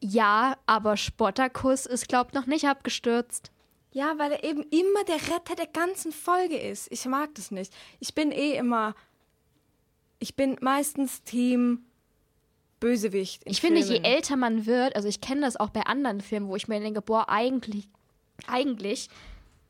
Ja, 0.00 0.56
aber 0.66 0.96
Sportakus 0.96 1.86
ist, 1.86 2.08
glaub 2.08 2.34
noch 2.34 2.46
nicht 2.46 2.66
abgestürzt. 2.66 3.50
Ja, 3.96 4.18
weil 4.18 4.30
er 4.30 4.44
eben 4.44 4.62
immer 4.64 5.04
der 5.04 5.16
Retter 5.16 5.54
der 5.56 5.68
ganzen 5.68 6.12
Folge 6.12 6.58
ist. 6.58 6.86
Ich 6.92 7.06
mag 7.06 7.34
das 7.34 7.50
nicht. 7.50 7.72
Ich 7.98 8.14
bin 8.14 8.30
eh 8.30 8.52
immer. 8.52 8.94
Ich 10.18 10.36
bin 10.36 10.58
meistens 10.60 11.22
Team 11.22 11.86
Bösewicht. 12.78 13.40
Ich 13.46 13.62
finde, 13.62 13.80
je 13.80 13.86
Filmen. 13.86 14.04
älter 14.04 14.36
man 14.36 14.66
wird, 14.66 14.94
also 14.96 15.08
ich 15.08 15.22
kenne 15.22 15.40
das 15.40 15.56
auch 15.56 15.70
bei 15.70 15.80
anderen 15.86 16.20
Filmen, 16.20 16.48
wo 16.48 16.56
ich 16.56 16.68
mir 16.68 16.78
denke, 16.78 17.00
boah, 17.00 17.30
eigentlich, 17.30 17.88
eigentlich 18.46 19.08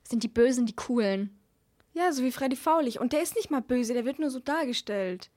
sind 0.02 0.24
die 0.24 0.28
Bösen 0.28 0.66
die 0.66 0.74
Coolen. 0.74 1.38
Ja, 1.94 2.10
so 2.10 2.24
wie 2.24 2.32
Freddy 2.32 2.56
Faulig. 2.56 2.98
Und 2.98 3.12
der 3.12 3.22
ist 3.22 3.36
nicht 3.36 3.52
mal 3.52 3.62
böse, 3.62 3.94
der 3.94 4.04
wird 4.04 4.18
nur 4.18 4.30
so 4.30 4.40
dargestellt. 4.40 5.30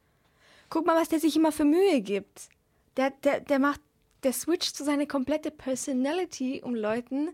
Guck 0.72 0.88
mal, 0.88 1.00
was 1.00 1.10
der 1.10 1.20
sich 1.20 1.36
immer 1.36 1.52
für 1.52 1.64
Mühe 1.64 2.02
gibt. 2.02 2.50
Der, 2.98 3.12
der, 3.12 3.42
der 3.42 3.60
macht. 3.60 3.82
Der 4.24 4.34
switcht 4.34 4.76
zu 4.76 4.84
seine 4.84 5.06
komplette 5.06 5.52
Personality, 5.52 6.62
um 6.64 6.74
Leuten. 6.74 7.30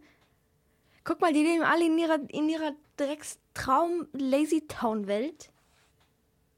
Guck 1.06 1.22
mal, 1.22 1.32
die 1.32 1.44
leben 1.44 1.64
alle 1.64 1.86
in 1.86 1.98
ihrer, 1.98 2.20
in 2.30 2.50
ihrer 2.50 2.74
Dreckstraum-Lazy-Town-Welt. 2.98 5.50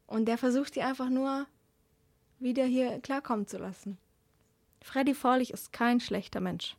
Und 0.07 0.25
der 0.25 0.37
versucht 0.37 0.75
die 0.75 0.81
einfach 0.81 1.09
nur 1.09 1.45
wieder 2.39 2.65
hier 2.65 2.99
klarkommen 3.01 3.45
zu 3.45 3.57
lassen. 3.57 3.97
Freddy 4.81 5.13
Faulig 5.13 5.51
ist 5.51 5.73
kein 5.73 5.99
schlechter 5.99 6.39
Mensch. 6.39 6.77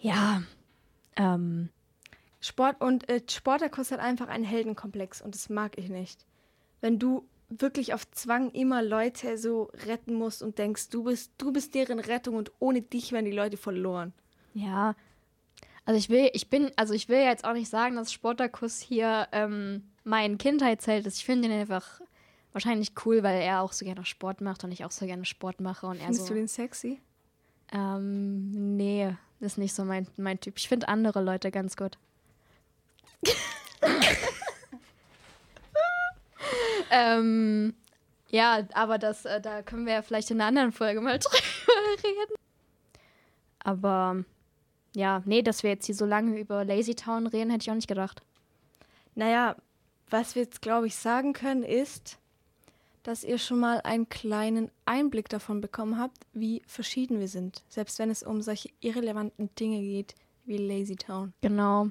Ja, 0.00 0.42
ähm, 1.14 1.68
Sport 2.40 2.80
und 2.80 3.08
äh, 3.08 3.22
Sportakus 3.28 3.92
hat 3.92 4.00
einfach 4.00 4.26
einen 4.28 4.44
Heldenkomplex 4.44 5.22
und 5.22 5.34
das 5.34 5.48
mag 5.48 5.78
ich 5.78 5.88
nicht. 5.88 6.26
Wenn 6.80 6.98
du 6.98 7.24
wirklich 7.48 7.94
auf 7.94 8.10
Zwang 8.10 8.50
immer 8.50 8.82
Leute 8.82 9.38
so 9.38 9.70
retten 9.86 10.14
musst 10.14 10.42
und 10.42 10.58
denkst, 10.58 10.88
du 10.90 11.04
bist, 11.04 11.30
du 11.38 11.52
bist 11.52 11.76
deren 11.76 12.00
Rettung 12.00 12.34
und 12.34 12.50
ohne 12.58 12.82
dich 12.82 13.12
werden 13.12 13.26
die 13.26 13.30
Leute 13.30 13.56
verloren. 13.56 14.12
ja. 14.54 14.96
Also 15.86 15.98
ich 15.98 16.10
will, 16.10 16.28
ich 16.32 16.50
bin, 16.50 16.72
also 16.74 16.92
ich 16.94 17.08
will 17.08 17.20
jetzt 17.20 17.44
auch 17.44 17.52
nicht 17.52 17.70
sagen, 17.70 17.94
dass 17.94 18.12
Sportakus 18.12 18.80
hier 18.80 19.28
ähm, 19.30 19.84
mein 20.02 20.36
Kindheitsheld 20.36 21.06
ist. 21.06 21.18
Ich 21.18 21.24
finde 21.24 21.46
ihn 21.46 21.54
einfach 21.54 22.00
wahrscheinlich 22.52 22.92
cool, 23.04 23.22
weil 23.22 23.40
er 23.40 23.62
auch 23.62 23.72
so 23.72 23.84
gerne 23.84 24.04
Sport 24.04 24.40
macht 24.40 24.64
und 24.64 24.72
ich 24.72 24.84
auch 24.84 24.90
so 24.90 25.06
gerne 25.06 25.24
Sport 25.24 25.60
mache 25.60 25.86
und 25.86 25.98
er 25.98 26.06
Findest 26.06 26.26
so. 26.26 26.34
du 26.34 26.34
den 26.34 26.48
sexy? 26.48 27.00
Ähm, 27.72 28.76
nee, 28.76 29.14
das 29.38 29.52
ist 29.52 29.58
nicht 29.58 29.74
so 29.74 29.84
mein, 29.84 30.08
mein 30.16 30.40
Typ. 30.40 30.58
Ich 30.58 30.68
finde 30.68 30.88
andere 30.88 31.22
Leute 31.22 31.52
ganz 31.52 31.76
gut. 31.76 31.98
ähm, 36.90 37.74
ja, 38.30 38.66
aber 38.74 38.98
das, 38.98 39.24
äh, 39.24 39.40
da 39.40 39.62
können 39.62 39.86
wir 39.86 39.92
ja 39.92 40.02
vielleicht 40.02 40.32
in 40.32 40.40
einer 40.40 40.48
anderen 40.48 40.72
Folge 40.72 41.00
mal 41.00 41.18
drüber 41.20 41.38
reden. 42.02 42.34
Aber 43.60 44.24
ja, 44.96 45.20
nee, 45.26 45.42
dass 45.42 45.62
wir 45.62 45.68
jetzt 45.68 45.84
hier 45.84 45.94
so 45.94 46.06
lange 46.06 46.40
über 46.40 46.64
Lazy 46.64 46.94
Town 46.94 47.26
reden, 47.26 47.50
hätte 47.50 47.64
ich 47.64 47.70
auch 47.70 47.74
nicht 47.74 47.86
gedacht. 47.86 48.22
Naja, 49.14 49.54
was 50.08 50.34
wir 50.34 50.42
jetzt, 50.42 50.62
glaube 50.62 50.86
ich, 50.86 50.96
sagen 50.96 51.34
können, 51.34 51.64
ist, 51.64 52.16
dass 53.02 53.22
ihr 53.22 53.36
schon 53.36 53.60
mal 53.60 53.82
einen 53.82 54.08
kleinen 54.08 54.70
Einblick 54.86 55.28
davon 55.28 55.60
bekommen 55.60 55.98
habt, 55.98 56.16
wie 56.32 56.62
verschieden 56.66 57.20
wir 57.20 57.28
sind. 57.28 57.62
Selbst 57.68 57.98
wenn 57.98 58.08
es 58.08 58.22
um 58.22 58.40
solche 58.40 58.70
irrelevanten 58.80 59.54
Dinge 59.56 59.80
geht 59.80 60.14
wie 60.46 60.56
Lazy 60.56 60.96
Town. 60.96 61.34
Genau. 61.42 61.88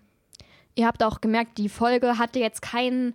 Ihr 0.74 0.88
habt 0.88 1.04
auch 1.04 1.22
gemerkt, 1.22 1.60
die 1.60 1.70
Folge 1.70 2.18
hatte 2.18 2.40
jetzt 2.40 2.64
kein 2.64 3.14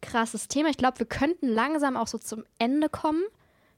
krasses 0.00 0.46
Thema. 0.46 0.68
Ich 0.68 0.76
glaube, 0.76 1.00
wir 1.00 1.06
könnten 1.06 1.48
langsam 1.48 1.96
auch 1.96 2.06
so 2.06 2.18
zum 2.18 2.44
Ende 2.60 2.88
kommen. 2.88 3.24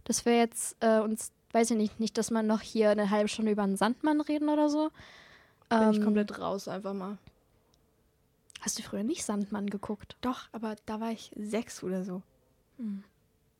Dass 0.04 0.26
wir 0.26 0.36
jetzt 0.36 0.76
äh, 0.80 1.00
uns, 1.00 1.32
weiß 1.52 1.70
ich 1.70 1.78
nicht, 1.78 2.00
nicht, 2.00 2.18
dass 2.18 2.30
man 2.30 2.46
noch 2.46 2.60
hier 2.60 2.90
eine 2.90 3.08
halbe 3.08 3.28
Stunde 3.28 3.52
über 3.52 3.62
einen 3.62 3.78
Sandmann 3.78 4.20
reden 4.20 4.50
oder 4.50 4.68
so. 4.68 4.90
Bin 5.68 5.90
ich 5.90 5.96
Ähm, 5.98 6.04
komplett 6.04 6.38
raus 6.38 6.68
einfach 6.68 6.94
mal. 6.94 7.18
Hast 8.60 8.78
du 8.78 8.82
früher 8.82 9.02
nicht 9.02 9.24
Sandmann 9.24 9.68
geguckt? 9.68 10.16
Doch, 10.20 10.48
aber 10.52 10.76
da 10.86 11.00
war 11.00 11.10
ich 11.10 11.30
sechs 11.36 11.82
oder 11.82 12.04
so. 12.04 12.22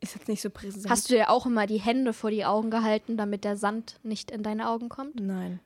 Ist 0.01 0.15
jetzt 0.15 0.29
nicht 0.29 0.41
so 0.41 0.51
präsent. 0.51 0.89
Hast 0.89 1.09
du 1.11 1.15
dir 1.15 1.31
auch 1.31 1.47
immer 1.47 1.67
die 1.67 1.81
Hände 1.81 2.13
vor 2.13 2.31
die 2.31 2.45
Augen 2.45 2.71
gehalten, 2.71 3.17
damit 3.17 3.45
der 3.45 3.57
Sand 3.57 4.01
nicht 4.03 4.31
in 4.31 4.43
deine 4.43 4.69
Augen 4.69 4.89
kommt? 4.89 5.21
Nein. 5.21 5.61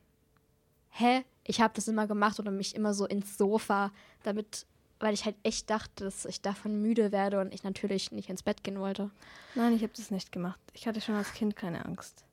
Hä? 0.89 1.23
Ich 1.45 1.61
habe 1.61 1.73
das 1.75 1.87
immer 1.87 2.05
gemacht 2.05 2.39
oder 2.39 2.51
mich 2.51 2.75
immer 2.75 2.93
so 2.93 3.05
ins 3.05 3.37
Sofa, 3.37 3.91
damit, 4.23 4.65
weil 4.99 5.13
ich 5.13 5.25
halt 5.25 5.35
echt 5.43 5.69
dachte, 5.69 6.03
dass 6.03 6.25
ich 6.25 6.41
davon 6.41 6.81
müde 6.81 7.11
werde 7.11 7.39
und 7.39 7.53
ich 7.53 7.63
natürlich 7.63 8.11
nicht 8.11 8.29
ins 8.29 8.43
Bett 8.43 8.63
gehen 8.63 8.79
wollte. 8.79 9.09
Nein, 9.55 9.73
ich 9.73 9.81
habe 9.81 9.93
das 9.95 10.11
nicht 10.11 10.31
gemacht. 10.31 10.59
Ich 10.73 10.85
hatte 10.87 11.01
schon 11.01 11.15
als 11.15 11.33
Kind 11.33 11.55
keine 11.55 11.85
Angst. 11.85 12.23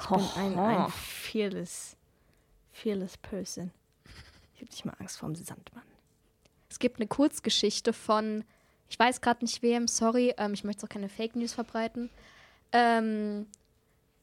Ich 0.00 0.06
bin 0.06 0.20
ein, 0.36 0.58
ein 0.58 0.90
fearless, 0.90 1.96
fearless 2.72 3.16
person. 3.18 3.70
Ich 4.54 4.60
habe 4.60 4.70
nicht 4.70 4.84
mal 4.84 4.94
Angst 4.98 5.18
vor 5.18 5.28
dem 5.28 5.34
Sandmann. 5.36 5.82
Es 6.68 6.78
gibt 6.78 6.98
eine 6.98 7.06
Kurzgeschichte 7.06 7.92
von, 7.92 8.44
ich 8.88 8.98
weiß 8.98 9.20
gerade 9.20 9.44
nicht 9.44 9.62
wem, 9.62 9.88
sorry, 9.88 10.34
ähm, 10.36 10.54
ich 10.54 10.64
möchte 10.64 10.84
auch 10.84 10.88
keine 10.88 11.08
Fake 11.08 11.34
News 11.36 11.52
verbreiten. 11.54 12.10
Ähm, 12.72 13.46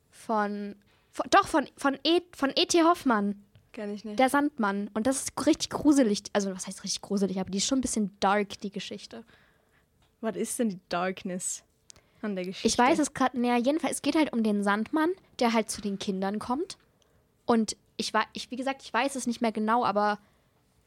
von, 0.09 0.75
von 1.11 1.25
doch 1.29 1.47
von 1.47 1.67
von 1.75 1.97
E 2.03 2.21
von 2.35 2.51
E.T. 2.55 2.81
Hoffmann, 2.83 3.43
Kenn 3.73 3.93
ich 3.93 4.05
nicht. 4.05 4.17
der 4.17 4.29
Sandmann. 4.29 4.89
Und 4.93 5.07
das 5.07 5.23
ist 5.23 5.45
richtig 5.45 5.69
gruselig. 5.69 6.23
Also 6.33 6.53
was 6.55 6.67
heißt 6.67 6.83
richtig 6.83 7.01
gruselig, 7.01 7.39
aber 7.39 7.49
die 7.49 7.57
ist 7.57 7.67
schon 7.67 7.79
ein 7.79 7.81
bisschen 7.81 8.17
dark 8.19 8.59
die 8.59 8.71
Geschichte. 8.71 9.23
Was 10.21 10.35
ist 10.35 10.57
denn 10.57 10.69
die 10.69 10.79
Darkness 10.89 11.63
an 12.21 12.35
der 12.35 12.45
Geschichte? 12.45 12.67
Ich 12.67 12.77
weiß 12.77 12.99
es 12.99 13.13
gerade, 13.13 13.39
naja, 13.39 13.57
jedenfalls, 13.57 13.97
es 13.97 14.01
geht 14.01 14.15
halt 14.15 14.33
um 14.33 14.41
den 14.41 14.63
Sandmann, 14.63 15.11
der 15.39 15.53
halt 15.53 15.69
zu 15.69 15.81
den 15.81 15.99
Kindern 15.99 16.39
kommt. 16.39 16.77
Und 17.45 17.77
ich 17.97 18.13
war, 18.13 18.25
ich, 18.33 18.49
wie 18.51 18.55
gesagt, 18.55 18.81
ich 18.83 18.93
weiß 18.93 19.15
es 19.15 19.27
nicht 19.27 19.41
mehr 19.41 19.51
genau, 19.51 19.83
aber 19.83 20.19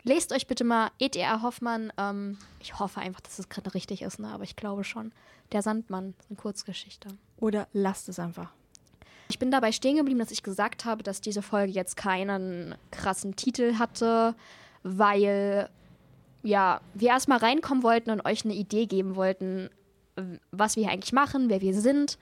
lest 0.04 0.32
euch 0.32 0.46
bitte 0.46 0.64
mal 0.64 0.90
E.T.R. 0.98 1.42
Hoffmann. 1.42 1.92
Ähm, 1.98 2.38
ich 2.60 2.78
hoffe 2.78 3.00
einfach, 3.00 3.20
dass 3.20 3.38
es 3.38 3.48
gerade 3.48 3.74
richtig 3.74 4.02
ist, 4.02 4.18
ne? 4.18 4.28
aber 4.28 4.44
ich 4.44 4.56
glaube 4.56 4.84
schon. 4.84 5.12
Der 5.52 5.62
Sandmann, 5.62 6.14
eine 6.28 6.36
Kurzgeschichte. 6.36 7.08
Oder 7.36 7.66
lasst 7.72 8.08
es 8.08 8.18
einfach. 8.20 8.52
Ich 9.28 9.38
bin 9.38 9.50
dabei 9.50 9.72
stehen 9.72 9.96
geblieben, 9.96 10.18
dass 10.18 10.30
ich 10.30 10.42
gesagt 10.42 10.84
habe, 10.84 11.02
dass 11.02 11.20
diese 11.20 11.42
Folge 11.42 11.72
jetzt 11.72 11.96
keinen 11.96 12.74
krassen 12.90 13.36
Titel 13.36 13.78
hatte, 13.78 14.34
weil 14.82 15.68
ja, 16.42 16.80
wir 16.94 17.08
erstmal 17.08 17.38
reinkommen 17.38 17.82
wollten 17.82 18.10
und 18.10 18.24
euch 18.24 18.44
eine 18.44 18.54
Idee 18.54 18.86
geben 18.86 19.14
wollten, 19.14 19.70
was 20.50 20.76
wir 20.76 20.84
hier 20.84 20.92
eigentlich 20.92 21.12
machen, 21.12 21.48
wer 21.48 21.60
wir 21.60 21.74
sind 21.74 22.18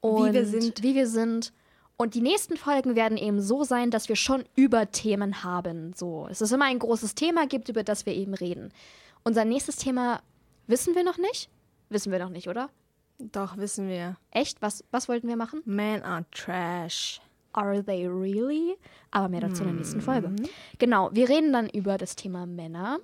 und 0.00 0.30
Wie 0.30 0.34
wir 0.34 0.46
sind. 0.46 0.82
Wie 0.82 0.94
wir 0.94 1.06
sind. 1.06 1.52
Und 1.96 2.14
die 2.14 2.20
nächsten 2.20 2.56
Folgen 2.56 2.96
werden 2.96 3.16
eben 3.16 3.40
so 3.40 3.64
sein, 3.64 3.90
dass 3.90 4.08
wir 4.08 4.16
schon 4.16 4.44
über 4.56 4.90
Themen 4.90 5.44
haben. 5.44 5.92
So, 5.94 6.26
es 6.30 6.40
ist 6.40 6.52
immer 6.52 6.64
ein 6.64 6.78
großes 6.78 7.14
Thema 7.14 7.46
gibt, 7.46 7.68
über 7.68 7.84
das 7.84 8.06
wir 8.06 8.14
eben 8.14 8.34
reden. 8.34 8.72
Unser 9.24 9.44
nächstes 9.44 9.76
Thema 9.76 10.20
wissen 10.66 10.94
wir 10.94 11.04
noch 11.04 11.18
nicht. 11.18 11.48
Wissen 11.90 12.10
wir 12.10 12.18
noch 12.18 12.30
nicht, 12.30 12.48
oder? 12.48 12.70
Doch, 13.18 13.56
wissen 13.56 13.88
wir. 13.88 14.16
Echt? 14.30 14.60
Was, 14.62 14.84
was 14.90 15.08
wollten 15.08 15.28
wir 15.28 15.36
machen? 15.36 15.62
Men 15.64 16.02
are 16.02 16.24
trash. 16.32 17.20
Are 17.52 17.84
they 17.84 18.06
really? 18.06 18.76
Aber 19.10 19.28
mehr 19.28 19.42
dazu 19.42 19.62
in 19.62 19.68
der 19.68 19.76
nächsten 19.76 20.00
Folge. 20.00 20.34
Genau, 20.78 21.10
wir 21.12 21.28
reden 21.28 21.52
dann 21.52 21.68
über 21.68 21.98
das 21.98 22.16
Thema 22.16 22.46
Männer. 22.46 22.98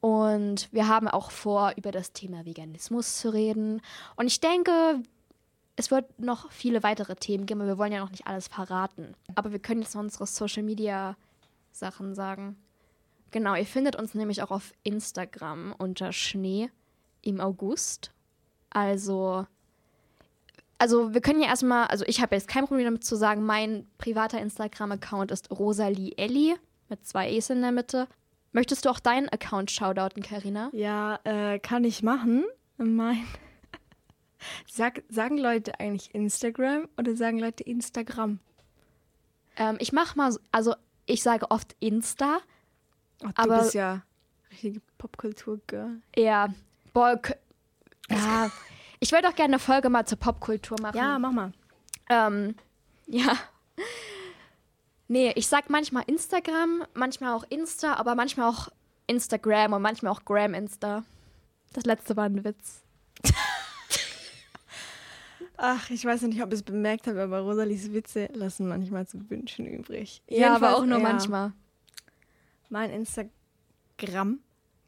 Und 0.00 0.68
wir 0.72 0.86
haben 0.86 1.08
auch 1.08 1.30
vor, 1.30 1.72
über 1.76 1.90
das 1.90 2.12
Thema 2.12 2.44
Veganismus 2.44 3.18
zu 3.18 3.32
reden. 3.32 3.80
Und 4.14 4.26
ich 4.26 4.40
denke, 4.40 5.02
es 5.78 5.92
wird 5.92 6.18
noch 6.18 6.50
viele 6.50 6.82
weitere 6.82 7.14
Themen 7.14 7.46
geben, 7.46 7.60
aber 7.60 7.70
wir 7.70 7.78
wollen 7.78 7.92
ja 7.92 8.00
noch 8.00 8.10
nicht 8.10 8.26
alles 8.26 8.48
verraten. 8.48 9.14
Aber 9.36 9.52
wir 9.52 9.60
können 9.60 9.80
jetzt 9.80 9.94
noch 9.94 10.02
unsere 10.02 10.26
Social 10.26 10.64
Media 10.64 11.16
Sachen 11.70 12.16
sagen. 12.16 12.56
Genau, 13.30 13.54
ihr 13.54 13.64
findet 13.64 13.94
uns 13.94 14.12
nämlich 14.12 14.42
auch 14.42 14.50
auf 14.50 14.72
Instagram 14.82 15.72
unter 15.78 16.12
Schnee 16.12 16.70
im 17.22 17.40
August. 17.40 18.10
Also, 18.70 19.46
also 20.78 21.14
wir 21.14 21.20
können 21.20 21.40
ja 21.40 21.46
erstmal, 21.46 21.86
also 21.86 22.04
ich 22.08 22.20
habe 22.20 22.34
jetzt 22.34 22.48
kein 22.48 22.66
Problem 22.66 22.86
damit 22.86 23.04
zu 23.04 23.14
sagen, 23.14 23.46
mein 23.46 23.86
privater 23.98 24.40
Instagram-Account 24.40 25.30
ist 25.30 25.48
Rosalie 25.52 26.12
Ellie 26.16 26.56
mit 26.88 27.06
zwei 27.06 27.30
E's 27.30 27.50
in 27.50 27.62
der 27.62 27.70
Mitte. 27.70 28.08
Möchtest 28.50 28.84
du 28.84 28.90
auch 28.90 28.98
deinen 28.98 29.28
Account 29.28 29.70
shoutouten, 29.70 30.24
Karina? 30.24 30.70
Ja, 30.72 31.20
äh, 31.22 31.60
kann 31.60 31.84
ich 31.84 32.02
machen. 32.02 32.44
Mein. 32.78 33.24
Sag, 34.66 35.02
sagen 35.08 35.36
Leute 35.38 35.78
eigentlich 35.80 36.14
Instagram 36.14 36.88
oder 36.96 37.16
sagen 37.16 37.38
Leute 37.38 37.62
Instagram? 37.64 38.38
Ähm, 39.56 39.76
ich 39.80 39.92
mach 39.92 40.14
mal, 40.16 40.30
so- 40.32 40.40
also 40.52 40.74
ich 41.06 41.22
sage 41.22 41.50
oft 41.50 41.74
Insta, 41.80 42.38
Oh, 43.24 43.28
du 43.42 43.58
bist 43.58 43.74
ja 43.74 44.02
richtige 44.52 44.80
Popkultur-Girl. 44.98 46.00
eher, 46.14 46.54
boah, 46.92 47.20
ja, 48.08 48.50
ich 49.00 49.10
würde 49.10 49.28
auch 49.28 49.34
gerne 49.34 49.54
eine 49.54 49.58
Folge 49.58 49.90
mal 49.90 50.06
zur 50.06 50.18
Popkultur 50.18 50.76
machen. 50.80 50.96
Ja, 50.96 51.18
mach 51.18 51.32
mal. 51.32 51.52
Ähm, 52.08 52.54
ja. 53.08 53.36
Nee, 55.08 55.32
ich 55.36 55.48
sag 55.48 55.68
manchmal 55.70 56.04
Instagram, 56.06 56.84
manchmal 56.94 57.32
auch 57.34 57.44
Insta, 57.48 57.94
aber 57.94 58.14
manchmal 58.14 58.48
auch 58.50 58.68
Instagram 59.06 59.72
und 59.72 59.82
manchmal 59.82 60.12
auch 60.12 60.24
Gram 60.24 60.54
Insta. 60.54 61.02
Das 61.72 61.84
letzte 61.84 62.16
war 62.16 62.24
ein 62.26 62.44
Witz. 62.44 62.82
Ach, 65.60 65.90
ich 65.90 66.04
weiß 66.04 66.22
nicht, 66.22 66.40
ob 66.40 66.52
ich 66.52 66.60
es 66.60 66.62
bemerkt 66.62 67.08
habe, 67.08 67.20
aber 67.20 67.40
Rosalies 67.40 67.92
Witze 67.92 68.28
lassen 68.32 68.68
manchmal 68.68 69.08
zu 69.08 69.28
wünschen 69.28 69.66
übrig. 69.66 70.22
Ja, 70.28 70.54
aber 70.54 70.68
Jedenfalls, 70.68 70.76
auch 70.76 70.86
nur 70.86 70.98
ja, 70.98 71.02
manchmal. 71.02 71.52
Mein 72.68 72.90
Instagram, 72.90 74.38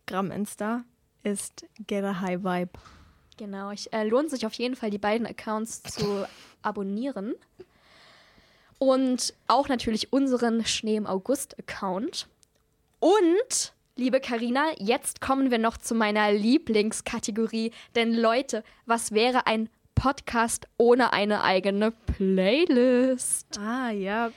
Gram 0.07 0.31
Insta, 0.31 0.85
ist 1.25 1.67
Get 1.89 2.05
a 2.05 2.21
High 2.21 2.45
Vibe. 2.45 2.79
Genau, 3.37 3.73
ich, 3.73 3.93
äh, 3.93 4.05
lohnt 4.05 4.31
sich 4.31 4.47
auf 4.47 4.53
jeden 4.55 4.77
Fall, 4.77 4.91
die 4.91 4.99
beiden 4.99 5.27
Accounts 5.27 5.83
zu 5.83 6.25
abonnieren. 6.63 7.35
Und 8.79 9.35
auch 9.49 9.69
natürlich 9.69 10.13
unseren 10.13 10.65
Schnee 10.65 10.95
im 10.95 11.07
August-Account. 11.07 12.29
Und, 13.01 13.73
liebe 13.97 14.21
Karina, 14.21 14.67
jetzt 14.79 15.21
kommen 15.21 15.51
wir 15.51 15.59
noch 15.59 15.79
zu 15.79 15.97
meiner 15.97 16.31
Lieblingskategorie. 16.31 17.73
Denn 17.97 18.15
Leute, 18.15 18.63
was 18.87 19.11
wäre 19.11 19.49
ein 19.49 19.69
Podcast 20.01 20.67
ohne 20.79 21.13
eine 21.13 21.45
eigene 21.45 21.91
Playlist? 21.91 23.59
Ah, 23.59 23.91
ja. 23.91 24.33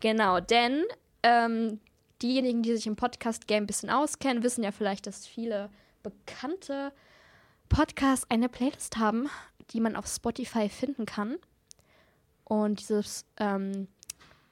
Genau, 0.00 0.40
denn 0.40 0.82
ähm, 1.22 1.78
diejenigen, 2.20 2.64
die 2.64 2.74
sich 2.74 2.88
im 2.88 2.96
Podcast-Game 2.96 3.62
ein 3.62 3.66
bisschen 3.68 3.88
auskennen, 3.88 4.42
wissen 4.42 4.64
ja 4.64 4.72
vielleicht, 4.72 5.06
dass 5.06 5.24
viele 5.24 5.70
bekannte 6.02 6.92
Podcasts 7.68 8.28
eine 8.30 8.48
Playlist 8.48 8.96
haben, 8.96 9.30
die 9.70 9.78
man 9.78 9.94
auf 9.94 10.08
Spotify 10.08 10.68
finden 10.68 11.06
kann. 11.06 11.36
Und 12.42 12.80
dieses 12.80 13.26
ähm, 13.36 13.86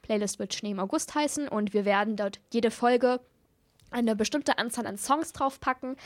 Playlist 0.03 0.39
wird 0.39 0.53
Schnee 0.53 0.71
im 0.71 0.79
August 0.79 1.15
heißen 1.15 1.49
und 1.49 1.73
wir 1.73 1.83
werden 1.83 2.15
dort 2.15 2.39
jede 2.53 2.71
Folge 2.71 3.19
eine 3.91 4.15
bestimmte 4.15 4.57
Anzahl 4.57 4.87
an 4.87 4.97
Songs 4.97 5.33
draufpacken. 5.33 5.97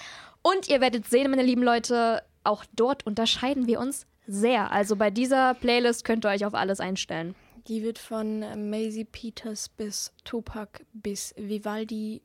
Und 0.41 0.69
ihr 0.69 0.81
werdet 0.81 1.07
sehen, 1.07 1.29
meine 1.29 1.43
lieben 1.43 1.61
Leute, 1.61 2.23
auch 2.43 2.65
dort 2.73 3.05
unterscheiden 3.05 3.67
wir 3.67 3.79
uns 3.79 4.07
sehr. 4.29 4.71
Also 4.71 4.95
bei 4.95 5.09
dieser 5.09 5.53
Playlist 5.55 6.05
könnt 6.05 6.25
ihr 6.25 6.29
euch 6.29 6.45
auf 6.45 6.53
alles 6.53 6.79
einstellen. 6.79 7.35
Die 7.67 7.83
wird 7.83 7.99
von 7.99 8.69
Maisie 8.69 9.05
Peters 9.05 9.69
bis 9.69 10.11
Tupac 10.23 10.85
bis 10.93 11.33
Vivaldi 11.37 12.21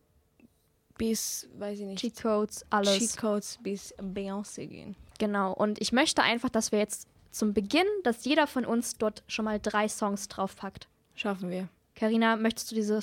bis, 0.96 1.48
weiß 1.59 1.80
ich 1.80 1.86
nicht, 1.86 2.00
Cheat 2.00 2.22
Codes, 2.22 2.64
alles. 2.70 2.98
Cheat 2.98 3.16
Codes 3.16 3.59
bis 3.62 3.94
Beyoncé 3.98 4.66
gehen. 4.66 4.96
Genau. 5.18 5.52
Und 5.52 5.80
ich 5.80 5.92
möchte 5.92 6.22
einfach, 6.22 6.50
dass 6.50 6.70
wir 6.72 6.78
jetzt 6.78 7.09
zum 7.30 7.52
Beginn, 7.52 7.86
dass 8.05 8.24
jeder 8.24 8.46
von 8.46 8.64
uns 8.64 8.96
dort 8.96 9.24
schon 9.26 9.44
mal 9.44 9.59
drei 9.61 9.88
Songs 9.88 10.28
draufpackt. 10.28 10.88
Schaffen 11.16 11.50
wir. 11.50 11.68
Karina, 11.96 12.36
möchtest 12.36 12.70
du 12.70 12.76
diese 12.76 13.00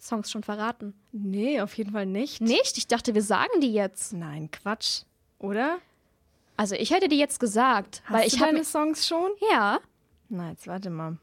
Songs 0.00 0.30
schon 0.30 0.42
verraten? 0.42 0.94
Nee, 1.10 1.60
auf 1.60 1.76
jeden 1.76 1.92
Fall 1.92 2.06
nicht. 2.06 2.40
Nicht? 2.40 2.78
Ich 2.78 2.86
dachte, 2.86 3.14
wir 3.14 3.22
sagen 3.22 3.60
die 3.60 3.72
jetzt. 3.72 4.12
Nein, 4.12 4.50
Quatsch. 4.50 5.02
Oder? 5.38 5.78
Also 6.56 6.74
ich 6.74 6.90
hätte 6.90 7.08
die 7.08 7.18
jetzt 7.18 7.40
gesagt, 7.40 8.02
Hast 8.04 8.12
weil 8.12 8.20
du 8.22 8.26
ich 8.34 8.40
habe 8.40 8.52
deine 8.52 8.64
Songs 8.64 9.06
schon? 9.06 9.30
ja. 9.50 9.80
Na, 10.28 10.50
jetzt 10.50 10.66
warte 10.66 10.88
mal. 10.90 11.18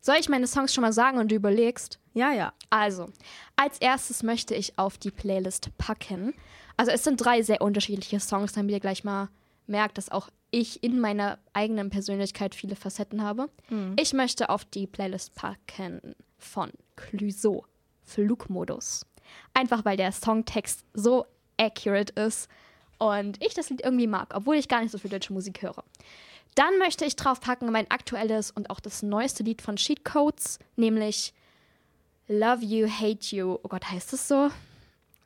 Soll 0.00 0.16
ich 0.18 0.28
meine 0.28 0.46
Songs 0.46 0.74
schon 0.74 0.82
mal 0.82 0.92
sagen 0.92 1.18
und 1.18 1.30
du 1.30 1.34
überlegst? 1.34 1.98
Ja, 2.12 2.32
ja. 2.32 2.52
Also, 2.70 3.08
als 3.56 3.78
erstes 3.78 4.22
möchte 4.22 4.54
ich 4.54 4.78
auf 4.78 4.98
die 4.98 5.10
Playlist 5.10 5.70
packen. 5.78 6.34
Also 6.76 6.90
es 6.90 7.04
sind 7.04 7.16
drei 7.24 7.42
sehr 7.42 7.62
unterschiedliche 7.62 8.20
Songs, 8.20 8.52
damit 8.52 8.72
ihr 8.72 8.80
gleich 8.80 9.04
mal 9.04 9.28
merkt, 9.66 9.96
dass 9.96 10.10
auch 10.10 10.28
ich 10.50 10.82
in 10.82 11.00
meiner 11.00 11.38
eigenen 11.52 11.88
Persönlichkeit 11.90 12.54
viele 12.54 12.76
Facetten 12.76 13.22
habe. 13.22 13.48
Ich 13.96 14.12
möchte 14.12 14.50
auf 14.50 14.64
die 14.64 14.86
Playlist 14.86 15.34
packen 15.34 16.14
von 16.36 16.70
Clouseau, 16.96 17.64
Flugmodus. 18.02 19.06
Einfach 19.54 19.84
weil 19.84 19.96
der 19.96 20.12
Songtext 20.12 20.84
so 20.92 21.26
accurate 21.58 22.12
ist 22.20 22.48
und 23.04 23.36
ich 23.44 23.52
das 23.52 23.68
Lied 23.68 23.82
irgendwie 23.82 24.06
mag, 24.06 24.32
obwohl 24.34 24.56
ich 24.56 24.66
gar 24.66 24.80
nicht 24.80 24.90
so 24.90 24.96
viel 24.96 25.10
deutsche 25.10 25.34
Musik 25.34 25.60
höre. 25.60 25.84
Dann 26.54 26.78
möchte 26.78 27.04
ich 27.04 27.16
draufpacken 27.16 27.70
mein 27.70 27.90
aktuelles 27.90 28.50
und 28.50 28.70
auch 28.70 28.80
das 28.80 29.02
neueste 29.02 29.42
Lied 29.42 29.60
von 29.60 29.76
Cheat 29.76 30.06
Codes, 30.06 30.58
nämlich 30.76 31.34
Love 32.28 32.64
You, 32.64 32.88
Hate 32.88 33.36
You. 33.36 33.58
Oh 33.62 33.68
Gott, 33.68 33.90
heißt 33.90 34.14
es 34.14 34.26
so? 34.26 34.50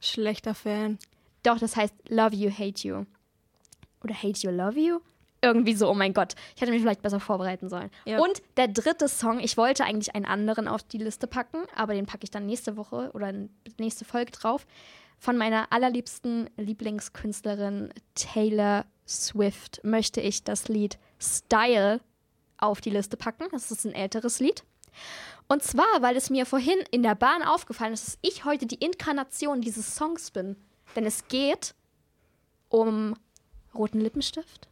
Schlechter 0.00 0.54
Fan. 0.54 0.98
Doch, 1.44 1.58
das 1.58 1.76
heißt 1.76 1.94
Love 2.08 2.34
You, 2.34 2.50
Hate 2.50 2.88
You. 2.88 3.04
Oder 4.02 4.14
Hate 4.14 4.40
You, 4.40 4.50
Love 4.50 4.80
You? 4.80 4.98
Irgendwie 5.40 5.74
so, 5.74 5.88
oh 5.88 5.94
mein 5.94 6.14
Gott. 6.14 6.34
Ich 6.56 6.62
hätte 6.62 6.72
mich 6.72 6.82
vielleicht 6.82 7.02
besser 7.02 7.20
vorbereiten 7.20 7.68
sollen. 7.68 7.90
Ja. 8.06 8.18
Und 8.18 8.42
der 8.56 8.66
dritte 8.66 9.06
Song, 9.06 9.38
ich 9.38 9.56
wollte 9.56 9.84
eigentlich 9.84 10.16
einen 10.16 10.24
anderen 10.24 10.66
auf 10.66 10.82
die 10.82 10.98
Liste 10.98 11.28
packen, 11.28 11.58
aber 11.76 11.94
den 11.94 12.06
packe 12.06 12.24
ich 12.24 12.32
dann 12.32 12.46
nächste 12.46 12.76
Woche 12.76 13.12
oder 13.14 13.32
nächste 13.78 14.04
Folge 14.04 14.32
drauf. 14.32 14.66
Von 15.18 15.36
meiner 15.36 15.72
allerliebsten 15.72 16.48
Lieblingskünstlerin 16.56 17.92
Taylor 18.14 18.86
Swift 19.06 19.80
möchte 19.82 20.20
ich 20.20 20.44
das 20.44 20.68
Lied 20.68 20.98
Style 21.18 22.00
auf 22.58 22.80
die 22.80 22.90
Liste 22.90 23.16
packen. 23.16 23.44
Das 23.50 23.70
ist 23.70 23.84
ein 23.84 23.92
älteres 23.92 24.38
Lied. 24.38 24.64
Und 25.48 25.62
zwar, 25.62 25.86
weil 26.00 26.16
es 26.16 26.30
mir 26.30 26.46
vorhin 26.46 26.78
in 26.90 27.02
der 27.02 27.14
Bahn 27.14 27.42
aufgefallen 27.42 27.94
ist, 27.94 28.06
dass 28.06 28.18
ich 28.22 28.44
heute 28.44 28.66
die 28.66 28.76
Inkarnation 28.76 29.60
dieses 29.60 29.96
Songs 29.96 30.30
bin. 30.30 30.56
Denn 30.94 31.06
es 31.06 31.26
geht 31.28 31.74
um 32.68 33.14
roten 33.74 34.00
Lippenstift, 34.00 34.68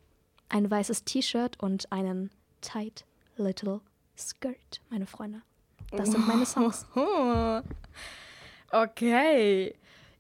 ein 0.49 0.71
weißes 0.71 1.05
T-Shirt 1.05 1.61
und 1.61 1.91
einen 1.93 2.31
tight 2.61 3.05
little 3.37 3.81
skirt, 4.17 4.81
meine 4.91 5.07
Freunde. 5.07 5.43
Das 5.91 6.11
sind 6.11 6.27
meine 6.27 6.47
Songs. 6.47 6.87
Okay. 8.73 9.77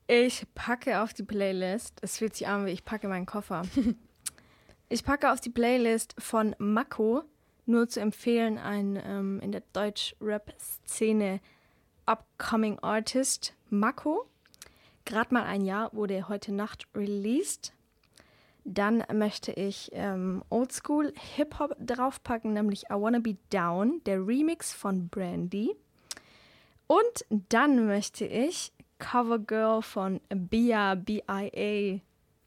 Ich 0.09 0.47
packe 0.55 1.01
auf 1.01 1.13
die 1.13 1.25
Playlist. 1.25 1.99
Es 2.01 2.19
fühlt 2.19 2.37
sich 2.37 2.47
an, 2.47 2.67
wie 2.67 2.71
ich 2.71 2.85
packe 2.85 3.09
meinen 3.09 3.27
Koffer. 3.27 3.63
ich 4.89 5.05
packe 5.05 5.33
auf 5.33 5.41
die 5.41 5.51
Playlist 5.51 6.15
von 6.19 6.55
Mako. 6.59 7.25
Nur 7.69 7.89
zu 7.89 8.01
empfehlen, 8.01 8.59
ein 8.59 8.97
ähm, 9.05 9.41
in 9.41 9.51
der 9.51 9.63
Deutsch-Rap-Szene 9.73 11.41
upcoming 12.07 12.79
Artist, 12.79 13.55
Mako. 13.69 14.29
gerade 15.05 15.35
mal 15.35 15.43
ein 15.43 15.65
Jahr, 15.65 15.93
wurde 15.93 16.29
heute 16.29 16.53
Nacht 16.53 16.87
released. 16.95 17.73
Dann 18.63 19.03
möchte 19.13 19.51
ich 19.51 19.91
ähm, 19.93 20.45
Oldschool 20.51 21.13
Hip-Hop 21.35 21.77
draufpacken, 21.81 22.53
nämlich 22.53 22.85
I 22.85 22.95
Wanna 22.95 23.19
Be 23.19 23.37
Down, 23.51 24.01
der 24.07 24.25
Remix 24.25 24.73
von 24.73 25.09
Brandy. 25.09 25.75
Und 26.87 27.25
dann 27.49 27.87
möchte 27.87 28.25
ich 28.25 28.73
Cover 28.99 29.38
Girl 29.38 29.82
von 29.82 30.20
Bia, 30.30 30.94
B-I-A, 30.94 31.51
I 31.57 32.01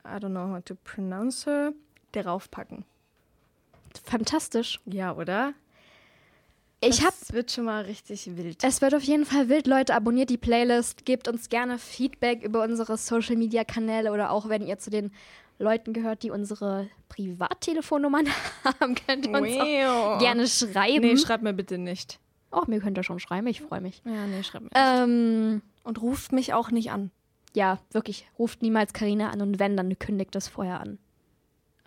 don't 0.06 0.30
know 0.30 0.54
how 0.54 0.64
to 0.66 0.76
pronounce 0.84 1.46
her, 1.50 1.74
draufpacken. 2.12 2.86
Fantastisch. 4.04 4.80
Ja, 4.86 5.16
oder? 5.16 5.54
Ich 6.82 7.02
habe 7.02 7.14
Das 7.20 7.34
wird 7.34 7.52
schon 7.52 7.66
mal 7.66 7.84
richtig 7.84 8.38
wild. 8.38 8.64
Es 8.64 8.82
wird 8.82 8.96
auf 8.96 9.04
jeden 9.04 9.26
Fall 9.26 9.50
wild, 9.50 9.68
Leute. 9.68 9.94
Abonniert 9.94 10.30
die 10.30 10.38
Playlist, 10.38 11.06
gebt 11.06 11.28
uns 11.28 11.50
gerne 11.50 11.78
Feedback 11.78 12.42
über 12.42 12.64
unsere 12.64 12.98
Social 12.98 13.36
Media 13.36 13.64
Kanäle 13.66 14.12
oder 14.14 14.32
auch 14.32 14.48
wenn 14.48 14.66
ihr 14.66 14.80
zu 14.80 14.90
den 14.90 15.12
Leuten 15.58 15.92
gehört, 15.92 16.24
die 16.24 16.32
unsere 16.32 16.90
Privattelefonnummern 17.10 18.28
haben, 18.64 18.96
könnt 18.96 19.26
ihr 19.28 19.34
uns 19.34 19.58
auch 19.58 20.20
gerne 20.20 20.48
schreiben. 20.48 21.02
Nee, 21.06 21.18
schreibt 21.18 21.44
mir 21.44 21.54
bitte 21.54 21.78
nicht. 21.78 22.18
oh, 22.52 22.64
mir 22.68 22.80
könnt 22.80 22.98
ihr 22.98 23.04
schon 23.04 23.20
schreiben, 23.20 23.48
ich 23.48 23.62
freue 23.62 23.82
mich. 23.82 24.02
Ja, 24.06 24.26
nee, 24.26 24.42
schreibt 24.42 24.64
mir 24.64 24.70
nicht. 24.70 25.04
Ähm, 25.04 25.62
Und 25.84 26.02
ruft 26.02 26.32
mich 26.32 26.54
auch 26.54 26.72
nicht 26.72 26.92
an. 26.92 27.12
ja, 27.56 27.80
wirklich, 27.92 28.28
ruft 28.38 28.62
niemals 28.62 28.94
Karina 28.94 29.32
an 29.32 29.42
und 29.42 29.60
wenn, 29.60 29.76
dann 29.76 29.98
kündigt 29.98 30.36
das 30.36 30.48
vorher 30.48 30.80
an. 30.80 31.00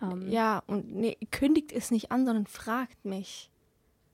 Ähm, 0.01 0.29
Ja, 0.29 0.61
und 0.67 0.93
nee, 0.93 1.17
kündigt 1.31 1.71
es 1.71 1.89
nicht 1.91 2.11
an, 2.11 2.25
sondern 2.25 2.47
fragt 2.47 3.05
mich. 3.05 3.49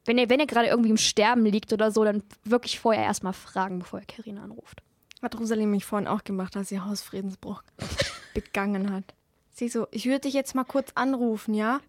Wenn 0.05 0.17
ihr, 0.17 0.29
wenn 0.29 0.39
ihr 0.39 0.47
gerade 0.47 0.67
irgendwie 0.67 0.89
im 0.91 0.97
Sterben 0.97 1.45
liegt 1.45 1.73
oder 1.73 1.91
so, 1.91 2.03
dann 2.03 2.23
wirklich 2.43 2.79
vorher 2.79 3.03
erstmal 3.03 3.33
fragen, 3.33 3.79
bevor 3.79 3.99
ihr 3.99 4.05
Karina 4.05 4.43
anruft. 4.43 4.81
Hat 5.21 5.37
Rosalie 5.39 5.67
mich 5.67 5.85
vorhin 5.85 6.07
auch 6.07 6.23
gemacht, 6.23 6.55
als 6.55 6.69
sie 6.69 6.79
Hausfriedensbruch 6.79 7.63
begangen 8.33 8.91
hat. 8.91 9.13
Sie 9.51 9.67
so, 9.67 9.87
ich 9.91 10.05
würde 10.05 10.21
dich 10.21 10.33
jetzt 10.33 10.55
mal 10.55 10.63
kurz 10.63 10.91
anrufen, 10.95 11.53
ja? 11.53 11.81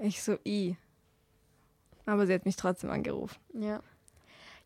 Ich 0.00 0.22
so, 0.22 0.38
i. 0.44 0.76
Aber 2.04 2.26
sie 2.26 2.34
hat 2.34 2.44
mich 2.46 2.56
trotzdem 2.56 2.90
angerufen. 2.90 3.36
Ja. 3.52 3.80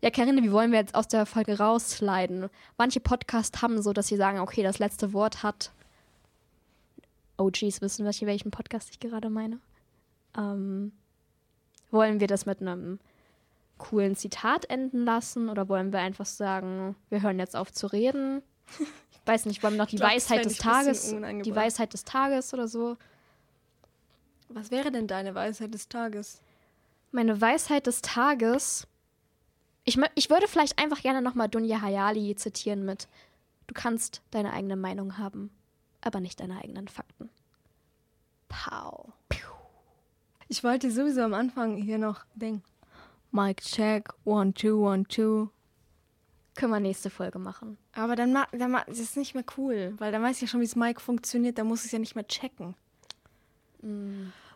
Ja, 0.03 0.11
Karine, 0.11 0.43
wie 0.43 0.53
wollen 0.53 0.73
wir 0.73 0.79
jetzt 0.79 0.95
aus 0.95 1.09
der 1.09 1.27
Folge 1.27 1.59
raussliden? 1.59 2.51
Manche 2.77 3.01
Podcasts 3.01 3.63
haben 3.63 3.81
so, 3.81 3.93
dass 3.93 4.09
sie 4.09 4.17
sagen, 4.17 4.41
okay, 4.41 4.63
das 4.63 4.79
letzte 4.79 5.13
Wort 5.13 5.43
hat. 5.43 5.73
OGs 7.39 7.81
wissen, 7.81 8.05
welche, 8.05 8.27
welchen 8.27 8.51
Podcast 8.51 8.91
ich 8.91 9.01
gerade 9.01 9.31
meine. 9.31 9.59
Ähm, 10.37 10.93
wollen 11.91 12.21
wir 12.21 12.27
das 12.27 12.47
mit 12.47 12.61
einem 12.61 12.99
coolen 13.79 14.17
Zitat 14.17 14.69
enden 14.71 15.05
lassen 15.05 15.49
oder 15.49 15.69
wollen 15.69 15.93
wir 15.93 16.01
einfach 16.01 16.27
sagen, 16.27 16.97
wir 17.11 17.23
hören 17.23 17.39
jetzt 17.39 17.57
auf 17.57 17.73
zu 17.73 17.87
reden? 17.87 18.43
Ich 19.11 19.27
weiß 19.27 19.47
nicht, 19.47 19.63
wollen 19.63 19.75
wir 19.75 19.79
noch 19.79 19.89
die 19.89 19.97
glaub, 19.97 20.11
Weisheit 20.11 20.45
des 20.45 20.59
Tages, 20.59 21.15
die. 21.45 21.55
Weisheit 21.55 21.93
des 21.93 22.05
Tages 22.05 22.55
oder 22.55 22.69
so? 22.69 22.97
Was 24.49 24.71
wäre 24.71 24.93
denn 24.93 25.09
deine 25.09 25.35
Weisheit 25.35 25.75
des 25.75 25.89
Tages? 25.89 26.41
Meine 27.11 27.41
Weisheit 27.41 27.87
des 27.87 28.03
Tages. 28.03 28.87
Ich, 29.87 29.99
ich 30.17 30.31
würde 30.31 30.49
vielleicht 30.49 30.79
einfach 30.79 31.01
gerne 31.01 31.23
nochmal 31.23 31.49
Dunja 31.49 31.81
Hayali 31.81 32.35
zitieren 32.35 32.85
mit: 32.85 33.09
Du 33.69 33.75
kannst 33.75 34.21
deine 34.33 34.53
eigene 34.53 34.77
Meinung 34.77 35.17
haben, 35.17 35.51
aber 36.01 36.21
nicht 36.21 36.41
deine 36.41 36.59
eigenen 36.59 36.89
Fakten. 36.89 37.31
Pow. 38.49 39.13
Ich 40.49 40.63
wollte 40.63 40.91
sowieso 40.91 41.23
am 41.23 41.35
Anfang 41.35 41.77
hier 41.77 41.99
noch 41.99 42.25
denken. 42.35 42.63
Mic 43.31 43.61
check, 43.63 44.13
one, 44.25 44.55
two, 44.55 44.87
one, 44.87 45.05
two. 45.05 45.51
Können 46.55 46.73
wir 46.73 46.81
nächste 46.81 47.11
Folge 47.11 47.39
machen. 47.39 47.77
Aber 47.93 48.17
dann, 48.17 48.33
ma 48.33 48.47
dann 48.53 48.73
das 48.87 48.99
ist 48.99 49.17
nicht 49.17 49.35
mehr 49.35 49.45
cool, 49.57 49.95
weil 49.99 50.11
dann 50.11 50.23
weiß 50.23 50.37
ich 50.37 50.43
ja 50.43 50.49
schon, 50.49 50.61
wie 50.61 50.67
das 50.67 50.77
Mic 50.77 51.01
funktioniert, 51.01 51.59
dann 51.59 51.67
muss 51.67 51.81
ich 51.81 51.87
es 51.87 51.93
ja 51.93 51.99
nicht 51.99 52.15
mehr 52.15 52.27
checken. 52.27 52.75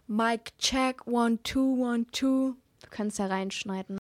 Mic 0.06 0.50
check, 0.58 1.06
one, 1.06 1.40
two, 1.42 1.84
one, 1.84 2.06
two. 2.10 2.54
Können 2.90 3.10
es 3.10 3.18
ja 3.18 3.26
reinschneiden. 3.26 3.99